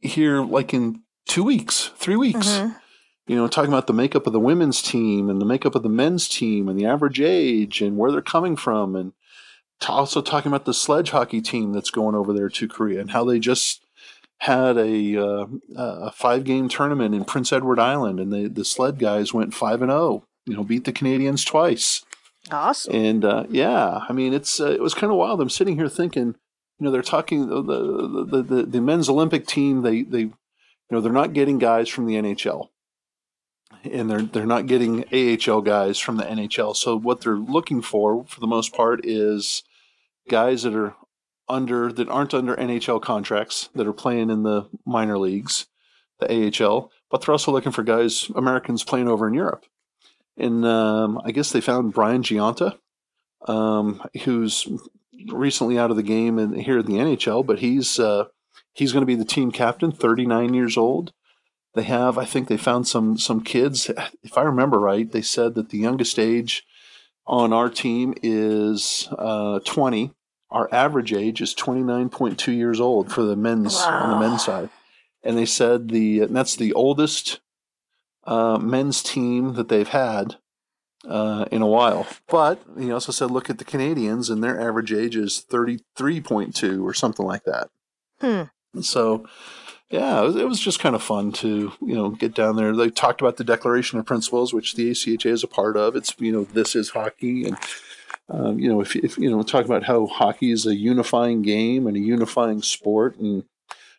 here, 0.00 0.42
like 0.42 0.72
in 0.74 1.02
two 1.28 1.44
weeks, 1.44 1.90
three 1.96 2.16
weeks. 2.16 2.48
Mhm. 2.48 2.76
You 3.28 3.36
know, 3.36 3.46
talking 3.46 3.70
about 3.70 3.86
the 3.86 3.92
makeup 3.92 4.26
of 4.26 4.32
the 4.32 4.40
women's 4.40 4.82
team 4.82 5.30
and 5.30 5.40
the 5.40 5.46
makeup 5.46 5.76
of 5.76 5.84
the 5.84 5.88
men's 5.88 6.28
team 6.28 6.68
and 6.68 6.78
the 6.78 6.86
average 6.86 7.20
age 7.20 7.80
and 7.80 7.96
where 7.96 8.10
they're 8.10 8.20
coming 8.22 8.56
from, 8.56 8.96
and 8.96 9.12
also 9.88 10.22
talking 10.22 10.50
about 10.50 10.64
the 10.64 10.74
sledge 10.74 11.10
hockey 11.10 11.40
team 11.40 11.72
that's 11.72 11.90
going 11.90 12.14
over 12.14 12.32
there 12.32 12.48
to 12.48 12.68
Korea 12.68 13.00
and 13.00 13.10
how 13.10 13.24
they 13.24 13.38
just 13.38 13.84
had 14.42 14.76
a 14.76 15.16
uh, 15.16 15.46
a 15.76 16.10
five 16.10 16.42
game 16.42 16.68
tournament 16.68 17.14
in 17.14 17.24
Prince 17.24 17.52
Edward 17.52 17.78
Island, 17.78 18.18
and 18.18 18.32
the 18.32 18.48
the 18.48 18.64
sled 18.64 18.98
guys 18.98 19.32
went 19.32 19.54
five 19.54 19.80
and 19.82 19.90
zero. 19.90 20.24
You 20.46 20.56
know, 20.56 20.64
beat 20.64 20.84
the 20.84 20.92
Canadians 20.92 21.44
twice. 21.44 22.04
awesome. 22.50 22.92
And 22.92 23.24
uh, 23.24 23.44
yeah, 23.48 24.00
I 24.08 24.12
mean, 24.12 24.34
it's 24.34 24.60
uh, 24.60 24.72
it 24.72 24.80
was 24.80 24.94
kind 24.94 25.12
of 25.12 25.18
wild. 25.18 25.40
I'm 25.40 25.48
sitting 25.48 25.76
here 25.76 25.88
thinking, 25.88 26.34
you 26.78 26.84
know, 26.84 26.90
they're 26.90 27.02
talking 27.02 27.48
the 27.48 27.62
the, 27.62 28.24
the 28.24 28.42
the 28.42 28.62
the 28.64 28.80
men's 28.80 29.08
Olympic 29.08 29.46
team. 29.46 29.82
They 29.82 30.02
they 30.02 30.22
you 30.22 30.34
know 30.90 31.00
they're 31.00 31.12
not 31.12 31.34
getting 31.34 31.58
guys 31.58 31.88
from 31.88 32.06
the 32.06 32.14
NHL, 32.14 32.70
and 33.84 34.10
they're 34.10 34.22
they're 34.22 34.44
not 34.44 34.66
getting 34.66 35.04
AHL 35.12 35.60
guys 35.60 36.00
from 36.00 36.16
the 36.16 36.24
NHL. 36.24 36.74
So 36.74 36.98
what 36.98 37.20
they're 37.20 37.36
looking 37.36 37.80
for, 37.80 38.24
for 38.24 38.40
the 38.40 38.48
most 38.48 38.74
part, 38.74 39.06
is 39.06 39.62
guys 40.28 40.62
that 40.62 40.74
are 40.74 40.94
under 41.48 41.92
that 41.92 42.08
aren't 42.08 42.34
under 42.34 42.56
NHL 42.56 43.02
contracts 43.02 43.68
that 43.74 43.86
are 43.86 43.92
playing 43.92 44.30
in 44.30 44.42
the 44.42 44.68
minor 44.86 45.18
leagues, 45.18 45.66
the 46.20 46.64
AHL, 46.66 46.90
but 47.10 47.20
they're 47.20 47.32
also 47.32 47.52
looking 47.52 47.72
for 47.72 47.82
guys, 47.82 48.30
Americans 48.34 48.84
playing 48.84 49.08
over 49.08 49.28
in 49.28 49.34
Europe. 49.34 49.66
And 50.36 50.64
um, 50.64 51.20
I 51.24 51.30
guess 51.30 51.52
they 51.52 51.60
found 51.60 51.92
Brian 51.92 52.22
Gionta, 52.22 52.78
um, 53.46 54.02
who's 54.24 54.66
recently 55.28 55.78
out 55.78 55.90
of 55.90 55.96
the 55.96 56.02
game 56.02 56.38
and 56.38 56.56
here 56.60 56.78
in 56.78 56.86
the 56.86 56.94
NHL, 56.94 57.44
but 57.44 57.58
he's 57.58 57.98
uh, 57.98 58.26
he's 58.72 58.92
going 58.92 59.02
to 59.02 59.06
be 59.06 59.14
the 59.14 59.24
team 59.24 59.52
captain, 59.52 59.92
39 59.92 60.54
years 60.54 60.76
old. 60.76 61.12
They 61.74 61.84
have, 61.84 62.18
I 62.18 62.24
think, 62.24 62.48
they 62.48 62.56
found 62.56 62.86
some 62.86 63.18
some 63.18 63.42
kids. 63.42 63.90
If 64.22 64.38
I 64.38 64.42
remember 64.42 64.78
right, 64.78 65.10
they 65.10 65.22
said 65.22 65.54
that 65.54 65.70
the 65.70 65.78
youngest 65.78 66.18
age 66.18 66.64
on 67.26 67.52
our 67.52 67.68
team 67.68 68.14
is 68.22 69.08
uh, 69.16 69.60
20. 69.60 70.12
Our 70.50 70.68
average 70.72 71.12
age 71.12 71.40
is 71.40 71.54
29.2 71.54 72.54
years 72.54 72.80
old 72.80 73.10
for 73.10 73.22
the 73.22 73.36
men's 73.36 73.74
wow. 73.76 74.02
on 74.02 74.10
the 74.10 74.28
men's 74.28 74.44
side, 74.44 74.68
and 75.22 75.38
they 75.38 75.46
said 75.46 75.88
the 75.88 76.26
that's 76.26 76.56
the 76.56 76.74
oldest 76.74 77.40
uh, 78.24 78.58
men's 78.58 79.02
team 79.02 79.54
that 79.54 79.68
they've 79.68 79.88
had 79.88 80.36
uh, 81.08 81.46
in 81.50 81.62
a 81.62 81.66
while. 81.66 82.06
But 82.28 82.62
he 82.78 82.92
also 82.92 83.12
said, 83.12 83.30
look 83.30 83.50
at 83.50 83.58
the 83.58 83.64
Canadians, 83.64 84.30
and 84.30 84.42
their 84.42 84.60
average 84.60 84.92
age 84.92 85.16
is 85.16 85.44
33.2 85.50 86.82
or 86.82 86.94
something 86.94 87.26
like 87.26 87.44
that. 87.44 87.70
Hmm. 88.20 88.42
So, 88.80 89.26
yeah, 89.92 90.20
it 90.20 90.24
was, 90.24 90.36
it 90.36 90.48
was, 90.48 90.58
just 90.58 90.80
kind 90.80 90.94
of 90.94 91.02
fun 91.02 91.32
to 91.32 91.70
you 91.82 91.94
know 91.94 92.08
get 92.08 92.34
down 92.34 92.56
there. 92.56 92.74
They 92.74 92.88
talked 92.88 93.20
about 93.20 93.36
the 93.36 93.44
Declaration 93.44 93.98
of 93.98 94.06
Principles, 94.06 94.54
which 94.54 94.74
the 94.74 94.90
ACHA 94.90 95.26
is 95.26 95.44
a 95.44 95.46
part 95.46 95.76
of. 95.76 95.94
It's 95.94 96.14
you 96.18 96.32
know 96.32 96.44
this 96.44 96.74
is 96.74 96.90
hockey, 96.90 97.44
and 97.44 97.58
um, 98.30 98.58
you 98.58 98.70
know 98.70 98.80
if, 98.80 98.96
if 98.96 99.18
you 99.18 99.30
know 99.30 99.42
talk 99.42 99.66
about 99.66 99.84
how 99.84 100.06
hockey 100.06 100.50
is 100.50 100.64
a 100.64 100.74
unifying 100.74 101.42
game 101.42 101.86
and 101.86 101.94
a 101.94 102.00
unifying 102.00 102.62
sport, 102.62 103.18
and 103.18 103.44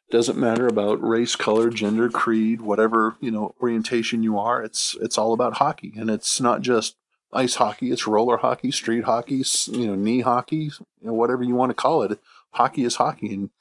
doesn't 0.10 0.38
matter 0.38 0.66
about 0.66 1.02
race, 1.08 1.36
color, 1.36 1.70
gender, 1.70 2.10
creed, 2.10 2.62
whatever 2.62 3.16
you 3.22 3.30
know 3.30 3.54
orientation 3.62 4.24
you 4.24 4.40
are. 4.40 4.64
It's 4.64 4.98
it's 5.00 5.20
all 5.20 5.32
about 5.32 5.58
hockey, 5.58 5.94
and 5.96 6.10
it's 6.10 6.42
not 6.42 6.62
just 6.62 6.96
ice 7.32 7.56
hockey. 7.56 7.92
It's 7.92 8.08
roller 8.08 8.38
hockey, 8.38 8.72
street 8.72 9.04
hockey, 9.04 9.44
you 9.68 9.86
know, 9.86 9.96
knee 9.96 10.22
hockey, 10.22 10.72
you 11.02 11.08
know, 11.08 11.14
whatever 11.14 11.44
you 11.44 11.54
want 11.54 11.70
to 11.70 11.76
call 11.76 12.02
it. 12.02 12.20
Hockey 12.52 12.84
is 12.84 12.96
hockey, 12.96 13.32
and 13.32 13.52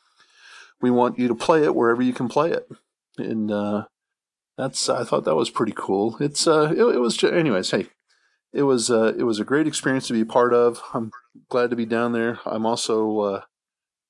we 0.83 0.91
want 0.91 1.19
you 1.19 1.29
to 1.29 1.35
play 1.35 1.63
it 1.63 1.75
wherever 1.75 2.03
you 2.03 2.13
can 2.13 2.29
play 2.29 2.51
it. 2.51 2.69
And 3.17 3.51
uh, 3.51 3.85
that's 4.59 4.89
I 4.89 5.05
thought 5.05 5.25
that 5.25 5.37
was 5.37 5.51
pretty 5.51 5.73
cool. 5.75 6.17
It's 6.21 6.47
uh, 6.47 6.73
it, 6.77 6.97
it 6.97 6.99
was 6.99 7.17
just, 7.17 7.33
anyways. 7.33 7.71
Hey, 7.71 7.87
it 8.53 8.65
was 8.65 8.91
uh, 8.91 9.15
it 9.17 9.23
was 9.23 9.41
a 9.41 9.45
great 9.45 9.67
experience 9.67 10.07
to 10.09 10.13
be 10.13 10.25
part 10.25 10.53
of. 10.53 10.83
I'm 10.93 11.11
glad 11.49 11.71
to 11.71 11.77
be 11.77 11.87
down 11.87 12.13
there. 12.13 12.41
I'm 12.45 12.67
also 12.67 13.21
uh, 13.21 13.41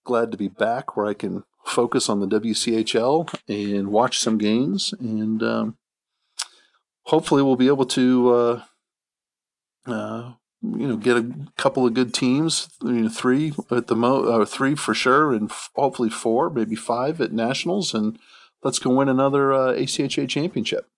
glad 0.05 0.31
to 0.33 0.37
be 0.37 0.49
back 0.49 0.97
where 0.97 1.07
I 1.07 1.15
can 1.15 1.45
focus 1.65 2.09
on 2.09 2.21
the 2.21 2.27
WCHL 2.27 3.33
and 3.49 3.89
watch 3.89 4.19
some 4.19 4.39
games, 4.39 4.93
and 4.99 5.43
um, 5.43 5.77
hopefully 7.05 7.43
we'll 7.43 7.57
be 7.57 7.69
able 7.69 7.87
to, 7.87 8.35
uh, 8.35 8.63
uh, 9.87 10.33
you 10.63 10.87
know, 10.87 10.97
get 10.97 11.17
a 11.17 11.33
couple 11.57 11.87
of 11.87 11.95
good 11.95 12.15
teams. 12.15 12.69
You 12.83 12.93
know, 12.93 13.09
three 13.09 13.53
at 13.71 13.89
the 13.89 13.97
mo, 13.97 14.43
uh, 14.43 14.45
three 14.45 14.75
for 14.75 14.95
sure, 14.95 15.33
and 15.33 15.51
f- 15.51 15.71
hopefully 15.75 16.11
four, 16.11 16.51
maybe 16.51 16.77
five 16.77 17.21
at 17.21 17.33
nationals, 17.33 17.95
and 17.95 18.19
let's 18.63 18.79
go 18.79 18.91
win 18.91 19.09
another 19.09 19.53
uh, 19.53 19.73
ACHA 19.73 20.29
championship. 20.29 20.89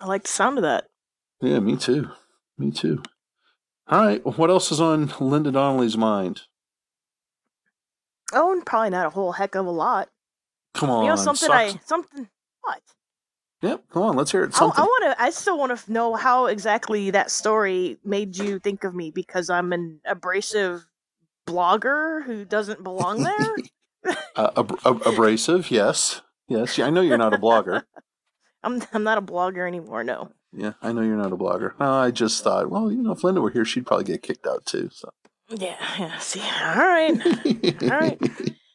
I 0.00 0.06
like 0.06 0.22
the 0.22 0.28
sound 0.28 0.58
of 0.58 0.62
that. 0.62 0.88
Yeah, 1.40 1.60
me 1.60 1.76
too. 1.76 2.10
Me 2.58 2.70
too. 2.70 3.02
All 3.88 4.00
right, 4.04 4.24
what 4.24 4.50
else 4.50 4.72
is 4.72 4.80
on 4.80 5.12
Linda 5.20 5.52
Donnelly's 5.52 5.96
mind? 5.96 6.42
Oh, 8.32 8.60
probably 8.66 8.90
not 8.90 9.06
a 9.06 9.10
whole 9.10 9.32
heck 9.32 9.54
of 9.54 9.66
a 9.66 9.70
lot. 9.70 10.08
Come 10.74 10.90
on, 10.90 11.04
you 11.04 11.10
know 11.10 11.16
something 11.16 11.48
sucks. 11.48 11.74
I 11.74 11.80
something 11.84 12.28
what? 12.62 12.80
Yep, 13.62 13.84
come 13.90 14.02
on, 14.02 14.16
let's 14.16 14.32
hear 14.32 14.44
it. 14.44 14.54
Something. 14.54 14.80
I, 14.80 14.82
I 14.82 14.86
want 14.86 15.04
to. 15.04 15.22
I 15.22 15.30
still 15.30 15.58
want 15.58 15.78
to 15.78 15.92
know 15.92 16.14
how 16.14 16.46
exactly 16.46 17.10
that 17.10 17.30
story 17.30 17.98
made 18.04 18.36
you 18.36 18.58
think 18.58 18.84
of 18.84 18.94
me 18.94 19.10
because 19.10 19.48
I'm 19.48 19.72
an 19.72 20.00
abrasive 20.04 20.86
blogger 21.46 22.24
who 22.24 22.44
doesn't 22.44 22.84
belong 22.84 23.22
there. 23.22 23.56
uh, 24.36 24.50
ab- 24.56 24.78
ab- 24.84 25.06
abrasive, 25.06 25.70
yes, 25.70 26.20
yes. 26.48 26.78
I 26.78 26.90
know 26.90 27.00
you're 27.00 27.16
not 27.16 27.32
a 27.32 27.38
blogger. 27.38 27.84
I'm 28.62 28.82
I'm 28.92 29.04
not 29.04 29.18
a 29.18 29.22
blogger 29.22 29.66
anymore. 29.66 30.04
No. 30.04 30.32
Yeah, 30.52 30.72
I 30.82 30.92
know 30.92 31.02
you're 31.02 31.16
not 31.16 31.32
a 31.32 31.36
blogger. 31.36 31.78
No, 31.78 31.92
I 31.92 32.10
just 32.10 32.42
thought, 32.42 32.70
well, 32.70 32.90
you 32.90 33.02
know, 33.02 33.12
if 33.12 33.22
Linda 33.24 33.40
were 33.40 33.50
here, 33.50 33.64
she'd 33.64 33.86
probably 33.86 34.04
get 34.04 34.22
kicked 34.22 34.46
out 34.46 34.64
too. 34.64 34.90
So. 34.92 35.10
Yeah, 35.48 35.76
yeah. 35.98 36.18
See, 36.18 36.40
all 36.40 36.76
right, 36.76 37.26
all 37.82 37.98
right. 37.98 38.20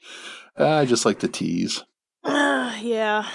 I 0.57 0.85
just 0.85 1.05
like 1.05 1.19
to 1.19 1.27
tease. 1.27 1.83
Uh, 2.23 2.77
yeah. 2.81 3.27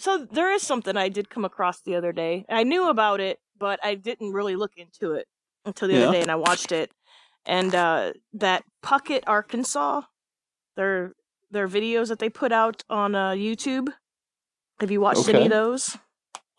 So 0.00 0.26
there 0.30 0.50
is 0.52 0.62
something 0.62 0.96
I 0.96 1.08
did 1.08 1.28
come 1.28 1.44
across 1.44 1.82
the 1.82 1.94
other 1.94 2.12
day. 2.12 2.46
I 2.48 2.64
knew 2.64 2.88
about 2.88 3.20
it, 3.20 3.38
but 3.58 3.78
I 3.84 3.94
didn't 3.94 4.32
really 4.32 4.56
look 4.56 4.72
into 4.76 5.12
it 5.12 5.26
until 5.64 5.88
the 5.88 5.94
yeah. 5.94 6.00
other 6.04 6.12
day, 6.12 6.22
and 6.22 6.30
I 6.30 6.36
watched 6.36 6.72
it. 6.72 6.90
And 7.44 7.74
uh, 7.74 8.12
that 8.32 8.64
Puckett, 8.82 9.24
Arkansas, 9.26 10.02
their 10.76 11.12
their 11.50 11.68
videos 11.68 12.08
that 12.08 12.18
they 12.18 12.30
put 12.30 12.52
out 12.52 12.82
on 12.88 13.14
uh, 13.14 13.30
YouTube. 13.30 13.88
Have 14.80 14.90
you 14.90 15.00
watched 15.00 15.28
okay. 15.28 15.34
any 15.34 15.44
of 15.46 15.50
those? 15.50 15.98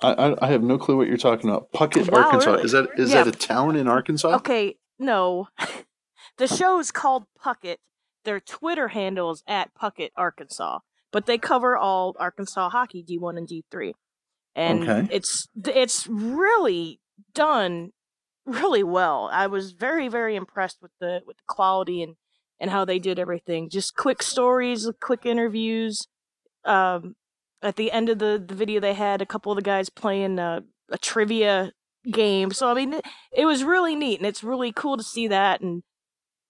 I, 0.04 0.36
I 0.42 0.48
have 0.48 0.64
no 0.64 0.78
clue 0.78 0.98
what 0.98 1.08
you're 1.08 1.18
talking 1.18 1.50
about. 1.50 1.72
Puckett, 1.72 2.12
wow, 2.12 2.24
Arkansas. 2.24 2.52
Really? 2.52 2.64
Is 2.64 2.72
that 2.72 2.90
is 2.98 3.12
yeah. 3.12 3.24
that 3.24 3.36
a 3.36 3.38
town 3.38 3.76
in 3.76 3.88
Arkansas? 3.88 4.36
Okay, 4.36 4.78
no. 5.00 5.48
The 6.38 6.48
show's 6.48 6.92
called 6.92 7.26
Puckett. 7.40 7.78
Their 8.24 8.40
Twitter 8.40 8.88
handle 8.88 9.30
is 9.32 9.44
at 9.48 9.76
Puckett 9.76 10.10
Arkansas, 10.16 10.80
but 11.12 11.26
they 11.26 11.38
cover 11.38 11.78
all 11.78 12.16
Arkansas 12.20 12.70
hockey, 12.70 13.04
D1 13.04 13.38
and 13.38 13.48
D3, 13.48 13.94
and 14.56 14.90
okay. 14.90 15.16
it's 15.16 15.48
it's 15.66 16.08
really 16.08 17.00
done 17.34 17.92
really 18.46 18.84
well. 18.84 19.30
I 19.32 19.48
was 19.48 19.72
very 19.72 20.08
very 20.08 20.36
impressed 20.36 20.82
with 20.82 20.92
the 21.00 21.22
with 21.26 21.38
the 21.38 21.44
quality 21.48 22.02
and 22.02 22.16
and 22.60 22.70
how 22.70 22.86
they 22.86 23.00
did 23.00 23.20
everything. 23.20 23.70
Just 23.70 23.96
quick 23.96 24.22
stories, 24.22 24.88
quick 25.02 25.26
interviews. 25.26 26.08
Um, 26.64 27.16
at 27.64 27.76
the 27.76 27.92
end 27.92 28.10
of 28.10 28.20
the, 28.20 28.44
the 28.46 28.54
video, 28.54 28.80
they 28.80 28.94
had 28.94 29.22
a 29.22 29.26
couple 29.26 29.52
of 29.52 29.56
the 29.56 29.64
guys 29.64 29.90
playing 29.90 30.38
a, 30.38 30.64
a 30.92 30.98
trivia 30.98 31.74
game. 32.10 32.52
So 32.52 32.70
I 32.70 32.74
mean, 32.74 32.94
it, 32.94 33.06
it 33.32 33.46
was 33.46 33.64
really 33.64 33.96
neat, 33.96 34.20
and 34.20 34.28
it's 34.28 34.44
really 34.44 34.72
cool 34.72 34.98
to 34.98 35.04
see 35.04 35.28
that. 35.28 35.62
And 35.62 35.84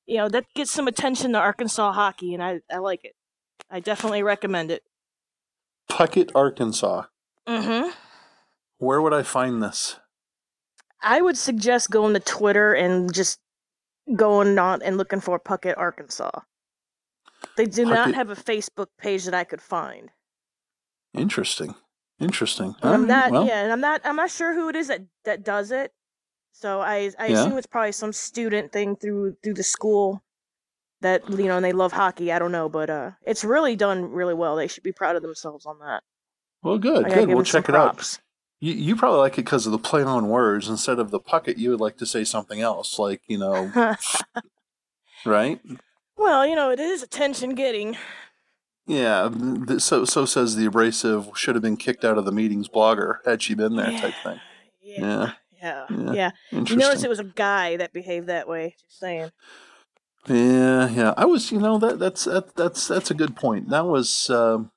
you 0.06 0.18
know 0.18 0.30
that 0.30 0.46
gets 0.54 0.72
some 0.72 0.88
attention 0.88 1.32
to 1.34 1.40
Arkansas 1.40 1.94
hockey, 1.94 2.34
and 2.34 2.44
I 2.44 2.60
I 2.72 2.78
like 2.78 3.04
it. 3.04 3.14
I 3.72 3.80
definitely 3.80 4.22
recommend 4.22 4.70
it. 4.70 4.84
Puckett, 5.90 6.32
Arkansas. 6.36 7.04
Mm-hmm. 7.48 7.90
Where 8.78 9.02
would 9.02 9.14
I 9.14 9.24
find 9.24 9.64
this? 9.64 9.98
I 11.02 11.22
would 11.22 11.38
suggest 11.38 11.90
going 11.90 12.14
to 12.14 12.20
Twitter 12.20 12.74
and 12.74 13.14
just 13.14 13.40
going 14.16 14.60
on 14.60 14.82
and 14.82 14.98
looking 14.98 15.22
for 15.22 15.40
Puckett, 15.40 15.78
Arkansas. 15.78 16.42
They 17.58 17.66
do 17.66 17.86
Puckett. 17.86 17.90
not 17.90 18.14
have 18.14 18.30
a 18.30 18.36
Facebook 18.36 18.88
page 19.00 19.26
that 19.26 19.34
I 19.34 19.46
could 19.46 19.62
find. 19.62 20.12
Interesting. 21.14 21.76
Interesting. 22.20 22.76
I'm 22.84 23.08
not 23.08 23.32
well. 23.32 23.48
yeah, 23.48 23.64
and 23.64 23.72
I'm 23.72 23.82
not 23.82 24.02
I'm 24.04 24.16
not 24.16 24.30
sure 24.30 24.54
who 24.54 24.70
it 24.70 24.76
is 24.76 24.90
that 24.90 25.02
that 25.26 25.44
does 25.44 25.72
it. 25.72 25.92
So 26.52 26.80
I 26.80 27.12
I 27.18 27.28
yeah. 27.28 27.42
assume 27.42 27.58
it's 27.58 27.66
probably 27.66 27.94
some 27.94 28.14
student 28.14 28.72
thing 28.72 28.96
through 28.96 29.38
through 29.44 29.56
the 29.56 29.64
school 29.64 30.22
that 31.02 31.30
you 31.30 31.46
know 31.46 31.58
and 31.58 31.66
they 31.66 31.74
love 31.74 31.92
hockey. 31.92 32.32
I 32.32 32.40
don't 32.40 32.52
know, 32.52 32.70
but 32.70 32.90
uh, 32.90 33.12
it's 33.26 33.44
really 33.44 33.76
done 33.76 34.12
really 34.12 34.34
well. 34.34 34.56
They 34.56 34.68
should 34.68 34.84
be 34.84 34.92
proud 34.92 35.16
of 35.16 35.22
themselves 35.22 35.66
on 35.66 35.80
that. 35.80 36.04
Well, 36.64 36.78
good, 36.78 37.06
good. 37.06 37.30
We'll 37.30 37.44
check 37.44 37.70
it 37.70 37.76
out. 37.76 38.20
You, 38.60 38.74
you 38.74 38.96
probably 38.96 39.20
like 39.20 39.34
it 39.34 39.46
because 39.46 39.66
of 39.66 39.72
the 39.72 39.80
play 39.80 40.04
on 40.04 40.30
words. 40.30 40.70
Instead 40.70 41.00
of 41.00 41.10
the 41.10 41.20
pucket, 41.20 41.58
you 41.58 41.72
would 41.72 41.82
like 41.82 41.98
to 41.98 42.06
say 42.06 42.24
something 42.24 42.62
else, 42.62 43.00
like 43.00 43.22
you 43.28 43.38
know, 43.38 43.96
right? 45.26 45.60
Well, 46.16 46.46
you 46.46 46.56
know, 46.56 46.70
it 46.70 46.80
is 46.80 47.02
attention 47.02 47.56
getting. 47.56 47.98
Yeah, 48.86 49.30
so 49.78 50.06
so 50.06 50.26
says 50.26 50.56
the 50.56 50.66
abrasive 50.66 51.30
should 51.36 51.56
have 51.56 51.62
been 51.62 51.78
kicked 51.78 52.06
out 52.06 52.18
of 52.18 52.26
the 52.26 52.32
meetings 52.32 52.68
blogger 52.68 53.18
had 53.26 53.42
she 53.42 53.56
been 53.56 53.76
there, 53.76 53.92
yeah. 53.92 54.02
type 54.02 54.14
thing. 54.24 54.40
Yeah. 54.82 55.02
yeah. 55.02 55.32
Yeah, 55.62 55.86
yeah. 56.12 56.32
You 56.52 56.76
notice 56.76 57.04
it 57.04 57.10
was 57.10 57.20
a 57.20 57.24
guy 57.24 57.78
that 57.78 57.94
behaved 57.94 58.28
that 58.28 58.48
way. 58.48 58.76
Just 58.80 59.00
saying. 59.00 59.30
Yeah, 60.28 60.90
yeah. 60.90 61.14
I 61.18 61.26
was, 61.26 61.52
you 61.52 61.60
know, 61.60 61.78
that 61.80 62.00
that's 62.00 62.26
that, 62.26 62.56
that's 62.56 62.88
that's 62.88 63.12
a 63.12 63.16
good 63.16 63.36
point. 63.36 63.70
That 63.70 63.86
was 63.86 64.30
um, 64.30 64.72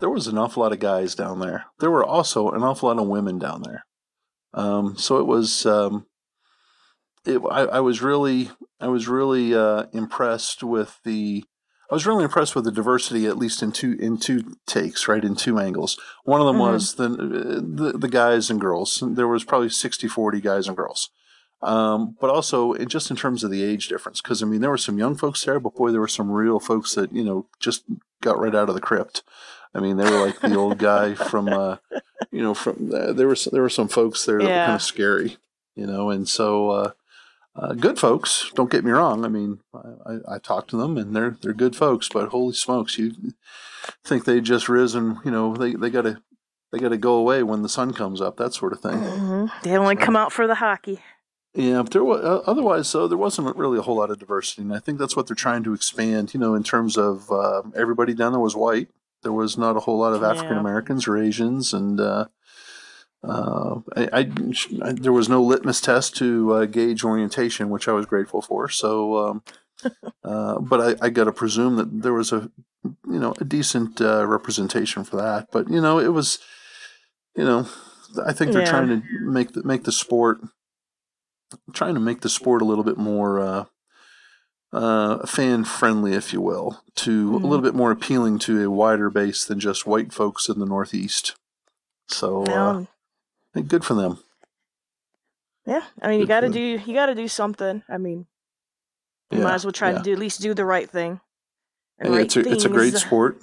there 0.00 0.10
was 0.10 0.26
an 0.26 0.38
awful 0.38 0.62
lot 0.62 0.72
of 0.72 0.78
guys 0.78 1.14
down 1.14 1.40
there. 1.40 1.66
There 1.80 1.90
were 1.90 2.04
also 2.04 2.50
an 2.50 2.62
awful 2.62 2.88
lot 2.88 3.02
of 3.02 3.08
women 3.08 3.38
down 3.38 3.62
there. 3.62 3.84
Um, 4.54 4.96
so 4.96 5.18
it 5.18 5.26
was. 5.26 5.66
Um, 5.66 6.06
it, 7.26 7.42
I, 7.50 7.62
I 7.62 7.80
was 7.80 8.00
really, 8.00 8.50
I 8.80 8.88
was 8.88 9.08
really 9.08 9.54
uh, 9.54 9.86
impressed 9.92 10.62
with 10.62 10.98
the 11.04 11.44
I 11.90 11.94
was 11.94 12.06
really 12.06 12.24
impressed 12.24 12.54
with 12.54 12.64
the 12.64 12.72
diversity, 12.72 13.26
at 13.26 13.38
least 13.38 13.62
in 13.62 13.72
two 13.72 13.96
in 13.98 14.18
two 14.18 14.56
takes, 14.66 15.08
right, 15.08 15.24
in 15.24 15.34
two 15.34 15.58
angles. 15.58 15.98
One 16.24 16.40
of 16.40 16.46
them 16.46 16.56
mm-hmm. 16.56 16.72
was 16.72 16.94
the, 16.94 17.08
the, 17.08 17.98
the 17.98 18.08
guys 18.08 18.50
and 18.50 18.60
girls. 18.60 19.02
There 19.02 19.28
was 19.28 19.44
probably 19.44 19.68
60-40 19.68 20.42
guys 20.42 20.68
and 20.68 20.76
girls. 20.76 21.10
Um, 21.60 22.16
but 22.20 22.30
also 22.30 22.72
it, 22.74 22.86
just 22.88 23.10
in 23.10 23.16
terms 23.16 23.42
of 23.42 23.50
the 23.50 23.64
age 23.64 23.88
difference, 23.88 24.20
because 24.20 24.42
I 24.42 24.46
mean 24.46 24.60
there 24.60 24.70
were 24.70 24.78
some 24.78 24.98
young 24.98 25.16
folks 25.16 25.44
there, 25.44 25.58
but 25.58 25.74
boy, 25.74 25.90
there 25.90 26.00
were 26.00 26.06
some 26.08 26.30
real 26.30 26.60
folks 26.60 26.94
that 26.94 27.12
you 27.12 27.24
know 27.24 27.46
just 27.58 27.84
got 28.22 28.38
right 28.38 28.54
out 28.54 28.68
of 28.68 28.74
the 28.74 28.80
crypt. 28.80 29.22
I 29.74 29.80
mean, 29.80 29.96
they 29.96 30.04
were 30.10 30.24
like 30.26 30.40
the 30.40 30.56
old 30.56 30.78
guy 30.78 31.14
from, 31.30 31.48
uh, 31.48 31.76
you 32.30 32.42
know, 32.42 32.54
from 32.54 32.90
uh, 32.94 33.12
there 33.12 33.28
was 33.28 33.44
there 33.46 33.62
were 33.62 33.68
some 33.68 33.88
folks 33.88 34.24
there 34.24 34.38
that 34.38 34.44
were 34.44 34.50
kind 34.66 34.72
of 34.74 34.82
scary, 34.82 35.36
you 35.74 35.86
know, 35.86 36.10
and 36.10 36.28
so 36.28 36.70
uh, 36.70 36.90
uh, 37.54 37.74
good 37.74 37.98
folks. 37.98 38.50
Don't 38.54 38.70
get 38.70 38.84
me 38.84 38.92
wrong. 38.92 39.24
I 39.24 39.28
mean, 39.28 39.58
I, 39.74 40.34
I, 40.36 40.38
talked 40.38 40.70
to 40.70 40.76
them, 40.76 40.96
and 40.96 41.14
they're 41.14 41.36
they're 41.42 41.52
good 41.52 41.76
folks. 41.76 42.08
But 42.08 42.28
holy 42.30 42.54
smokes, 42.54 42.98
you 42.98 43.12
think 44.04 44.24
they 44.24 44.40
just 44.40 44.68
risen? 44.68 45.18
You 45.24 45.30
know, 45.30 45.54
they 45.54 45.74
they 45.74 45.90
got 45.90 46.02
to 46.02 46.22
they 46.72 46.78
got 46.78 46.90
to 46.90 46.96
go 46.96 47.14
away 47.14 47.42
when 47.42 47.62
the 47.62 47.68
sun 47.68 47.92
comes 47.92 48.20
up, 48.20 48.36
that 48.36 48.54
sort 48.54 48.72
of 48.72 48.80
thing. 48.80 48.98
Mhm. 48.98 49.50
They 49.62 49.76
only 49.76 49.96
So- 49.96 50.02
come 50.02 50.16
out 50.16 50.32
for 50.32 50.46
the 50.46 50.56
hockey. 50.56 51.00
Yeah, 51.54 51.82
but 51.82 51.92
there 51.92 52.04
was 52.04 52.22
uh, 52.24 52.42
otherwise 52.46 52.90
though 52.92 53.08
there 53.08 53.18
wasn't 53.18 53.56
really 53.56 53.78
a 53.78 53.82
whole 53.82 53.96
lot 53.96 54.10
of 54.10 54.18
diversity, 54.18 54.62
and 54.62 54.74
I 54.74 54.78
think 54.78 54.98
that's 54.98 55.16
what 55.16 55.26
they're 55.26 55.34
trying 55.34 55.64
to 55.64 55.72
expand. 55.74 56.32
You 56.34 56.40
know, 56.40 56.54
in 56.54 56.62
terms 56.62 56.96
of 56.96 57.30
uh, 57.32 57.62
everybody 57.74 58.14
down 58.14 58.32
there 58.32 58.40
was 58.40 58.54
white. 58.56 58.88
There 59.24 59.32
was 59.32 59.58
not 59.58 59.76
a 59.76 59.80
whole 59.80 59.98
lot 59.98 60.12
of 60.12 60.22
African 60.22 60.56
Americans 60.60 61.08
or 61.08 61.16
Asians, 61.18 61.72
and 61.72 61.98
uh, 61.98 62.26
uh, 63.24 63.80
I, 63.96 64.08
I, 64.12 64.30
I- 64.84 64.92
there 64.92 65.12
was 65.12 65.28
no 65.28 65.42
litmus 65.42 65.80
test 65.80 66.14
to 66.18 66.52
uh, 66.52 66.64
gauge 66.66 67.02
orientation, 67.02 67.68
which 67.70 67.88
I 67.88 67.92
was 67.92 68.06
grateful 68.06 68.40
for. 68.42 68.68
So, 68.68 69.18
um, 69.18 69.42
uh, 70.24 70.60
but 70.60 70.80
I, 71.02 71.06
I 71.06 71.10
got 71.10 71.24
to 71.24 71.32
presume 71.32 71.76
that 71.76 72.02
there 72.02 72.12
was 72.12 72.30
a 72.32 72.48
you 72.84 73.18
know 73.18 73.34
a 73.40 73.44
decent 73.44 74.00
uh, 74.00 74.24
representation 74.24 75.02
for 75.02 75.16
that. 75.16 75.48
But 75.50 75.68
you 75.68 75.80
know, 75.80 75.98
it 75.98 76.12
was 76.12 76.38
you 77.34 77.44
know 77.44 77.66
I 78.24 78.32
think 78.32 78.52
they're 78.52 78.62
Yeah. 78.62 78.70
trying 78.70 78.88
to 78.88 79.02
make 79.20 79.52
the, 79.52 79.64
make 79.64 79.82
the 79.82 79.92
sport 79.92 80.38
trying 81.72 81.94
to 81.94 82.00
make 82.00 82.20
the 82.20 82.28
sport 82.28 82.62
a 82.62 82.64
little 82.64 82.84
bit 82.84 82.96
more 82.98 83.40
uh, 83.40 83.64
uh, 84.72 85.26
fan 85.26 85.64
friendly, 85.64 86.12
if 86.12 86.32
you 86.32 86.40
will, 86.40 86.82
to 86.96 87.36
a 87.36 87.38
Mhm. 87.40 87.42
little 87.44 87.62
bit 87.62 87.74
more 87.74 87.90
appealing 87.90 88.38
to 88.40 88.62
a 88.62 88.70
wider 88.70 89.08
base 89.10 89.44
than 89.44 89.58
just 89.60 89.86
white 89.86 90.12
folks 90.12 90.48
in 90.48 90.58
the 90.58 90.66
Northeast. 90.66 91.36
So, 92.08 92.42
uh, 92.42 92.46
Well, 92.46 92.88
good 93.66 93.84
for 93.84 93.94
them. 93.94 94.18
yeah, 95.66 95.84
I 96.02 96.08
mean, 96.08 96.20
you 96.20 96.26
got 96.26 96.40
to 96.40 96.48
do 96.48 96.60
you 96.60 96.94
got 96.94 97.06
to 97.06 97.14
do 97.14 97.28
something. 97.28 97.82
I 97.88 97.98
mean, 97.98 98.26
you 99.30 99.38
Yeah, 99.38 99.44
might 99.44 99.54
as 99.54 99.64
well 99.64 99.72
try 99.72 99.90
yeah. 99.90 99.98
to 99.98 100.02
do 100.02 100.12
at 100.12 100.18
least 100.18 100.40
do 100.40 100.54
the 100.54 100.64
right 100.64 100.88
thing. 100.88 101.20
And 101.98 102.10
Hey, 102.12 102.18
right 102.18 102.26
it's 102.26 102.36
a 102.36 102.52
it's 102.52 102.64
a 102.64 102.68
great 102.68 102.94
sport. 102.94 103.42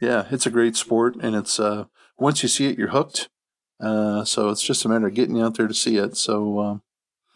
Yeah, 0.00 0.26
it's 0.30 0.46
a 0.46 0.50
great 0.50 0.76
sport, 0.76 1.16
and 1.20 1.34
it's 1.34 1.58
uh 1.58 1.86
once 2.18 2.42
you 2.42 2.48
see 2.48 2.66
it, 2.66 2.78
you're 2.78 2.88
hooked. 2.88 3.28
Uh, 3.80 4.24
so 4.24 4.48
it's 4.50 4.62
just 4.62 4.84
a 4.84 4.88
matter 4.88 5.06
of 5.06 5.14
getting 5.14 5.40
out 5.40 5.56
there 5.56 5.68
to 5.68 5.74
see 5.74 5.96
it. 5.98 6.16
So 6.16 6.60
um, 6.60 6.82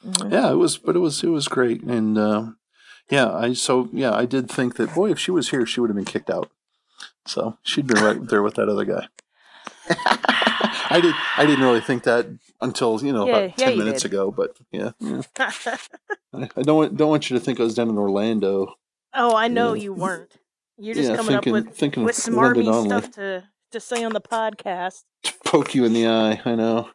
Mhm. 0.06 0.32
yeah, 0.32 0.50
it 0.50 0.56
was, 0.56 0.78
but 0.78 0.96
it 0.96 1.00
was 1.00 1.22
it 1.22 1.28
was 1.28 1.48
great, 1.48 1.82
and 1.82 2.16
um 2.18 2.56
yeah, 3.10 3.30
I 3.32 3.52
so 3.54 3.88
yeah, 3.92 4.12
I 4.14 4.24
did 4.24 4.50
think 4.50 4.76
that 4.76 4.94
boy, 4.94 5.10
if 5.10 5.18
she 5.18 5.30
was 5.30 5.50
here, 5.50 5.66
she 5.66 5.80
would 5.80 5.90
have 5.90 5.96
been 5.96 6.04
kicked 6.04 6.30
out. 6.30 6.50
So 7.26 7.58
she'd 7.62 7.86
been 7.86 8.02
right 8.02 8.26
there 8.28 8.42
with 8.42 8.54
that 8.54 8.68
other 8.68 8.84
guy. 8.84 9.08
I 10.92 11.00
did. 11.02 11.14
I 11.36 11.44
didn't 11.46 11.64
really 11.64 11.80
think 11.80 12.04
that 12.04 12.26
until 12.60 13.02
you 13.04 13.12
know 13.12 13.26
Yeah, 13.26 13.36
about 13.36 13.58
yeah, 13.58 13.64
ten 13.66 13.72
you 13.72 13.78
minutes 13.84 14.02
did. 14.02 14.12
ago. 14.12 14.30
But 14.30 14.56
yeah, 14.72 14.92
yeah. 15.00 15.22
I, 16.32 16.62
don't 16.62 16.76
want, 16.76 16.96
don't 16.96 17.08
want 17.10 17.28
you 17.30 17.38
to 17.38 17.44
think 17.44 17.60
I 17.60 17.62
was 17.64 17.74
down 17.74 17.88
in 17.88 17.98
Orlando. 17.98 18.74
oh, 19.14 19.34
I 19.36 19.48
know 19.48 19.74
Yeah. 19.74 19.82
you 19.82 19.92
weren't. 19.92 20.32
You're 20.78 20.94
just 20.94 21.14
coming 21.14 21.32
thinking 21.32 21.56
up 21.56 21.66
with 21.66 21.76
thinking 21.76 22.04
with 22.04 22.16
smarmy 22.16 22.86
stuff 22.86 23.10
to 23.12 23.44
to 23.72 23.80
say 23.80 24.02
on 24.04 24.12
the 24.12 24.20
podcast. 24.20 25.02
To 25.24 25.32
Poke 25.44 25.74
you 25.74 25.84
in 25.84 25.92
the 25.92 26.06
eye. 26.06 26.40
I 26.44 26.54
know. 26.54 26.88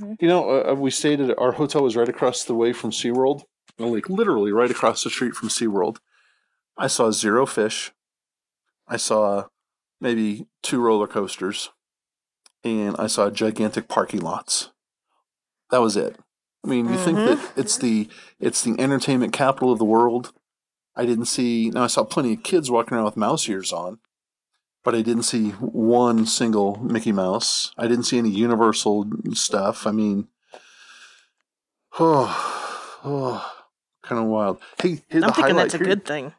Yeah. 0.00 0.14
You 0.20 0.28
know, 0.28 0.50
uh, 0.50 0.72
uh 0.72 0.74
we 0.74 0.90
stayed 0.90 1.20
at 1.20 1.38
our 1.38 1.52
hotel 1.52 1.82
was 1.82 1.96
right 1.96 2.08
across 2.08 2.44
the 2.44 2.54
way 2.54 2.72
from 2.72 2.90
SeaWorld. 2.90 3.42
Well, 3.78 3.92
Like 3.92 4.08
literally 4.08 4.52
right 4.52 4.70
across 4.70 5.02
the 5.02 5.10
street 5.10 5.34
from 5.34 5.48
SeaWorld. 5.48 5.98
I 6.76 6.86
saw 6.86 7.10
zero 7.10 7.46
fish. 7.46 7.92
I 8.88 8.96
saw 8.96 9.46
maybe 10.00 10.46
two 10.62 10.80
roller 10.80 11.06
coasters. 11.06 11.70
And 12.64 12.94
I 12.98 13.08
saw 13.08 13.28
gigantic 13.30 13.88
parking 13.88 14.20
lots. 14.20 14.70
That 15.70 15.80
was 15.80 15.96
it. 15.96 16.16
I 16.64 16.68
mean, 16.68 16.88
you 16.88 16.96
think 16.96 17.18
that 17.18 17.38
mm-hmm. 17.38 17.60
it's 17.60 17.76
the 17.76 18.08
it's 18.38 18.62
the 18.62 18.78
entertainment 18.78 19.32
capital 19.32 19.72
of 19.72 19.78
the 19.78 19.84
world. 19.84 20.32
I 20.94 21.06
didn't 21.06 21.24
see 21.24 21.70
now 21.70 21.84
I 21.84 21.86
saw 21.88 22.04
plenty 22.04 22.34
of 22.34 22.42
kids 22.42 22.70
walking 22.70 22.96
around 22.96 23.06
with 23.06 23.16
mouse 23.16 23.48
ears 23.48 23.72
on, 23.72 23.98
but 24.84 24.94
I 24.94 25.02
didn't 25.02 25.22
see 25.24 25.50
one 25.50 26.26
single 26.26 26.76
Mickey 26.82 27.12
Mouse. 27.12 27.72
I 27.78 27.86
didn't 27.88 28.04
see 28.04 28.18
any 28.18 28.30
Universal 28.30 29.06
stuff. 29.34 29.86
I 29.86 29.90
mean, 29.92 30.28
oh, 31.98 32.98
oh 33.04 33.52
kind 34.02 34.20
of 34.20 34.26
wild. 34.28 34.58
Hey, 34.80 35.02
I'm 35.12 35.32
thinking 35.32 35.56
that's 35.56 35.74
a 35.74 35.78
Here- 35.78 35.86
good 35.86 36.04
thing. 36.04 36.34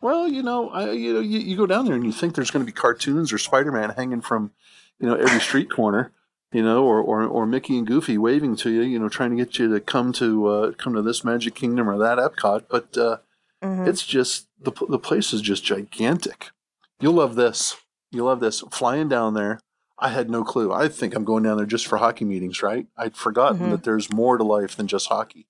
Well, 0.00 0.26
you 0.26 0.42
know, 0.42 0.68
I, 0.70 0.90
you 0.90 1.14
know, 1.14 1.20
you, 1.20 1.38
you 1.38 1.56
go 1.56 1.66
down 1.66 1.84
there 1.84 1.94
and 1.94 2.04
you 2.04 2.10
think 2.10 2.34
there's 2.34 2.50
going 2.50 2.64
to 2.66 2.70
be 2.70 2.74
cartoons 2.74 3.32
or 3.32 3.38
Spider-Man 3.38 3.90
hanging 3.90 4.20
from, 4.20 4.50
you 4.98 5.06
know, 5.06 5.14
every 5.14 5.38
street 5.38 5.70
corner, 5.70 6.10
you 6.50 6.60
know, 6.60 6.82
or, 6.84 6.98
or 7.00 7.22
or 7.24 7.46
Mickey 7.46 7.78
and 7.78 7.86
Goofy 7.86 8.18
waving 8.18 8.56
to 8.56 8.70
you, 8.70 8.80
you 8.82 8.98
know, 8.98 9.08
trying 9.08 9.30
to 9.30 9.36
get 9.36 9.60
you 9.60 9.72
to 9.72 9.78
come 9.78 10.12
to 10.14 10.46
uh, 10.48 10.72
come 10.72 10.94
to 10.94 11.02
this 11.02 11.22
Magic 11.22 11.54
Kingdom 11.54 11.88
or 11.88 11.98
that 11.98 12.18
Epcot. 12.18 12.64
But 12.68 12.96
uh, 12.98 13.18
Mhm. 13.62 13.86
it's 13.86 14.04
just 14.04 14.48
the 14.60 14.72
the 14.88 14.98
place 14.98 15.32
is 15.32 15.40
just 15.40 15.62
gigantic. 15.64 16.50
You'll 16.98 17.12
love 17.14 17.36
this. 17.36 17.76
You'll 18.12 18.26
love 18.26 18.40
this. 18.40 18.60
Flying 18.70 19.08
down 19.08 19.34
there, 19.34 19.58
I 19.98 20.10
had 20.10 20.30
no 20.30 20.44
clue. 20.44 20.72
I 20.72 20.88
think 20.88 21.14
I'm 21.14 21.24
going 21.24 21.42
down 21.42 21.56
there 21.56 21.66
just 21.66 21.86
for 21.86 21.96
hockey 21.98 22.24
meetings, 22.24 22.62
right? 22.62 22.86
I'd 22.96 23.16
forgotten 23.16 23.58
Mhm. 23.66 23.70
that 23.72 23.84
there's 23.84 24.12
more 24.12 24.36
to 24.38 24.44
life 24.44 24.76
than 24.76 24.86
just 24.86 25.08
hockey. 25.08 25.48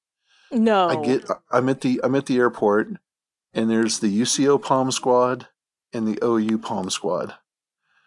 No. 0.50 0.88
I 0.88 0.96
get 1.04 1.28
I'm 1.50 1.68
at 1.68 1.80
the 1.80 2.00
I'm 2.04 2.14
at 2.14 2.26
the 2.26 2.38
airport 2.38 2.88
and 3.52 3.68
there's 3.70 3.98
the 4.00 4.08
UCO 4.08 4.58
Pom 4.58 4.90
Squad 4.92 5.48
and 5.92 6.06
the 6.06 6.18
OU 6.24 6.58
Pom 6.58 6.88
Squad. 6.90 7.34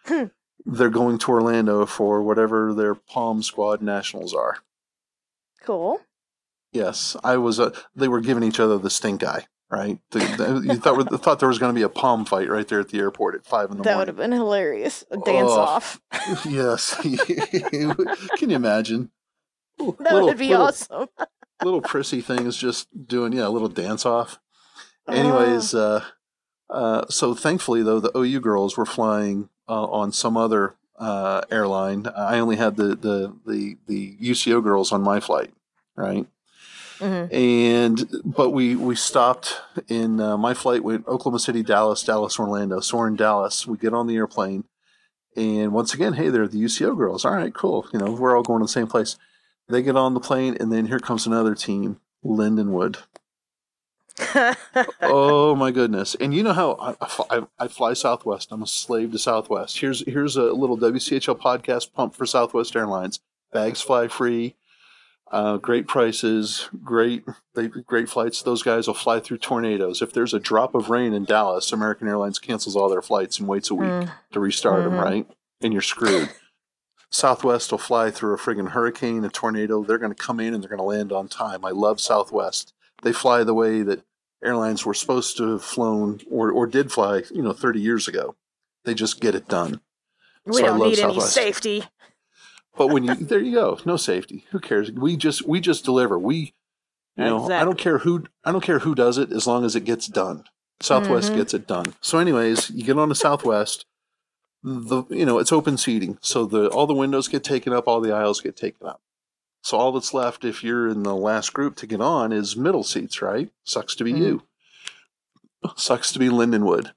Hmm. 0.06 0.24
They're 0.64 0.90
going 0.90 1.18
to 1.18 1.30
Orlando 1.30 1.84
for 1.86 2.22
whatever 2.22 2.72
their 2.74 2.94
Pom 2.94 3.42
Squad 3.42 3.82
nationals 3.82 4.32
are. 4.34 4.58
cool. 5.64 6.00
Yes, 6.72 7.16
I 7.24 7.36
was. 7.38 7.58
Uh, 7.58 7.70
they 7.94 8.06
were 8.08 8.20
giving 8.20 8.42
each 8.42 8.60
other 8.60 8.76
the 8.78 8.90
stink 8.90 9.24
eye, 9.24 9.46
right? 9.70 9.98
The, 10.10 10.18
the, 10.18 10.74
you 10.74 10.78
thought 10.80 11.22
thought 11.22 11.38
there 11.40 11.48
was 11.48 11.58
going 11.58 11.74
to 11.74 11.78
be 11.78 11.82
a 11.82 11.88
palm 11.88 12.24
fight 12.24 12.48
right 12.48 12.66
there 12.66 12.80
at 12.80 12.88
the 12.88 12.98
airport 12.98 13.34
at 13.34 13.44
five 13.44 13.70
in 13.70 13.78
the 13.78 13.82
morning. 13.82 13.84
That 13.84 13.98
would 13.98 14.08
have 14.08 14.16
been 14.16 14.32
hilarious. 14.32 15.04
A 15.10 15.16
dance 15.18 15.50
Oh. 15.50 15.60
off. 15.60 16.00
yes, 16.48 16.94
can 17.00 18.50
you 18.50 18.56
imagine? 18.56 19.10
That 19.78 19.98
little, 20.00 20.28
would 20.28 20.38
be 20.38 20.48
little, 20.48 20.66
awesome. 20.66 21.08
little 21.62 21.82
prissy 21.82 22.20
things 22.22 22.56
just 22.56 22.88
doing 23.06 23.32
yeah 23.34 23.46
a 23.46 23.50
little 23.50 23.68
dance 23.68 24.06
off. 24.06 24.40
Anyways, 25.08 25.74
uh, 25.74 26.02
uh, 26.70 27.04
so 27.08 27.34
thankfully 27.34 27.82
though 27.82 28.00
the 28.00 28.16
OU 28.16 28.40
girls 28.40 28.76
were 28.76 28.86
flying 28.86 29.50
uh, 29.68 29.84
on 29.84 30.12
some 30.12 30.36
other 30.36 30.76
uh, 30.98 31.42
airline. 31.50 32.06
I 32.16 32.38
only 32.38 32.56
had 32.56 32.76
the, 32.76 32.96
the 32.96 33.36
the 33.46 33.76
the 33.86 34.16
UCO 34.16 34.62
girls 34.62 34.92
on 34.92 35.02
my 35.02 35.20
flight, 35.20 35.52
right? 35.94 36.26
Mhm. 36.98 37.32
And 37.32 38.22
but 38.24 38.50
we 38.50 38.76
we 38.76 38.94
stopped 38.94 39.60
in 39.88 40.20
uh, 40.20 40.36
my 40.36 40.54
flight 40.54 40.82
went 40.82 41.06
Oklahoma 41.06 41.38
City, 41.38 41.62
Dallas, 41.62 42.02
Dallas, 42.02 42.38
Orlando. 42.38 42.80
So 42.80 42.98
we're 42.98 43.08
in 43.08 43.16
Dallas. 43.16 43.66
We 43.66 43.76
get 43.76 43.92
on 43.94 44.06
the 44.06 44.16
airplane, 44.16 44.64
and 45.36 45.72
once 45.72 45.92
again, 45.94 46.14
hey, 46.14 46.28
they're 46.30 46.48
the 46.48 46.62
UCO 46.62 46.96
girls. 46.96 47.24
All 47.24 47.32
right, 47.34 47.52
cool. 47.54 47.86
You 47.92 47.98
know, 47.98 48.12
we're 48.12 48.36
all 48.36 48.42
going 48.42 48.60
to 48.60 48.64
the 48.64 48.68
same 48.68 48.86
place. 48.86 49.16
They 49.68 49.82
get 49.82 49.96
on 49.96 50.14
the 50.14 50.20
plane, 50.20 50.56
and 50.60 50.72
then 50.72 50.86
here 50.86 51.00
comes 51.00 51.26
another 51.26 51.54
team, 51.54 52.00
Lindenwood 52.24 52.98
oh 55.02 55.54
my 55.54 55.70
goodness! 55.70 56.14
And 56.14 56.32
you 56.32 56.42
know 56.42 56.54
how 56.54 56.72
I, 56.80 56.94
I, 57.30 57.42
I 57.58 57.68
fly 57.68 57.92
Southwest. 57.92 58.48
I'm 58.50 58.62
a 58.62 58.66
slave 58.66 59.12
to 59.12 59.18
Southwest. 59.18 59.78
Here's 59.78 60.04
here's 60.06 60.36
a 60.36 60.44
little 60.52 60.78
WCHL 60.78 61.38
podcast 61.38 61.92
pump 61.92 62.14
for 62.14 62.24
Southwest 62.24 62.74
Airlines. 62.74 63.20
Bags 63.52 63.82
fly 63.82 64.08
free, 64.08 64.54
uh, 65.32 65.56
great 65.56 65.86
prices, 65.88 66.68
great 66.84 67.24
they, 67.54 67.68
great 67.68 68.08
flights. 68.08 68.42
Those 68.42 68.62
guys 68.62 68.86
will 68.86 68.94
fly 68.94 69.18
through 69.20 69.38
tornadoes. 69.38 70.00
If 70.02 70.12
there's 70.12 70.32
a 70.34 70.38
drop 70.40 70.74
of 70.74 70.88
rain 70.90 71.12
in 71.12 71.24
Dallas, 71.24 71.72
American 71.72 72.06
Airlines 72.08 72.38
cancels 72.38 72.76
all 72.76 72.88
their 72.88 73.02
flights 73.02 73.38
and 73.38 73.48
waits 73.48 73.70
a 73.70 73.74
week 73.74 73.88
Mm. 73.90 74.12
to 74.32 74.40
restart 74.40 74.84
them. 74.84 74.92
Mhm. 74.94 75.02
Right, 75.02 75.26
and 75.60 75.72
you're 75.72 75.82
screwed. 75.82 76.30
Southwest 77.10 77.70
will 77.70 77.78
fly 77.78 78.10
through 78.10 78.34
a 78.34 78.38
friggin' 78.38 78.70
hurricane, 78.70 79.24
a 79.24 79.28
tornado. 79.28 79.82
They're 79.84 79.98
going 79.98 80.14
to 80.14 80.22
come 80.22 80.40
in 80.40 80.52
and 80.54 80.62
they're 80.62 80.68
going 80.68 80.78
to 80.80 80.84
land 80.84 81.12
on 81.12 81.28
time. 81.28 81.64
I 81.64 81.70
love 81.70 82.00
Southwest. 82.00 82.72
They 83.02 83.12
fly 83.12 83.44
the 83.44 83.54
way 83.54 83.82
that 83.82 84.02
airlines 84.44 84.84
were 84.84 84.94
supposed 84.94 85.36
to 85.38 85.52
have 85.52 85.62
flown 85.64 86.20
or, 86.30 86.50
or 86.50 86.66
did 86.66 86.92
fly, 86.92 87.22
you 87.30 87.42
know, 87.42 87.52
30 87.52 87.80
years 87.80 88.06
ago. 88.08 88.34
They 88.84 88.94
just 88.94 89.20
get 89.20 89.34
it 89.34 89.48
done. 89.48 89.80
we 90.44 90.54
So 90.54 90.62
don't 90.66 90.78
need 90.88 90.98
any 90.98 91.20
safety. 91.20 91.84
But 92.76 92.88
when 92.88 93.04
you 93.04 93.14
there 93.20 93.40
you 93.40 93.52
go, 93.52 93.78
no 93.84 93.96
safety. 93.96 94.44
Who 94.50 94.60
cares? 94.60 94.90
We 94.92 95.16
just 95.16 95.46
we 95.46 95.60
just 95.60 95.84
deliver. 95.84 96.18
We 96.18 96.54
you 97.16 97.24
know, 97.24 97.50
I 97.50 97.64
don't 97.64 97.78
care 97.78 97.98
who 97.98 98.24
I 98.44 98.52
don't 98.52 98.64
care 98.64 98.80
who 98.80 98.94
does 98.94 99.18
it 99.18 99.32
as 99.32 99.46
long 99.46 99.64
as 99.64 99.74
it 99.74 99.84
gets 99.84 100.06
done. 100.06 100.44
Southwest 100.80 101.32
Mhm. 101.32 101.36
gets 101.36 101.54
it 101.54 101.66
done. 101.66 101.94
So 102.02 102.18
anyways, 102.18 102.70
you 102.70 102.84
get 102.84 102.98
on 102.98 103.08
to 103.08 103.14
Southwest. 103.14 103.86
The 104.62 105.04
you 105.08 105.24
know, 105.24 105.38
it's 105.38 105.52
open 105.52 105.78
seating. 105.78 106.18
So 106.20 106.44
the 106.44 106.68
all 106.68 106.86
the 106.86 106.94
windows 106.94 107.28
get 107.28 107.44
taken 107.44 107.72
up, 107.72 107.88
all 107.88 108.00
the 108.00 108.12
aisles 108.12 108.40
get 108.40 108.56
taken 108.56 108.86
up. 108.86 109.00
So 109.62 109.78
all 109.78 109.92
that's 109.92 110.14
left 110.14 110.44
if 110.44 110.62
you're 110.62 110.88
in 110.88 111.02
the 111.02 111.14
last 111.16 111.52
group 111.52 111.76
to 111.76 111.86
get 111.86 112.00
on 112.00 112.32
is 112.32 112.56
middle 112.56 112.84
seats, 112.84 113.22
right? 113.22 113.50
Sucks 113.64 113.94
to 113.96 114.04
be 114.04 114.12
mm-hmm. 114.12 114.22
you. 114.22 114.42
Sucks 115.76 116.12
to 116.12 116.18
be 116.18 116.28
Lindenwood. 116.28 116.92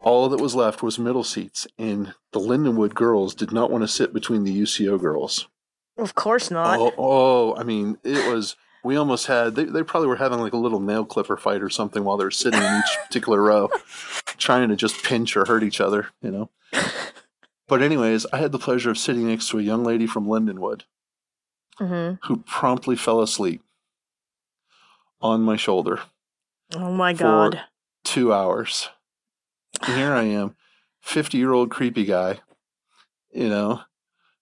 All 0.00 0.28
that 0.28 0.40
was 0.40 0.54
left 0.54 0.82
was 0.82 0.98
middle 0.98 1.24
seats, 1.24 1.66
and 1.76 2.14
the 2.32 2.40
Lindenwood 2.40 2.94
girls 2.94 3.34
did 3.34 3.52
not 3.52 3.70
want 3.70 3.82
to 3.82 3.88
sit 3.88 4.12
between 4.12 4.44
the 4.44 4.62
UCO 4.62 4.98
girls. 4.98 5.48
Of 5.96 6.14
course 6.14 6.50
not. 6.50 6.78
Oh, 6.78 6.94
oh 6.96 7.56
I 7.56 7.64
mean, 7.64 7.98
it 8.04 8.32
was. 8.32 8.56
We 8.84 8.96
almost 8.96 9.26
had. 9.26 9.56
They, 9.56 9.64
they 9.64 9.82
probably 9.82 10.08
were 10.08 10.16
having 10.16 10.38
like 10.38 10.52
a 10.52 10.58
little 10.58 10.80
nail 10.80 11.04
clipper 11.04 11.36
fight 11.36 11.62
or 11.62 11.68
something 11.68 12.04
while 12.04 12.16
they 12.16 12.24
were 12.24 12.30
sitting 12.30 12.62
in 12.62 12.78
each 12.78 12.96
particular 13.06 13.42
row, 13.42 13.70
trying 14.36 14.68
to 14.68 14.76
just 14.76 15.02
pinch 15.02 15.36
or 15.36 15.44
hurt 15.46 15.64
each 15.64 15.80
other, 15.80 16.08
you 16.22 16.30
know. 16.30 16.50
But 17.68 17.82
anyways, 17.82 18.26
I 18.32 18.38
had 18.38 18.50
the 18.50 18.58
pleasure 18.58 18.90
of 18.90 18.96
sitting 18.96 19.28
next 19.28 19.50
to 19.50 19.58
a 19.58 19.62
young 19.62 19.84
lady 19.84 20.06
from 20.06 20.26
Lindenwood 20.26 20.84
mm-hmm. 21.78 22.26
who 22.26 22.38
promptly 22.38 22.96
fell 22.96 23.20
asleep 23.20 23.62
on 25.20 25.42
my 25.42 25.56
shoulder. 25.56 26.00
Oh 26.74 26.92
my 26.92 27.12
god! 27.12 27.60
Two 28.04 28.32
hours. 28.32 28.88
Here 29.86 30.12
I 30.12 30.24
am, 30.24 30.56
fifty-year-old 31.00 31.70
creepy 31.70 32.04
guy, 32.04 32.40
you 33.32 33.48
know, 33.48 33.82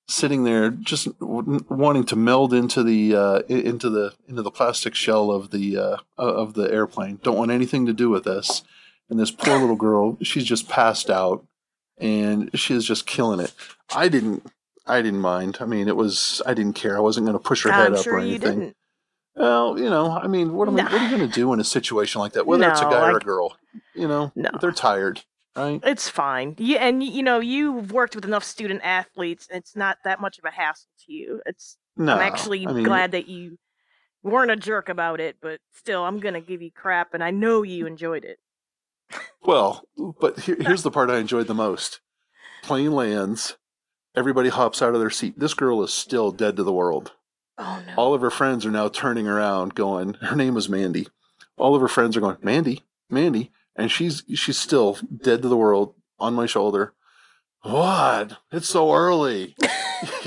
sitting 0.09 0.45
there 0.45 0.70
just 0.70 1.18
w- 1.18 1.64
wanting 1.68 2.05
to 2.05 2.16
meld 2.16 2.55
into 2.55 2.82
the 2.82 3.14
uh, 3.14 3.39
into 3.49 3.91
the 3.91 4.14
into 4.28 4.43
the 4.43 4.51
plastic 4.51 4.95
shell 4.95 5.30
of 5.30 5.51
the 5.51 5.76
uh, 5.76 5.97
of 6.16 6.55
the 6.55 6.72
airplane. 6.72 7.20
Don't 7.22 7.39
want 7.39 7.51
anything 7.51 7.87
to 7.87 7.93
do 7.93 8.09
with 8.11 8.24
this. 8.24 8.62
And 9.09 9.20
this 9.20 9.30
poor 9.30 9.59
little 9.59 9.76
girl, 9.76 10.18
she's 10.22 10.45
just 10.45 10.68
passed 10.68 11.11
out, 11.11 11.47
and 11.97 12.51
she 12.59 12.74
is 12.74 12.84
just 12.84 13.07
killing 13.07 13.39
it. 13.39 13.53
I 13.95 14.09
didn't 14.09 14.45
I 14.87 15.03
didn't 15.03 15.20
mind. 15.20 15.59
I 15.61 15.64
mean, 15.64 15.87
it 15.89 15.97
was 15.97 16.43
I 16.47 16.55
didn't 16.55 16.74
care. 16.74 16.97
I 16.97 17.01
wasn't 17.01 17.26
going 17.26 17.39
to 17.39 17.43
push 17.43 17.62
her 17.64 17.70
I'm 17.70 17.93
head 17.93 18.03
sure 18.03 18.14
up 18.14 18.18
or 18.18 18.20
anything. 18.20 18.62
You 18.62 18.74
well, 19.37 19.78
you 19.78 19.91
know, 19.91 20.11
I 20.11 20.26
mean, 20.26 20.55
what 20.55 20.66
am 20.66 20.76
no. 20.76 20.82
I, 20.82 20.93
what 20.93 20.95
are 20.95 21.05
you 21.05 21.16
going 21.16 21.28
to 21.28 21.34
do 21.34 21.53
in 21.53 21.61
a 21.61 21.64
situation 21.64 22.20
like 22.20 22.32
that? 22.32 22.47
Whether 22.47 22.62
no, 22.62 22.70
it's 22.70 22.80
a 22.80 22.84
guy 22.84 23.12
or 23.12 23.18
a 23.18 23.20
girl, 23.20 23.57
you 23.97 24.09
know, 24.09 24.32
no. 24.34 24.51
they're 24.61 24.72
tired, 24.72 25.24
right? 25.57 25.80
It's 25.84 26.09
fine. 26.09 26.55
You, 26.59 26.76
and 26.76 27.03
you 27.03 27.22
know, 27.22 27.40
you've 27.40 27.92
worked 27.92 28.14
with 28.14 28.24
enough 28.24 28.44
student 28.44 28.80
athletes. 28.84 29.49
It's 29.51 29.76
not 29.76 29.99
that 30.05 30.20
much 30.20 30.38
of 30.38 30.44
a 30.44 30.51
hassle 30.51 30.88
to 31.07 31.12
you. 31.12 31.40
It's. 31.47 31.76
No, 31.97 32.14
I'm 32.14 32.20
actually 32.20 32.66
I 32.66 32.72
mean, 32.72 32.84
glad 32.84 33.12
that 33.12 33.26
you 33.26 33.59
weren't 34.22 34.51
a 34.51 34.57
jerk 34.57 34.90
about 34.90 35.18
it, 35.18 35.36
but 35.40 35.61
still, 35.72 36.05
I'm 36.05 36.20
going 36.20 36.34
to 36.34 36.40
give 36.40 36.61
you 36.61 36.70
crap, 36.70 37.14
and 37.14 37.24
I 37.24 37.30
know 37.30 37.62
you 37.62 37.86
enjoyed 37.86 38.24
it. 38.24 38.38
Well, 39.42 39.84
but 40.20 40.40
here, 40.40 40.57
here's 40.61 40.82
the 40.82 40.90
part 40.90 41.09
I 41.09 41.18
enjoyed 41.18 41.47
the 41.47 41.55
most. 41.55 42.01
Plane 42.62 42.92
lands 42.92 43.57
Everybody 44.16 44.49
hops 44.49 44.80
out 44.80 44.94
of 44.94 45.01
their 45.01 45.11
seat. 45.11 45.38
This 45.38 45.53
girl 45.53 45.82
is 45.82 45.92
still 45.92 46.32
dead 46.32 46.57
to 46.57 46.62
the 46.62 46.72
world. 46.72 47.12
Oh 47.59 47.82
no. 47.86 47.92
All 47.97 48.14
of 48.14 48.22
her 48.22 48.30
friends 48.30 48.64
are 48.64 48.70
now 48.70 48.88
turning 48.88 49.28
around 49.28 49.74
going, 49.74 50.14
her 50.14 50.34
name 50.34 50.55
was 50.55 50.70
Mandy. 50.70 51.07
All 51.59 51.74
of 51.74 51.82
her 51.82 51.88
friends 51.88 52.16
are 52.16 52.20
going, 52.20 52.38
Mandy, 52.42 52.82
Mandy, 53.11 53.53
and 53.77 53.91
she's 53.91 54.22
she's 54.35 54.59
still 54.59 54.99
dead 55.22 55.43
to 55.43 55.49
the 55.49 55.57
world 55.57 55.95
on 56.18 56.35
my 56.35 56.47
shoulder. 56.47 56.95
What? 57.62 58.39
It's 58.53 58.68
so 58.68 58.95
early. 58.95 59.57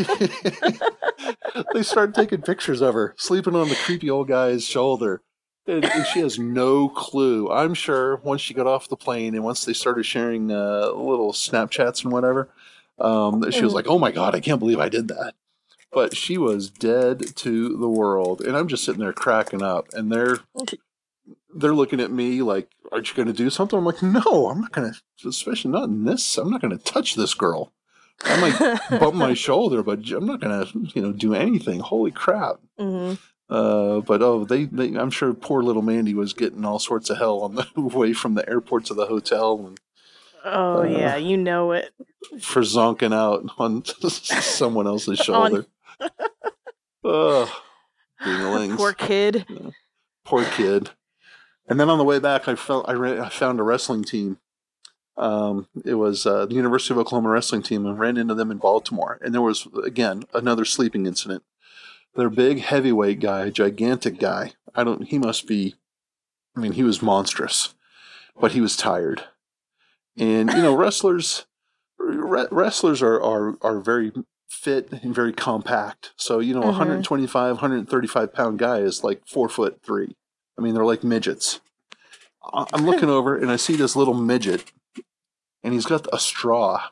they 1.74 1.84
start 1.84 2.14
taking 2.14 2.41
pictures 2.41 2.82
of 2.82 2.93
her 2.93 3.16
sleeping 3.18 3.56
on 3.56 3.70
the 3.70 3.76
creepy 3.76 4.10
old 4.10 4.28
guy's 4.28 4.66
shoulder. 4.66 5.22
And, 5.66 5.86
and, 5.86 6.06
she 6.08 6.20
has 6.20 6.39
no 6.39 6.89
clue. 6.89 7.50
I'm 7.52 7.76
sure 7.76 8.18
once 8.18 8.41
she 8.41 8.56
got 8.56 8.66
off 8.66 8.89
the 8.89 8.95
plane 8.95 9.36
and 9.36 9.43
once 9.43 9.66
they 9.66 9.74
started 9.74 10.04
sharing 10.04 10.52
uh, 10.52 10.91
little 10.95 11.32
Snapchats 11.32 12.04
and 12.04 12.12
whatever, 12.12 12.50
um, 13.00 13.50
she 13.52 13.64
was 13.64 13.74
like, 13.74 13.86
"Oh 13.88 14.00
my 14.00 14.12
god, 14.12 14.34
I 14.34 14.39
can't 14.39 14.60
believe 14.60 14.80
I 14.80 14.89
did 14.89 15.10
that." 15.10 15.36
But 15.91 16.18
she 16.18 16.38
was 16.38 16.70
dead 16.70 17.36
to 17.38 17.78
the 17.78 17.89
world, 17.89 18.41
and 18.41 18.58
I'm 18.58 18.68
just 18.68 18.84
sitting 18.84 19.00
there 19.00 19.14
cracking 19.14 19.62
up, 19.62 19.88
and 19.93 20.12
they're 20.12 20.39
they're 21.56 21.74
looking 21.74 22.00
at 22.00 22.12
me 22.12 22.41
like, 22.41 22.70
"Aren't 22.91 23.10
you 23.10 23.16
going 23.16 23.28
to 23.28 23.34
do 23.34 23.50
something?" 23.50 23.78
I'm 23.78 23.86
like, 23.86 24.02
"No, 24.04 24.50
I'm 24.50 24.62
not 24.62 24.72
going 24.72 24.91
to. 24.91 25.28
Especially 25.28 25.72
not 25.72 25.89
in 25.89 26.06
this. 26.06 26.38
I'm 26.38 26.50
not 26.50 26.62
going 26.62 26.78
to 26.78 26.84
touch 26.84 27.16
this 27.16 27.34
girl. 27.34 27.74
I 28.24 28.39
might 28.39 29.00
bump 29.00 29.16
my 29.16 29.34
shoulder, 29.45 29.84
but 29.84 30.10
I'm 30.12 30.26
not 30.26 30.41
going 30.41 30.66
to, 30.66 30.80
you 30.93 31.02
know, 31.02 31.12
do 31.12 31.34
anything. 31.34 31.80
Holy 31.80 32.12
crap!" 32.12 32.58
Mm-hmm. 32.80 33.16
Uh, 33.54 34.02
but 34.02 34.22
oh, 34.22 34.45
they, 34.45 34.66
they, 34.66 34.95
I'm 34.95 35.10
sure 35.10 35.34
poor 35.34 35.64
little 35.64 35.82
Mandy 35.82 36.14
was 36.14 36.34
getting 36.34 36.64
all 36.66 36.78
sorts 36.78 37.10
of 37.10 37.18
hell 37.18 37.39
on 37.41 37.56
the 37.56 37.68
way 37.76 38.14
from 38.14 38.36
the 38.36 38.47
airport 38.47 38.86
to 38.86 38.93
the 38.93 39.08
hotel, 39.08 39.66
and 39.66 39.80
Oh 40.45 40.82
uh, 40.82 40.84
yeah, 40.84 41.16
you 41.16 41.38
know 41.38 41.72
it. 41.72 41.91
For 42.39 42.62
zonking 42.62 43.14
out 43.14 43.45
on 43.58 43.84
someone 44.10 44.88
else's 44.88 45.20
shoulder. 45.20 45.66
oh, 47.04 47.62
Poor 48.78 48.93
kid. 48.93 49.45
Yeah. 49.50 49.70
Poor 50.26 50.45
kid. 50.45 50.91
And 51.70 51.80
then 51.80 51.89
on 51.89 51.97
the 51.97 52.03
way 52.03 52.20
back, 52.20 52.47
I 52.47 52.55
felt 52.55 52.89
I, 52.89 52.93
ran, 52.93 53.20
I 53.20 53.30
found 53.30 53.59
a 53.59 53.63
wrestling 53.63 54.03
team. 54.03 54.39
Um, 55.17 55.67
it 55.86 55.95
was 55.95 56.26
uh, 56.26 56.45
the 56.45 56.55
University 56.55 56.93
of 56.93 56.97
Oklahoma 56.97 57.30
wrestling 57.30 57.61
team, 57.61 57.86
and 57.86 57.99
ran 57.99 58.17
into 58.17 58.34
them 58.34 58.51
in 58.51 58.57
Baltimore. 58.57 59.20
And 59.22 59.34
there 59.34 59.41
was 59.41 59.67
again 59.84 60.24
another 60.34 60.65
sleeping 60.65 61.05
incident. 61.05 61.43
Their 62.15 62.30
big 62.30 62.61
heavyweight 62.61 63.20
guy, 63.20 63.49
gigantic 63.49 64.20
guy. 64.20 64.53
I 64.74 64.84
don't. 64.84 65.03
He 65.03 65.20
must 65.20 65.45
be. 65.45 65.76
I 66.55 66.61
mean, 66.61 66.72
he 66.72 66.84
was 66.84 67.01
monstrous, 67.01 67.76
but 68.39 68.53
he 68.53 68.61
was 68.61 68.76
tired 68.76 69.26
and 70.20 70.51
you 70.51 70.61
know, 70.61 70.76
wrestlers 70.76 71.45
wrestlers 71.97 73.01
are, 73.01 73.22
are 73.22 73.57
are 73.61 73.80
very 73.80 74.11
fit 74.49 74.91
and 74.91 75.15
very 75.15 75.34
compact. 75.34 76.11
So 76.17 76.39
you 76.39 76.53
know, 76.53 76.61
mm-hmm. 76.61 76.78
125, 76.78 77.55
135 77.55 78.34
pound 78.34 78.59
guy 78.59 78.80
is 78.80 79.03
like 79.03 79.26
four 79.26 79.49
foot 79.49 79.82
three. 79.84 80.15
I 80.60 80.62
mean, 80.62 80.74
they're 80.74 80.86
like 80.86 81.03
midgets. 81.03 81.62
I'm 82.53 82.86
looking 82.86 83.10
over 83.10 83.38
and 83.38 83.49
I 83.49 83.55
see 83.55 83.76
this 83.76 83.95
little 83.95 84.14
midget, 84.14 84.72
and 85.64 85.74
he's 85.74 85.86
got 85.86 86.07
a 86.12 86.20
straw, 86.20 86.89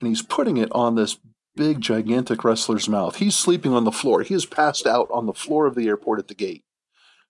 and 0.00 0.08
he's 0.08 0.22
putting 0.22 0.56
it 0.56 0.70
on 0.72 0.96
this 0.96 1.18
big, 1.54 1.80
gigantic 1.80 2.44
wrestler's 2.44 2.88
mouth. 2.88 3.16
He's 3.16 3.36
sleeping 3.36 3.72
on 3.72 3.84
the 3.84 3.92
floor. 3.92 4.22
He 4.22 4.34
is 4.34 4.44
passed 4.44 4.86
out 4.86 5.08
on 5.10 5.26
the 5.26 5.32
floor 5.32 5.66
of 5.66 5.76
the 5.76 5.86
airport 5.86 6.18
at 6.18 6.28
the 6.28 6.34
gate, 6.34 6.64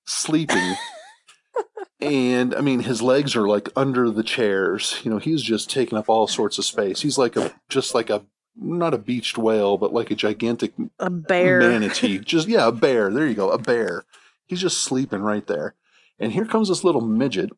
sleeping 0.07 0.77
and 2.01 2.55
I 2.55 2.61
mean, 2.61 2.81
his 2.81 3.03
legs 3.03 3.37
are 3.37 3.49
like 3.49 3.69
under 3.77 4.11
the 4.11 4.23
chairs. 4.23 5.01
You 5.05 5.11
know, 5.11 5.19
he's 5.19 5.43
just 5.43 5.71
taking 5.71 5.99
up 5.99 6.09
all 6.09 6.27
sorts 6.27 6.59
of 6.59 6.65
space. 6.65 7.03
He's 7.03 7.19
like 7.19 7.37
a 7.37 7.53
just 7.69 7.95
like 7.95 8.11
a 8.11 8.25
not 8.57 8.95
a 8.95 8.99
beached 8.99 9.37
whale, 9.37 9.77
but 9.77 9.93
like 9.93 10.11
a 10.11 10.15
gigantic 10.15 10.73
a 10.99 11.11
bear 11.11 11.61
manatee. 11.61 12.19
just 12.19 12.49
yeah, 12.49 12.69
a 12.69 12.73
bear. 12.73 13.11
There 13.11 13.27
you 13.27 13.35
go, 13.35 13.51
a 13.51 13.59
bear. 13.59 14.05
He's 14.47 14.61
just 14.61 14.79
sleeping 14.79 15.21
right 15.21 15.47
there. 15.47 15.75
And 16.19 16.33
here 16.33 16.47
comes 16.47 16.69
this 16.69 16.85
little 16.85 17.01
midget, 17.01 17.51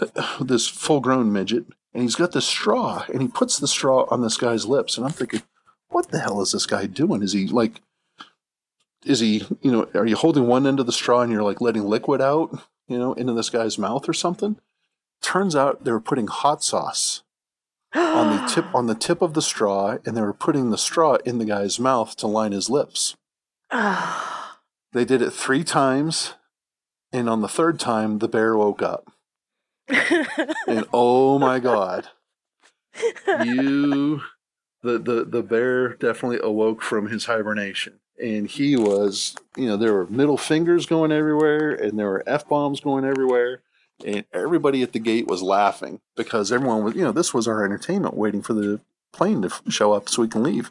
this 0.40 0.68
full-grown 0.68 1.32
midget, 1.32 1.66
and 1.92 2.02
he's 2.02 2.14
got 2.14 2.32
this 2.32 2.46
straw, 2.46 3.04
and 3.12 3.20
he 3.20 3.28
puts 3.28 3.58
the 3.58 3.68
straw 3.68 4.06
on 4.10 4.22
this 4.22 4.36
guy's 4.36 4.66
lips, 4.66 4.96
and 4.96 5.06
I'm 5.06 5.12
thinking, 5.12 5.42
what 5.88 6.10
the 6.10 6.20
hell 6.20 6.40
is 6.40 6.52
this 6.52 6.66
guy 6.66 6.86
doing? 6.86 7.22
Is 7.22 7.32
he 7.32 7.46
like 7.46 7.80
is 9.04 9.20
he, 9.20 9.44
you 9.62 9.70
know, 9.70 9.88
are 9.94 10.06
you 10.06 10.16
holding 10.16 10.46
one 10.46 10.66
end 10.66 10.80
of 10.80 10.86
the 10.86 10.92
straw 10.92 11.20
and 11.20 11.32
you're 11.32 11.42
like 11.42 11.60
letting 11.60 11.84
liquid 11.84 12.20
out? 12.20 12.60
you 12.88 12.98
know, 12.98 13.12
into 13.12 13.34
this 13.34 13.50
guy's 13.50 13.78
mouth 13.78 14.08
or 14.08 14.12
something. 14.12 14.56
Turns 15.20 15.54
out 15.54 15.84
they 15.84 15.92
were 15.92 16.00
putting 16.00 16.26
hot 16.26 16.64
sauce 16.64 17.22
on 17.94 18.36
the 18.36 18.46
tip 18.48 18.64
on 18.74 18.86
the 18.86 18.94
tip 18.94 19.22
of 19.22 19.34
the 19.34 19.42
straw, 19.42 19.98
and 20.04 20.16
they 20.16 20.22
were 20.22 20.32
putting 20.32 20.70
the 20.70 20.78
straw 20.78 21.16
in 21.24 21.38
the 21.38 21.44
guy's 21.44 21.78
mouth 21.78 22.16
to 22.16 22.26
line 22.26 22.52
his 22.52 22.70
lips. 22.70 23.16
They 24.92 25.04
did 25.04 25.22
it 25.22 25.30
three 25.30 25.64
times, 25.64 26.34
and 27.12 27.28
on 27.28 27.42
the 27.42 27.48
third 27.48 27.78
time, 27.78 28.18
the 28.18 28.28
bear 28.28 28.56
woke 28.56 28.82
up. 28.82 29.12
and 30.68 30.86
oh 30.92 31.38
my 31.38 31.58
god, 31.58 32.08
you, 33.44 34.22
the 34.82 34.98
the 34.98 35.24
the 35.24 35.42
bear 35.42 35.94
definitely 35.94 36.40
awoke 36.42 36.82
from 36.82 37.08
his 37.08 37.24
hibernation 37.24 38.00
and 38.20 38.48
he 38.48 38.76
was, 38.76 39.36
you 39.56 39.66
know, 39.66 39.76
there 39.76 39.92
were 39.92 40.06
middle 40.06 40.36
fingers 40.36 40.86
going 40.86 41.12
everywhere, 41.12 41.72
and 41.72 41.98
there 41.98 42.08
were 42.08 42.24
f 42.26 42.48
bombs 42.48 42.80
going 42.80 43.04
everywhere, 43.04 43.62
and 44.04 44.24
everybody 44.32 44.82
at 44.82 44.92
the 44.92 44.98
gate 44.98 45.26
was 45.26 45.42
laughing 45.42 46.00
because 46.16 46.52
everyone 46.52 46.84
was, 46.84 46.94
you 46.94 47.02
know, 47.02 47.12
this 47.12 47.32
was 47.32 47.46
our 47.46 47.64
entertainment, 47.64 48.16
waiting 48.16 48.42
for 48.42 48.54
the 48.54 48.80
plane 49.12 49.42
to 49.42 49.50
show 49.70 49.92
up 49.92 50.08
so 50.08 50.22
we 50.22 50.28
can 50.28 50.42
leave. 50.42 50.70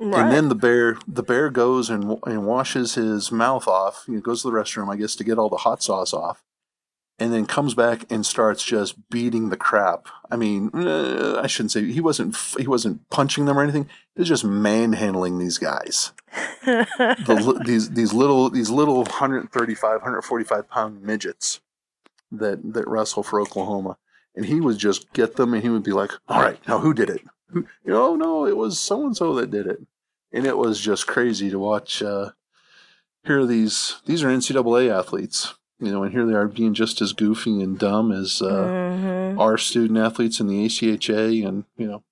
Right. 0.00 0.22
And 0.22 0.32
then 0.32 0.48
the 0.48 0.54
bear, 0.54 0.96
the 1.06 1.22
bear 1.22 1.50
goes 1.50 1.90
and 1.90 2.18
and 2.24 2.46
washes 2.46 2.94
his 2.94 3.32
mouth 3.32 3.66
off. 3.66 4.04
He 4.06 4.20
goes 4.20 4.42
to 4.42 4.50
the 4.50 4.56
restroom, 4.56 4.92
I 4.92 4.96
guess, 4.96 5.16
to 5.16 5.24
get 5.24 5.38
all 5.38 5.48
the 5.48 5.56
hot 5.56 5.82
sauce 5.82 6.12
off 6.12 6.44
and 7.18 7.32
then 7.32 7.46
comes 7.46 7.74
back 7.74 8.04
and 8.10 8.24
starts 8.24 8.62
just 8.62 9.10
beating 9.10 9.48
the 9.48 9.56
crap. 9.56 10.06
I 10.30 10.36
mean, 10.36 10.70
uh, 10.72 11.40
I 11.42 11.46
shouldn't 11.46 11.72
say 11.72 11.84
he 11.90 12.00
wasn't 12.00 12.36
he 12.58 12.66
wasn't 12.66 13.08
punching 13.10 13.46
them 13.46 13.58
or 13.58 13.62
anything. 13.62 13.88
He 14.14 14.20
was 14.20 14.28
just 14.28 14.44
manhandling 14.44 15.38
these 15.38 15.58
guys. 15.58 16.12
the, 16.64 17.62
these 17.66 17.90
these 17.90 18.12
little 18.12 18.50
these 18.50 18.70
little 18.70 18.98
135 18.98 19.82
145 19.82 20.68
pound 20.68 21.02
midgets 21.02 21.60
that 22.30 22.72
that 22.72 22.86
wrestle 22.86 23.22
for 23.22 23.40
Oklahoma, 23.40 23.98
and 24.36 24.46
he 24.46 24.60
would 24.60 24.78
just 24.78 25.12
get 25.12 25.36
them, 25.36 25.54
and 25.54 25.62
he 25.62 25.70
would 25.70 25.82
be 25.82 25.92
like, 25.92 26.12
"All 26.28 26.40
right, 26.40 26.58
now 26.68 26.78
who 26.78 26.94
did 26.94 27.10
it? 27.10 27.22
Who, 27.50 27.60
you 27.84 27.92
know, 27.92 28.14
no, 28.16 28.46
it 28.46 28.56
was 28.56 28.78
so 28.78 29.04
and 29.06 29.16
so 29.16 29.34
that 29.34 29.50
did 29.50 29.66
it." 29.66 29.80
and 30.30 30.44
it 30.44 30.58
was 30.58 30.78
just 30.78 31.06
crazy 31.06 31.48
to 31.50 31.58
watch. 31.58 32.02
Uh, 32.02 32.30
here 33.24 33.46
these 33.46 33.96
these 34.06 34.22
are 34.22 34.28
NCAA 34.28 34.90
athletes, 34.90 35.54
you 35.80 35.90
know, 35.90 36.02
and 36.02 36.12
here 36.12 36.26
they 36.26 36.34
are 36.34 36.46
being 36.48 36.74
just 36.74 37.00
as 37.00 37.12
goofy 37.14 37.62
and 37.62 37.78
dumb 37.78 38.12
as 38.12 38.42
uh, 38.42 38.68
Mhm. 38.68 39.38
our 39.40 39.56
student 39.56 39.98
athletes 39.98 40.38
in 40.40 40.46
the 40.46 40.64
ACHA, 40.66 41.46
and 41.48 41.64
you 41.78 41.86
know, 41.86 42.02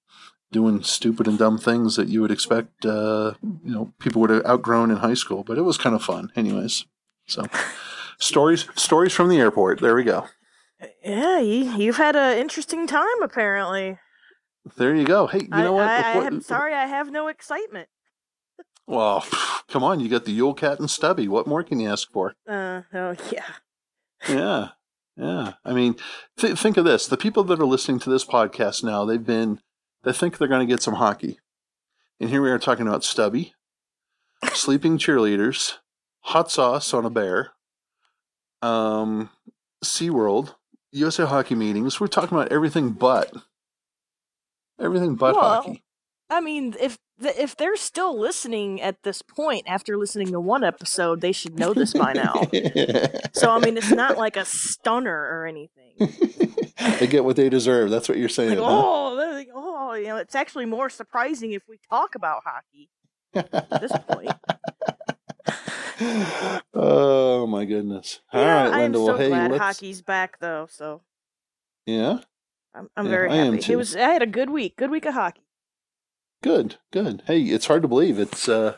doing 0.51 0.82
stupid 0.82 1.28
and 1.28 1.39
dumb 1.39 1.59
things 1.59 1.97
that 1.97 2.09
you 2.09 2.22
would 2.22 2.30
expect, 2.30 2.87
uh, 2.87 3.34
you 3.43 3.72
know, 3.74 3.93
people 3.99 4.20
would 4.22 4.30
have 4.30 4.47
outgrown 4.47 4.91
in 4.91 4.97
high 4.99 5.14
school. 5.14 5.45
But 5.45 5.59
it 5.59 5.62
was 5.62 5.76
kind 5.76 5.95
of 5.95 6.03
fun, 6.03 6.32
anyways. 6.37 6.87
So, 7.26 7.45
stories 8.18 8.66
stories 8.76 9.12
from 9.12 9.28
the 9.28 9.39
airport. 9.39 9.80
There 9.80 9.95
we 9.95 10.05
go. 10.05 10.26
Yeah, 11.05 11.39
you, 11.41 11.70
you've 11.76 11.97
had 11.99 12.16
an 12.16 12.39
interesting 12.39 12.87
time 12.87 13.22
apparently. 13.22 13.99
There 14.74 14.94
you 14.94 15.04
go. 15.04 15.26
Hey, 15.28 15.40
you 15.40 15.48
I, 15.52 15.62
know 15.62 15.72
what? 15.72 15.88
I, 15.88 16.20
I, 16.20 16.26
am 16.26 16.40
sorry, 16.40 16.74
I 16.74 16.86
have 16.86 17.12
no 17.12 17.28
excitement. 17.28 17.88
Well, 18.86 19.24
come 19.68 19.84
on, 19.84 20.00
you 20.00 20.08
got 20.08 20.24
the 20.24 20.32
Yule 20.32 20.54
Cat 20.54 20.80
and 20.80 20.90
Stubby. 20.90 21.28
What 21.28 21.46
more 21.46 21.62
can 21.62 21.78
you 21.78 21.90
ask 21.90 22.10
for? 22.10 22.34
Uh, 22.48 22.82
oh 22.92 23.14
yeah. 23.32 23.44
Yeah, 24.28 24.68
yeah. 25.16 25.52
I 25.64 25.72
mean, 25.72 25.96
th- 26.36 26.58
think 26.58 26.76
of 26.76 26.84
this: 26.84 27.06
the 27.06 27.16
people 27.16 27.44
that 27.44 27.60
are 27.60 27.66
listening 27.66 28.00
to 28.00 28.10
this 28.10 28.24
podcast 28.24 28.82
now, 28.82 29.04
they've 29.04 29.24
been, 29.24 29.60
they 30.02 30.12
think 30.12 30.38
they're 30.38 30.48
going 30.48 30.66
to 30.66 30.72
get 30.72 30.82
some 30.82 30.94
hockey, 30.94 31.38
and 32.18 32.30
here 32.30 32.42
we 32.42 32.50
are 32.50 32.58
talking 32.58 32.88
about 32.88 33.04
Stubby, 33.04 33.54
sleeping 34.52 34.98
cheerleaders, 34.98 35.74
hot 36.22 36.50
sauce 36.50 36.92
on 36.92 37.04
a 37.04 37.10
bear, 37.10 37.52
um, 38.62 39.30
SeaWorld, 39.84 40.56
USA 40.90 41.24
Hockey 41.26 41.54
meetings. 41.54 42.00
We're 42.00 42.08
talking 42.08 42.36
about 42.36 42.50
everything 42.50 42.90
but 42.90 43.32
everything 44.81 45.14
but 45.14 45.35
Well, 45.35 45.62
hockey. 45.62 45.83
I 46.29 46.41
mean, 46.41 46.74
if 46.81 46.99
if 47.18 47.57
they're 47.57 47.77
still 47.77 48.18
listening 48.18 48.81
at 48.81 49.03
this 49.03 49.22
point 49.22 49.64
after 49.66 49.97
listening 49.97 50.33
to 50.33 50.41
one 50.41 50.64
episode, 50.64 51.20
they 51.20 51.33
should 51.33 51.59
know 51.59 51.72
this 51.72 51.95
by 51.95 52.12
now. 52.12 52.35
so 53.33 53.51
I 53.51 53.59
mean, 53.61 53.77
it's 53.77 53.91
not 53.91 54.18
like 54.18 54.37
a 54.37 54.45
stunner 54.45 55.14
or 55.14 55.47
anything. 55.47 55.95
they 56.99 57.07
get 57.07 57.24
what 57.24 57.37
they 57.37 57.49
deserve. 57.49 57.91
That's 57.91 58.09
what 58.09 58.18
you're 58.18 58.29
saying. 58.29 58.51
Like, 58.51 58.59
huh? 58.59 58.64
oh, 58.85 59.14
like, 59.14 59.49
oh, 59.55 59.95
you 59.95 60.09
know, 60.09 60.16
it's 60.16 60.35
actually 60.35 60.66
more 60.66 60.91
surprising 60.91 61.53
if 61.53 61.62
we 61.68 61.79
talk 61.89 62.14
about 62.14 62.43
hockey 62.45 62.91
at 63.35 63.81
this 63.81 63.93
point. 64.09 64.31
oh 66.74 67.47
my 67.47 67.64
goodness! 67.64 68.20
All 68.33 68.43
yeah, 68.43 68.64
right, 68.64 68.72
I 68.72 68.77
am 68.81 68.93
Linda. 68.93 68.99
so 68.99 69.05
well, 69.07 69.18
hey, 69.18 69.29
glad 69.29 69.51
let's. 69.53 69.62
hockey's 69.62 70.03
back 70.03 70.39
though. 70.41 70.66
So 70.70 71.01
Yeah, 71.87 72.18
I'm 72.77 72.89
I'm 72.97 73.07
Yeah, 73.07 73.11
very 73.11 73.31
I 73.31 73.37
am 73.37 73.53
happy. 73.55 73.62
too. 73.62 73.72
It 73.72 73.77
was 73.77 73.97
I 73.97 74.01
had 74.12 74.22
a 74.22 74.27
good 74.27 74.51
week. 74.51 74.77
Good 74.77 74.91
week 74.91 75.07
of 75.07 75.14
hockey. 75.14 75.43
good, 76.43 76.77
good. 76.93 77.22
Hey, 77.27 77.41
it's 77.43 77.66
hard 77.66 77.83
to 77.83 77.89
believe 77.89 78.18
it's 78.18 78.49
uh, 78.49 78.77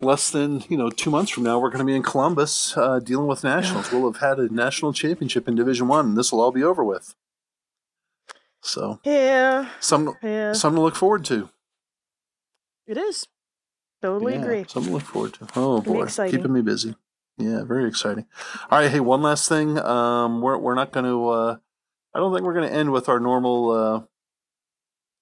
less 0.00 0.30
than 0.30 0.62
you 0.68 0.76
know 0.76 0.90
two 0.90 1.10
months 1.10 1.30
from 1.30 1.44
now. 1.44 1.58
We're 1.58 1.70
going 1.70 1.78
to 1.80 1.84
be 1.84 1.96
in 1.96 2.02
Columbus 2.02 2.76
uh, 2.76 2.98
dealing 3.00 3.26
with 3.26 3.42
nationals. 3.44 3.90
we'll 3.90 4.10
have 4.12 4.20
had 4.20 4.38
a 4.38 4.52
national 4.52 4.92
championship 4.92 5.48
in 5.48 5.54
Division 5.54 5.88
One. 5.88 6.14
This 6.14 6.30
will 6.32 6.40
all 6.40 6.52
be 6.52 6.62
over 6.62 6.84
with. 6.84 7.14
So, 8.62 9.00
Yeah, 9.04 9.68
some 9.80 10.16
yeah, 10.22 10.52
something 10.52 10.76
to 10.76 10.82
look 10.82 10.96
forward 10.96 11.24
to. 11.26 11.48
it 12.86 12.96
is. 12.98 13.26
Totally 14.02 14.34
Yeah, 14.34 14.40
agree. 14.40 14.64
Something 14.68 14.90
to 14.90 14.94
look 14.98 15.04
forward 15.04 15.34
to. 15.34 15.48
Oh 15.56 15.80
boy, 15.80 16.06
keeping 16.06 16.52
me 16.52 16.60
busy. 16.62 16.94
Yeah, 17.38 17.64
very 17.64 17.86
exciting. 17.88 18.26
All 18.70 18.78
right, 18.80 18.90
hey, 18.90 19.00
one 19.00 19.22
last 19.22 19.48
thing. 19.48 19.78
Um, 19.78 20.40
we're 20.42 20.58
we're 20.58 20.74
not 20.74 20.92
going 20.92 21.06
to. 21.06 21.28
Uh, 21.28 21.56
I 22.16 22.18
don't 22.18 22.32
think 22.32 22.46
we're 22.46 22.54
going 22.54 22.66
to 22.66 22.74
end 22.74 22.92
with 22.92 23.10
our 23.10 23.20
normal 23.20 23.70
uh, 23.70 24.00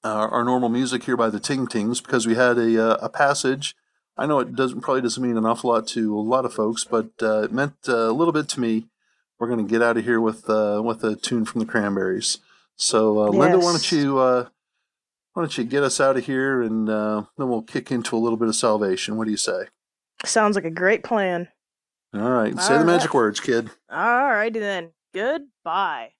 our, 0.09 0.29
our 0.29 0.45
normal 0.45 0.69
music 0.69 1.03
here 1.03 1.17
by 1.17 1.29
the 1.29 1.41
Ting 1.41 1.67
Tings 1.67 2.01
because 2.01 2.25
we 2.25 2.37
had 2.37 2.57
a 2.57 2.81
uh, 2.81 2.99
a 3.03 3.09
passage. 3.09 3.75
I 4.17 4.27
know 4.27 4.39
it 4.39 4.55
doesn't 4.55 4.83
probably 4.83 5.03
doesn't 5.03 5.21
mean 5.21 5.37
an 5.37 5.45
awful 5.45 5.71
lot 5.71 5.89
to 5.89 6.17
a 6.17 6.21
lot 6.21 6.45
of 6.45 6.55
folks, 6.55 6.85
but 6.85 7.11
uh, 7.21 7.43
it 7.43 7.53
meant 7.53 7.75
uh, 7.89 7.97
a 7.97 8.13
little 8.13 8.33
bit 8.33 8.49
to 8.51 8.61
me. 8.61 8.87
We're 9.41 9.49
going 9.49 9.67
to 9.67 9.69
get 9.69 9.83
out 9.83 9.97
of 9.97 10.05
here 10.05 10.21
with 10.21 10.49
uh, 10.49 10.83
with 10.85 11.03
a 11.03 11.17
tune 11.17 11.45
from 11.45 11.59
the 11.59 11.67
Cranberries. 11.67 12.39
So, 12.77 13.25
uh, 13.25 13.29
Linda, 13.29 13.59
why 13.59 13.73
don't 13.73 13.91
you 13.91 14.19
uh, 14.21 14.47
why 15.33 15.43
don't 15.43 15.59
you 15.59 15.65
get 15.65 15.83
us 15.83 16.01
out 16.01 16.17
of 16.17 16.27
here, 16.27 16.63
and 16.63 16.89
uh, 16.89 17.25
then 17.37 17.49
we'll 17.49 17.63
kick 17.63 17.91
into 17.91 18.15
a 18.15 18.19
little 18.23 18.39
bit 18.39 18.47
of 18.47 18.55
salvation. 18.55 19.17
What 19.17 19.25
do 19.25 19.33
you 19.33 19.37
say? 19.37 19.65
Sounds 20.25 20.55
like 20.55 20.65
a 20.65 20.71
great 20.71 21.03
plan. 21.03 21.49
All 22.15 22.31
right, 22.31 22.57
say 22.61 22.75
All 22.75 22.79
the 22.79 22.87
magic 22.87 23.15
words, 23.15 23.41
kid. 23.41 23.71
Alrighty 23.91 24.61
then. 24.61 24.93
Goodbye. 25.13 26.13